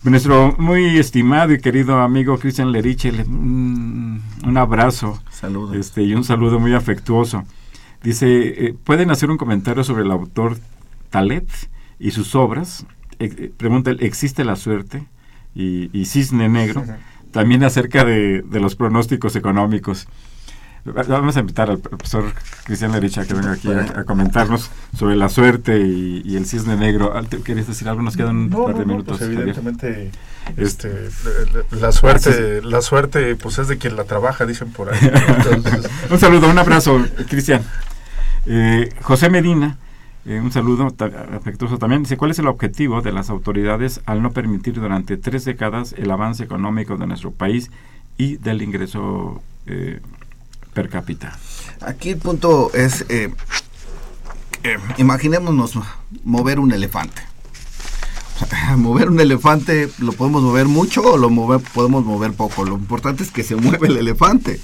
Nuestro 0.04 0.56
muy 0.58 0.98
estimado 0.98 1.54
y 1.54 1.60
querido 1.60 2.00
amigo 2.00 2.40
Cristian 2.40 2.72
Leriche, 2.72 3.12
un, 3.12 4.22
abrazo 4.56 5.22
este, 5.74 6.04
y 6.04 6.14
un 6.14 6.24
saludo 6.24 6.60
muy 6.60 6.74
afectuoso. 6.74 7.44
Dice, 8.02 8.68
eh, 8.68 8.76
¿pueden 8.82 9.12
hacer 9.12 9.30
un 9.30 9.38
comentario 9.38 9.84
sobre 9.84 10.04
el 10.04 10.12
autor 10.12 10.58
Talet 11.10 11.50
y 12.00 12.12
sus 12.12 12.36
obras? 12.36 12.86
Eh, 13.20 13.52
pregunta, 13.56 13.92
¿existe 14.00 14.44
la 14.44 14.56
suerte? 14.56 15.08
Y, 15.56 16.06
Cisne 16.06 16.48
Negro, 16.48 16.86
también 17.32 17.64
acerca 17.64 18.06
de, 18.06 18.44
de 18.44 18.60
los 18.60 18.76
pronósticos 18.76 19.36
económicos. 19.36 20.08
Vamos 20.86 21.36
a 21.36 21.42
invitar 21.42 21.70
al 21.70 21.80
profesor 21.80 22.24
Cristian 22.64 22.92
Lericha 22.92 23.26
que 23.26 23.34
venga 23.34 23.52
aquí 23.52 23.70
a, 23.72 24.06
comentarnos 24.06 24.72
sobre 24.98 25.16
la 25.16 25.28
suerte 25.30 25.78
y, 25.78 26.36
el 26.36 26.46
cisne 26.46 26.78
negro. 26.78 27.14
¿Querías 27.44 27.68
decir 27.68 27.88
algo? 27.90 28.02
Nos 28.02 28.16
quedan 28.16 28.38
un 28.38 28.50
par 28.50 28.78
de 28.78 28.86
minutos. 28.86 29.18
Pues 29.18 29.30
evidentemente, 29.30 30.12
este, 30.56 31.10
la 31.72 31.92
suerte, 31.92 32.62
la 32.62 32.82
suerte, 32.82 33.36
pues 33.36 33.60
es 33.60 33.68
de 33.68 33.78
quien 33.78 33.98
la 33.98 34.06
trabaja, 34.06 34.46
dicen 34.46 34.72
por 34.72 34.94
ahí. 34.94 35.00
un 36.10 36.20
saludo, 36.20 36.50
un 36.50 36.58
abrazo, 36.58 37.06
Cristian. 37.28 37.62
Eh, 38.46 38.90
José 39.02 39.30
Medina. 39.30 39.78
Eh, 40.30 40.40
un 40.40 40.52
saludo 40.52 40.88
afectuoso 41.36 41.80
también. 41.80 42.04
Dice, 42.04 42.16
¿cuál 42.16 42.32
es 42.32 42.40
el 42.40 42.48
objetivo 42.48 43.02
de 43.02 43.12
las 43.12 43.30
autoridades 43.30 44.02
al 44.06 44.22
no 44.22 44.32
permitir 44.32 44.76
durante 44.76 45.18
tres 45.18 45.44
décadas 45.44 45.94
el 45.98 46.12
avance 46.12 46.44
económico 46.44 46.98
de 46.98 47.08
nuestro 47.08 47.32
país 47.32 47.72
y 48.20 48.38
del 48.38 48.62
ingreso 48.62 49.42
eh, 49.66 50.00
per 50.74 50.90
cápita. 50.90 51.38
Aquí 51.82 52.12
el 52.12 52.18
punto 52.18 52.72
es, 52.74 53.06
eh, 53.10 53.34
eh, 54.64 54.78
imaginémonos 54.98 55.80
mover 56.24 56.60
un 56.60 56.72
elefante. 56.72 57.29
mover 58.78 59.10
un 59.10 59.20
elefante 59.20 59.90
lo 60.00 60.14
podemos 60.14 60.42
mover 60.42 60.68
mucho 60.68 61.02
o 61.02 61.18
lo 61.18 61.30
podemos 61.74 62.06
mover 62.06 62.34
poco. 62.34 62.64
Lo 62.64 62.76
importante 62.76 63.24
es 63.24 63.32
que 63.32 63.44
se 63.44 63.56
mueve 63.58 63.88
el 63.88 63.98
elefante. 63.98 64.60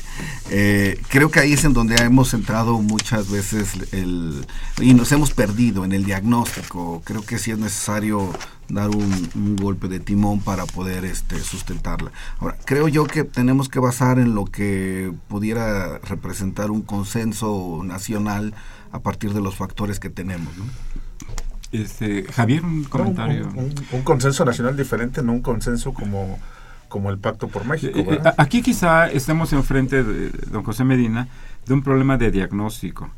Eh, 0.49 0.99
creo 1.09 1.31
que 1.31 1.39
ahí 1.39 1.53
es 1.53 1.63
en 1.65 1.73
donde 1.73 1.95
hemos 1.95 2.33
entrado 2.33 2.79
muchas 2.79 3.29
veces 3.29 3.73
el, 3.91 4.45
y 4.79 4.93
nos 4.93 5.11
hemos 5.11 5.31
perdido 5.31 5.85
en 5.85 5.91
el 5.91 6.05
diagnóstico. 6.05 7.01
Creo 7.03 7.23
que 7.23 7.37
sí 7.39 7.51
es 7.51 7.57
necesario 7.57 8.31
dar 8.69 8.89
un, 8.89 9.55
golpe 9.55 9.87
de 9.87 9.99
timón 9.99 10.39
para 10.39 10.65
poder 10.65 11.05
este, 11.05 11.39
sustentarla. 11.39 12.11
Ahora, 12.39 12.57
creo 12.65 12.87
yo 12.87 13.05
que 13.05 13.23
tenemos 13.23 13.69
que 13.69 13.79
basar 13.79 14.19
en 14.19 14.35
lo 14.35 14.45
que 14.45 15.11
pudiera 15.27 15.99
representar 15.99 16.71
un 16.71 16.81
consenso 16.81 17.81
nacional 17.83 18.53
a 18.91 18.99
partir 18.99 19.33
de 19.33 19.41
los 19.41 19.55
factores 19.55 19.99
que 19.99 20.09
tenemos. 20.09 20.55
¿no? 20.57 20.65
Este, 21.81 22.23
Javier, 22.31 22.63
un 22.63 22.83
comentario. 22.85 23.49
Un, 23.91 24.01
consenso 24.03 24.45
nacional 24.45 24.77
diferente, 24.77 25.21
no 25.21 25.33
un 25.33 25.41
consenso 25.41 25.93
como, 25.93 26.39
como 26.87 27.09
el 27.09 27.17
Pacto 27.17 27.47
por 27.47 27.65
México. 27.65 27.97
Eh, 27.97 28.05
eh, 28.23 28.31
aquí 28.37 28.61
quizá 28.61 29.11
estemos 29.11 29.51
enfrente, 29.53 30.03
de 30.03 30.29
don 30.51 30.63
José 30.63 30.83
Medina, 30.83 31.27
de 31.65 31.73
un 31.73 31.83
problema 31.83 32.17
de 32.17 32.31
diagnóstico. 32.31 33.09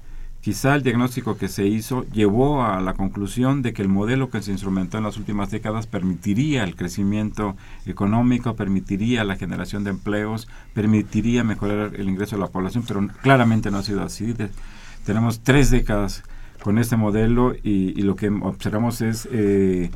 Quizá 0.42 0.76
el 0.76 0.84
diagnóstico 0.84 1.38
que 1.38 1.50
se 1.50 1.68
hizo 1.68 2.06
llevó 2.06 2.64
a 2.64 2.80
la 2.80 2.94
conclusión 2.94 3.62
de 3.62 3.74
que 3.74 3.82
el 3.82 3.90
modelo 3.90 4.30
que 4.30 4.42
se 4.42 4.52
instrumentó 4.52 4.98
en 4.98 5.04
las 5.04 5.18
últimas 5.18 5.52
décadas 5.52 5.88
permitiría 5.88 6.64
el 6.64 6.76
crecimiento 6.76 7.58
económico, 7.86 8.56
permitiría 8.56 9.26
la 9.26 9.36
generación 9.36 9.84
de 9.84 9.90
empleos, 9.90 10.48
permitiría 10.74 11.44
mejorar 11.44 11.96
el 11.96 12.08
ingreso 12.08 12.38
de 12.38 12.44
la 12.44 12.48
población, 12.48 12.86
pero 12.88 13.06
claramente 13.22 13.72
no 13.72 13.80
ha 13.80 13.84
sido 13.84 14.04
así. 14.04 14.34
tenemos 15.06 15.42
tres 15.42 15.70
décadas 15.70 16.24
con 16.62 16.78
este 16.78 16.98
modelo 16.98 17.54
y, 17.64 18.02
lo 18.02 18.16
que 18.16 18.30
observamos 18.30 19.02
es 19.02 19.28
eh, 19.32 19.92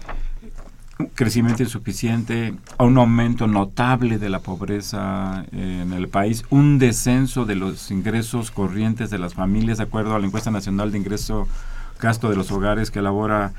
un 0.99 1.07
crecimiento 1.07 1.63
insuficiente, 1.63 2.53
un 2.77 2.97
aumento 2.97 3.47
notable 3.47 4.19
de 4.19 4.29
la 4.29 4.39
pobreza 4.39 5.45
en 5.51 5.93
el 5.93 6.07
país, 6.07 6.45
un 6.49 6.79
descenso 6.79 7.45
de 7.45 7.55
los 7.55 7.91
ingresos 7.91 8.51
corrientes 8.51 9.09
de 9.09 9.17
las 9.17 9.33
familias, 9.33 9.79
de 9.79 9.85
acuerdo 9.85 10.15
a 10.15 10.19
la 10.19 10.27
encuesta 10.27 10.51
nacional 10.51 10.91
de 10.91 10.99
ingreso 10.99 11.47
gasto 11.99 12.29
de 12.29 12.35
los 12.35 12.51
hogares 12.51 12.91
que 12.91 12.99
elabora 12.99 13.53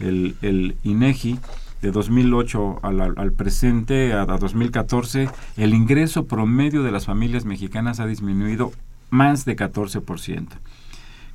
el, 0.00 0.76
INEGI 0.84 1.38
de 1.82 1.90
2008 1.90 2.80
al, 2.82 3.00
al 3.00 3.32
presente, 3.32 4.12
a, 4.12 4.22
a, 4.22 4.38
2014, 4.38 5.28
el 5.56 5.74
ingreso 5.74 6.26
promedio 6.26 6.82
de 6.82 6.90
las 6.90 7.06
familias 7.06 7.44
mexicanas 7.44 8.00
ha 8.00 8.06
disminuido 8.06 8.72
más 9.10 9.44
de 9.44 9.56
14%. 9.56 10.46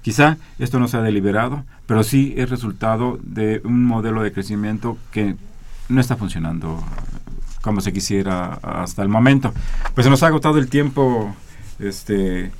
Quizá 0.03 0.37
esto 0.59 0.79
no 0.79 0.87
sea 0.87 1.01
deliberado, 1.01 1.63
pero 1.87 2.03
sí 2.03 2.33
es 2.37 2.49
resultado 2.49 3.17
de 3.23 3.61
un 3.63 3.83
modelo 3.85 4.21
de 4.21 4.31
crecimiento 4.31 4.97
que 5.11 5.35
no 5.89 5.99
está 5.99 6.17
funcionando 6.17 6.83
como 7.61 7.79
se 7.79 7.93
quisiera 7.93 8.59
hasta 8.61 9.01
el 9.01 9.07
momento. 9.07 9.53
Pues 9.95 10.03
se 10.03 10.11
nos 10.11 10.21
ha 10.21 10.27
agotado 10.27 10.57
el 10.59 10.67
tiempo, 10.67 11.33
este 11.79 12.51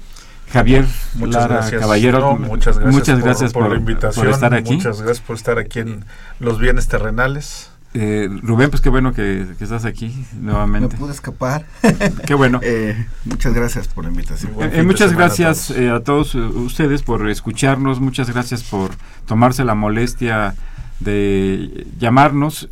Javier 0.54 0.86
muchas 1.16 1.48
gracias. 1.50 1.82
Caballero. 1.82 2.38
muchas 2.38 2.78
gracias, 2.78 3.52
por, 3.52 3.70
la 3.70 3.76
invitación. 3.76 4.30
estar 4.30 4.54
aquí. 4.54 4.76
Muchas 4.76 5.02
gracias 5.02 5.26
por 5.26 5.36
estar 5.36 5.60
aquí 5.60 5.80
en 5.80 6.06
Los 6.40 6.60
Bienes 6.60 6.88
Terrenales. 6.88 7.73
Eh, 7.94 8.28
Rubén, 8.42 8.72
pues 8.72 8.82
qué 8.82 8.90
bueno 8.90 9.14
que, 9.14 9.46
estás 9.60 9.86
aquí 9.86 10.26
nuevamente. 10.40 10.96
Me 10.96 11.00
pude 11.00 11.12
escapar. 11.12 11.66
qué 12.26 12.34
bueno. 12.34 12.60
Eh, 12.76 13.06
muchas 13.26 13.54
gracias 13.54 13.88
por 13.88 14.06
la 14.06 14.10
invitación. 14.10 14.54
Eh, 14.60 14.84
muchas 14.84 15.14
gracias 15.14 15.70
a 15.70 16.00
todos. 16.00 16.34
ustedes 16.34 17.04
por 17.04 17.30
escucharnos. 17.30 18.00
Muchas 18.00 18.30
gracias 18.30 18.64
por 18.64 18.92
tomarse 19.26 19.64
la 19.66 19.76
molestia 19.76 20.56
de 21.00 21.86
llamarnos. 22.00 22.70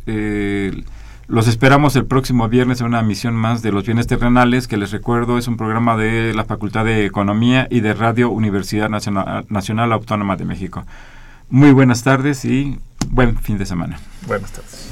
los 1.28 1.46
esperamos 1.46 1.94
el 1.96 2.06
próximo 2.06 2.48
viernes 2.48 2.80
en 2.80 2.86
una 2.86 3.00
emisión 3.00 3.34
más 3.34 3.62
de 3.62 3.70
Los 3.70 3.84
Bienes 3.84 4.06
Terrenales, 4.06 4.66
que 4.66 4.76
les 4.76 4.90
recuerdo 4.90 5.38
es 5.38 5.46
un 5.46 5.56
programa 5.56 5.96
de 5.96 6.32
la 6.34 6.44
Facultad 6.44 6.84
de 6.84 7.04
Economía 7.04 7.68
y 7.70 7.80
de 7.80 7.94
Radio 7.94 8.30
Universidad 8.30 8.88
Nacional, 8.88 9.44
Nacional 9.50 9.92
Autónoma 9.92 10.36
de 10.36 10.46
México. 10.46 10.84
Muy 11.50 11.72
buenas 11.72 12.02
tardes 12.02 12.44
y 12.44 12.78
buen 13.10 13.36
fin 13.36 13.58
de 13.58 13.66
semana. 13.66 13.98
Buenas 14.26 14.52
tardes. 14.52 14.91